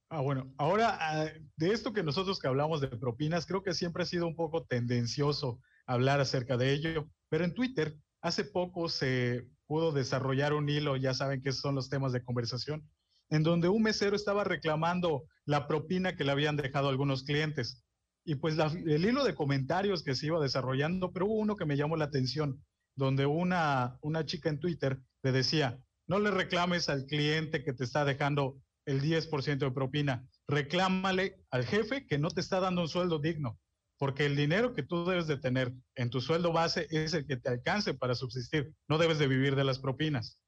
Ah, 0.08 0.20
bueno, 0.22 0.52
ahora 0.56 0.98
ah, 1.00 1.28
de 1.56 1.72
esto 1.72 1.92
que 1.92 2.02
nosotros 2.02 2.38
que 2.38 2.48
hablamos 2.48 2.80
de 2.80 2.88
propinas, 2.88 3.46
creo 3.46 3.62
que 3.62 3.74
siempre 3.74 4.02
ha 4.02 4.06
sido 4.06 4.26
un 4.26 4.34
poco 4.34 4.64
tendencioso 4.64 5.60
hablar 5.86 6.20
acerca 6.20 6.56
de 6.56 6.72
ello, 6.72 7.08
pero 7.28 7.44
en 7.44 7.54
Twitter 7.54 7.96
hace 8.22 8.44
poco 8.44 8.88
se 8.88 9.46
pudo 9.66 9.92
desarrollar 9.92 10.52
un 10.52 10.68
hilo, 10.68 10.96
ya 10.96 11.14
saben 11.14 11.42
que 11.42 11.52
son 11.52 11.74
los 11.74 11.88
temas 11.88 12.12
de 12.12 12.24
conversación, 12.24 12.88
en 13.28 13.42
donde 13.42 13.68
un 13.68 13.82
mesero 13.82 14.16
estaba 14.16 14.42
reclamando 14.42 15.24
la 15.44 15.68
propina 15.68 16.16
que 16.16 16.24
le 16.24 16.32
habían 16.32 16.56
dejado 16.56 16.88
algunos 16.88 17.22
clientes. 17.22 17.84
Y 18.24 18.36
pues 18.36 18.56
el 18.58 19.04
hilo 19.04 19.24
de 19.24 19.34
comentarios 19.34 20.02
que 20.02 20.14
se 20.14 20.26
iba 20.26 20.40
desarrollando, 20.40 21.12
pero 21.12 21.26
hubo 21.26 21.34
uno 21.34 21.56
que 21.56 21.64
me 21.64 21.76
llamó 21.76 21.96
la 21.96 22.04
atención, 22.06 22.62
donde 22.96 23.26
una, 23.26 23.98
una 24.02 24.24
chica 24.26 24.48
en 24.50 24.60
Twitter 24.60 25.00
le 25.22 25.32
decía, 25.32 25.78
no 26.06 26.18
le 26.18 26.30
reclames 26.30 26.88
al 26.88 27.06
cliente 27.06 27.62
que 27.62 27.72
te 27.72 27.84
está 27.84 28.04
dejando 28.04 28.60
el 28.86 29.00
10% 29.00 29.58
de 29.58 29.70
propina, 29.70 30.26
reclámale 30.48 31.40
al 31.50 31.64
jefe 31.64 32.06
que 32.06 32.18
no 32.18 32.28
te 32.28 32.40
está 32.40 32.60
dando 32.60 32.82
un 32.82 32.88
sueldo 32.88 33.18
digno, 33.18 33.58
porque 33.98 34.26
el 34.26 34.36
dinero 34.36 34.74
que 34.74 34.82
tú 34.82 35.04
debes 35.04 35.26
de 35.26 35.36
tener 35.36 35.72
en 35.94 36.10
tu 36.10 36.20
sueldo 36.20 36.52
base 36.52 36.88
es 36.90 37.14
el 37.14 37.26
que 37.26 37.36
te 37.36 37.50
alcance 37.50 37.94
para 37.94 38.14
subsistir, 38.14 38.74
no 38.88 38.98
debes 38.98 39.18
de 39.18 39.28
vivir 39.28 39.54
de 39.54 39.64
las 39.64 39.78
propinas. 39.78 40.40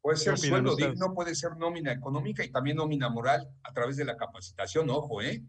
Puede 0.00 0.16
ser 0.16 0.38
sueldo 0.38 0.76
digno, 0.76 1.12
puede 1.14 1.34
ser 1.34 1.56
nómina 1.58 1.92
económica 1.92 2.42
y 2.42 2.50
también 2.50 2.78
nómina 2.78 3.10
moral 3.10 3.46
a 3.62 3.72
través 3.72 3.96
de 3.96 4.06
la 4.06 4.16
capacitación, 4.16 4.88
ojo, 4.88 5.20
¿eh? 5.20 5.44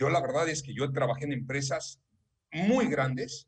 Yo 0.00 0.08
la 0.08 0.22
verdad 0.22 0.48
es 0.48 0.62
que 0.62 0.72
yo 0.72 0.90
trabajé 0.92 1.26
en 1.26 1.34
empresas 1.34 2.00
muy 2.50 2.86
grandes 2.86 3.46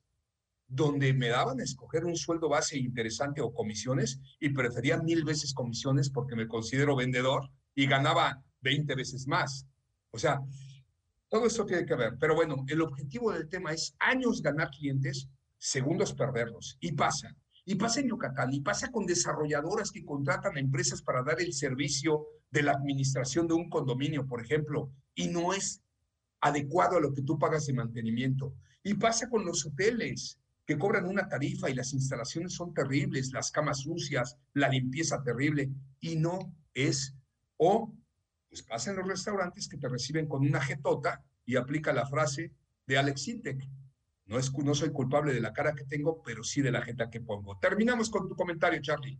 donde 0.69 1.15
me 1.15 1.29
daban 1.29 1.59
a 1.59 1.65
escoger 1.65 2.05
un 2.05 2.15
sueldo 2.15 2.51
base 2.51 2.79
interesante 2.79 3.41
o 3.41 3.55
comisiones 3.55 4.21
y 4.39 4.51
prefería 4.51 4.99
mil 4.99 5.25
veces 5.25 5.55
comisiones 5.55 6.11
porque 6.11 6.37
me 6.37 6.47
considero 6.47 6.95
vendedor 6.95 7.51
y 7.75 7.87
ganaba 7.87 8.45
20 8.61 8.95
veces 8.95 9.27
más. 9.27 9.67
O 10.11 10.19
sea, 10.19 10.41
todo 11.31 11.47
esto 11.47 11.65
tiene 11.65 11.87
que 11.87 11.95
ver. 11.95 12.19
Pero 12.21 12.35
bueno, 12.35 12.67
el 12.69 12.83
objetivo 12.83 13.33
del 13.33 13.49
tema 13.49 13.73
es 13.73 13.97
años 13.99 14.43
ganar 14.43 14.69
clientes, 14.71 15.31
segundos 15.57 16.13
perderlos. 16.13 16.77
Y 16.81 16.93
pasa. 16.93 17.35
Y 17.65 17.77
pasa 17.77 18.01
en 18.01 18.09
Yucatán, 18.09 18.53
y 18.53 18.61
pasa 18.61 18.91
con 18.91 19.07
desarrolladoras 19.07 19.91
que 19.91 20.05
contratan 20.05 20.57
a 20.57 20.61
empresas 20.61 21.01
para 21.01 21.23
dar 21.23 21.41
el 21.41 21.55
servicio 21.55 22.27
de 22.51 22.63
la 22.63 22.73
administración 22.73 23.47
de 23.47 23.55
un 23.55 23.71
condominio, 23.71 24.27
por 24.27 24.43
ejemplo, 24.43 24.91
y 25.15 25.29
no 25.29 25.55
es 25.55 25.83
adecuado 26.43 26.99
a 26.99 27.01
lo 27.01 27.15
que 27.15 27.23
tú 27.23 27.39
pagas 27.39 27.67
de 27.67 27.73
mantenimiento. 27.73 28.55
Y 28.83 28.95
pasa 28.95 29.31
con 29.31 29.47
los 29.47 29.65
hoteles 29.65 30.39
que 30.67 30.77
cobran 30.77 31.07
una 31.07 31.29
tarifa 31.29 31.71
y 31.71 31.75
las 31.75 31.93
instalaciones 31.93 32.55
son 32.55 32.75
terribles, 32.75 33.33
las 33.33 33.51
camas 33.51 33.81
sucias, 33.81 34.37
la 34.53 34.69
limpieza 34.69 35.23
terrible, 35.23 35.71
y 36.01 36.17
no 36.17 36.55
es, 36.75 37.15
o 37.57 37.95
pues 38.49 38.63
pasa 38.63 38.91
en 38.91 38.97
los 38.97 39.07
restaurantes 39.07 39.69
que 39.69 39.79
te 39.79 39.89
reciben 39.89 40.29
con 40.29 40.43
una 40.43 40.61
jetota 40.61 41.25
y 41.47 41.57
aplica 41.57 41.93
la 41.93 42.07
frase 42.07 42.53
de 42.87 42.99
Alex 42.99 43.29
Intec. 43.29 43.67
No, 44.27 44.39
es, 44.39 44.53
no 44.53 44.75
soy 44.75 44.91
culpable 44.91 45.33
de 45.33 45.41
la 45.41 45.53
cara 45.53 45.75
que 45.75 45.85
tengo, 45.85 46.23
pero 46.23 46.45
sí 46.45 46.61
de 46.61 46.71
la 46.71 46.83
jeta 46.83 47.09
que 47.09 47.21
pongo. 47.21 47.59
Terminamos 47.59 48.11
con 48.11 48.29
tu 48.29 48.37
comentario, 48.37 48.81
Charlie. 48.83 49.19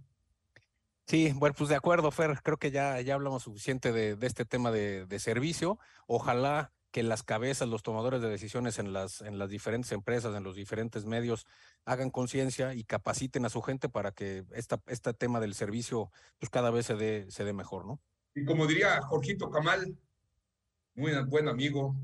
Sí, 1.07 1.33
bueno, 1.35 1.55
pues 1.57 1.71
de 1.71 1.77
acuerdo, 1.77 2.11
Fer, 2.11 2.41
creo 2.43 2.57
que 2.57 2.71
ya, 2.71 3.01
ya 3.01 3.15
hablamos 3.15 3.43
suficiente 3.43 3.93
de, 3.93 4.17
este 4.21 4.45
tema 4.45 4.71
de, 4.71 5.07
de 5.07 5.19
servicio. 5.19 5.79
Ojalá 6.07 6.73
que 6.93 7.03
las 7.03 7.23
cabezas, 7.23 7.69
los 7.69 7.83
tomadores 7.83 8.21
de 8.21 8.29
decisiones 8.29 8.79
en 8.79 8.93
las, 8.93 9.23
en 9.23 9.39
las 9.39 9.49
diferentes 9.49 9.91
empresas, 9.93 10.37
en 10.37 10.45
los 10.45 10.55
diferentes 10.55 11.07
medios, 11.07 11.47
hagan 11.87 12.11
conciencia 12.11 12.75
y 12.75 12.85
capaciten 12.85 13.47
a 13.47 13.49
su 13.49 13.63
gente 13.63 13.89
para 13.89 14.13
que 14.13 14.45
esta, 14.53 14.81
este 14.87 15.15
tema 15.15 15.41
del 15.41 15.55
servicio 15.55 16.13
pues 16.39 16.51
cada 16.51 16.71
vez 16.71 16.87
se 16.87 16.95
dé, 16.95 17.27
se 17.31 17.45
dé 17.45 17.55
mejor, 17.55 17.87
¿no? 17.87 17.99
Y 18.35 18.45
como 18.45 18.67
diría 18.67 19.01
Jorgito 19.03 19.51
Camal, 19.51 19.99
muy 20.95 21.13
buen 21.25 21.49
amigo, 21.49 21.97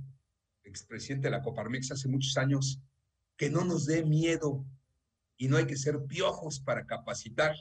expresidente 0.64 1.28
de 1.28 1.32
la 1.32 1.42
Coparmex 1.42 1.92
hace 1.92 2.08
muchos 2.08 2.36
años, 2.38 2.80
que 3.36 3.50
no 3.50 3.64
nos 3.64 3.84
dé 3.84 4.04
miedo 4.04 4.64
y 5.36 5.48
no 5.48 5.58
hay 5.58 5.66
que 5.66 5.76
ser 5.76 6.02
piojos 6.06 6.60
para 6.60 6.86
capacitar 6.86 7.54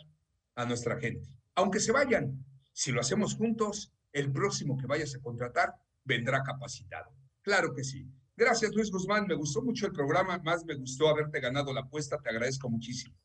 a 0.55 0.65
nuestra 0.65 0.97
gente. 0.97 1.29
Aunque 1.55 1.81
se 1.81 1.91
vayan, 1.91 2.45
si 2.71 2.91
lo 2.91 3.01
hacemos 3.01 3.35
juntos, 3.35 3.93
el 4.13 4.31
próximo 4.31 4.77
que 4.77 4.87
vayas 4.87 5.13
a 5.13 5.19
contratar 5.19 5.75
vendrá 6.07 6.41
capacitado. 6.41 7.11
Claro 7.41 7.73
que 7.73 7.83
sí. 7.83 8.09
Gracias, 8.35 8.73
Luis 8.73 8.91
Guzmán. 8.91 9.27
Me 9.27 9.35
gustó 9.35 9.61
mucho 9.61 9.85
el 9.87 9.91
programa. 9.91 10.39
Más 10.39 10.65
me 10.65 10.75
gustó 10.75 11.09
haberte 11.09 11.39
ganado 11.39 11.73
la 11.73 11.81
apuesta. 11.81 12.17
Te 12.17 12.29
agradezco 12.29 12.69
muchísimo. 12.69 13.15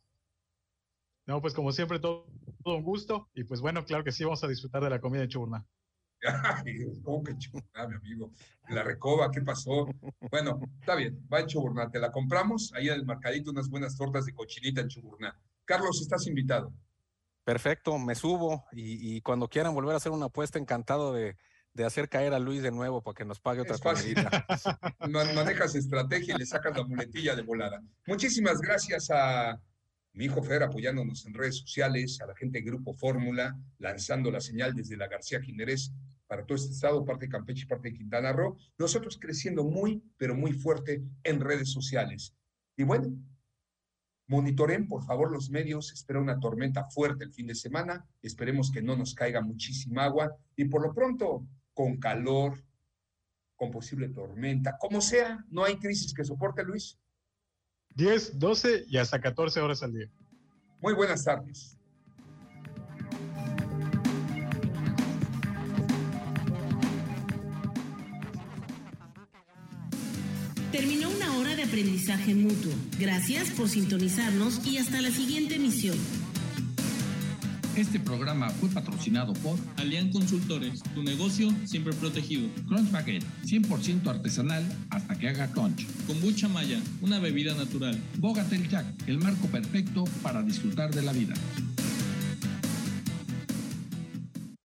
No, 1.27 1.41
pues 1.41 1.55
como 1.55 1.71
siempre, 1.71 2.01
todo, 2.01 2.27
un 2.65 2.83
gusto. 2.83 3.31
Y 3.35 3.45
pues 3.45 3.61
bueno, 3.61 3.85
claro 3.85 4.03
que 4.03 4.13
sí, 4.13 4.25
vamos 4.25 4.43
a 4.43 4.49
disfrutar 4.49 4.83
de 4.83 4.91
la 4.91 5.01
comida 5.01 5.23
de 5.23 5.29
Chuburná. 5.29 5.65
¿Cómo 7.05 7.23
que 7.23 7.37
Chuburná, 7.37 7.89
mi 7.89 7.95
amigo? 7.95 8.33
La 8.69 8.83
recoba, 8.83 9.31
¿qué 9.31 9.41
pasó? 9.43 9.87
Bueno, 10.31 10.61
está 10.81 10.95
bien, 10.97 11.27
va 11.33 11.41
en 11.41 11.47
Chuburná. 11.47 11.91
Te 11.91 12.01
la 12.01 12.11
compramos 12.11 12.73
ahí 12.75 12.89
en 12.89 12.95
el 12.95 13.07
mercadito, 13.07 13.51
unas 13.51 13.69
buenas 13.69 13.97
tortas 13.97 14.25
de 14.25 14.35
cochinita 14.35 14.81
en 14.81 14.89
Chuburná. 14.89 15.39
Carlos, 15.65 16.01
estás 16.01 16.27
invitado. 16.27 16.73
Perfecto, 17.45 17.99
me 17.99 18.15
subo 18.15 18.65
y, 18.71 19.21
cuando 19.23 19.49
quieran 19.49 19.75
volver 19.75 19.95
a 19.95 19.97
hacer 19.97 20.13
una 20.13 20.27
apuesta, 20.27 20.61
encantado 20.61 21.13
de, 21.13 21.37
hacer 21.85 22.09
caer 22.09 22.35
a 22.35 22.39
Luis 22.39 22.63
de 22.63 22.71
nuevo 22.71 23.03
para 23.03 23.15
que 23.15 23.25
nos 23.25 23.41
pague 23.41 23.63
otra 23.63 23.79
comidita. 23.79 24.47
Manejas 25.09 25.75
estrategia 25.75 26.35
y 26.35 26.39
le 26.39 26.47
sacas 26.47 26.77
la 26.77 26.85
muletilla 26.85 27.35
de 27.35 27.43
volada. 27.43 27.83
Muchísimas 28.07 28.61
gracias 28.61 29.11
a 29.11 29.61
mi 30.15 30.27
hijo 30.27 30.43
Fer 30.43 30.63
apoyándonos 30.63 31.25
en 31.25 31.33
redes 31.33 31.59
sociales, 31.59 32.21
a 32.21 32.27
la 32.27 32.37
gente 32.37 32.59
de 32.59 32.65
Grupo 32.65 32.95
Fórmula, 32.95 33.57
lanzando 33.79 34.31
la 34.31 34.41
señal 34.41 34.75
desde 34.75 34.97
la 34.97 35.09
García 35.09 35.41
Quinerés 35.41 35.93
para 36.27 36.45
todo 36.45 36.57
este 36.57 36.73
estado, 36.73 37.05
parte 37.05 37.27
de 37.27 37.33
Campeche 37.33 37.63
y 37.65 37.67
parte 37.67 37.91
de 37.91 37.97
Quintana 37.97 38.33
Roo. 38.33 38.57
Nosotros 38.79 39.19
creciendo 39.19 39.65
muy, 39.65 40.03
pero 40.19 40.35
muy 40.35 40.53
fuerte 40.53 41.03
en 41.25 41.41
redes 41.41 41.71
sociales. 41.71 42.35
Y 42.77 42.85
bueno, 42.85 43.15
monitoren 44.27 44.89
por 44.89 45.05
favor 45.05 45.31
los 45.31 45.51
medios, 45.51 45.93
espera 45.93 46.21
una 46.21 46.41
tormenta 46.41 46.85
fuerte 46.85 47.25
el 47.25 47.33
fin 47.33 47.47
de 47.47 47.55
semana, 47.55 48.07
esperemos 48.23 48.71
que 48.71 48.83
no 48.83 48.97
nos 48.97 49.15
caiga 49.15 49.41
muchísima 49.41 50.05
agua 50.05 50.35
y 50.57 50.67
por 50.67 50.83
lo 50.83 50.95
pronto 50.95 51.47
con 51.75 51.99
calor, 51.99 52.63
con 53.57 53.71
posible 53.71 54.09
tormenta, 54.09 54.77
como 54.79 55.01
sea, 55.01 55.45
no 55.51 55.65
hay 55.65 55.77
crisis 55.77 56.13
que 56.13 56.25
soporte, 56.25 56.65
Luis. 56.65 56.99
10, 57.95 58.39
12 58.39 58.85
y 58.89 58.97
hasta 58.99 59.21
14 59.21 59.61
horas 59.61 59.83
al 59.83 59.93
día. 59.93 60.11
Muy 60.81 60.95
buenas 60.95 61.25
tardes. 61.25 61.79
Terminó 70.73 71.11
una 71.11 71.37
hora 71.37 71.55
de 71.55 71.65
aprendizaje 71.65 72.35
mutuo. 72.35 72.73
Gracias 72.99 73.51
por 73.51 73.69
sintonizarnos 73.69 74.67
y 74.67 74.79
hasta 74.79 75.03
la 75.03 75.11
siguiente 75.11 75.57
emisión. 75.57 75.99
Este 77.77 77.99
programa 77.99 78.51
fue 78.51 78.69
patrocinado 78.69 79.33
por 79.33 79.59
Alian 79.79 80.11
Consultores, 80.11 80.83
tu 80.95 81.03
negocio 81.03 81.49
siempre 81.65 81.95
protegido. 81.95 82.47
Crunch 82.69 82.91
Baguette, 82.91 83.25
100% 83.45 84.07
artesanal 84.09 84.63
hasta 84.91 85.19
que 85.19 85.31
haga 85.31 85.51
crunch. 85.51 85.87
Kombucha 86.07 86.49
Maya, 86.49 86.79
una 87.01 87.19
bebida 87.19 87.55
natural. 87.55 87.99
Bogatel 88.19 88.69
Jack, 88.69 88.85
el 89.07 89.19
marco 89.19 89.47
perfecto 89.47 90.05
para 90.23 90.43
disfrutar 90.43 90.95
de 90.95 91.01
la 91.01 91.13
vida. 91.13 91.33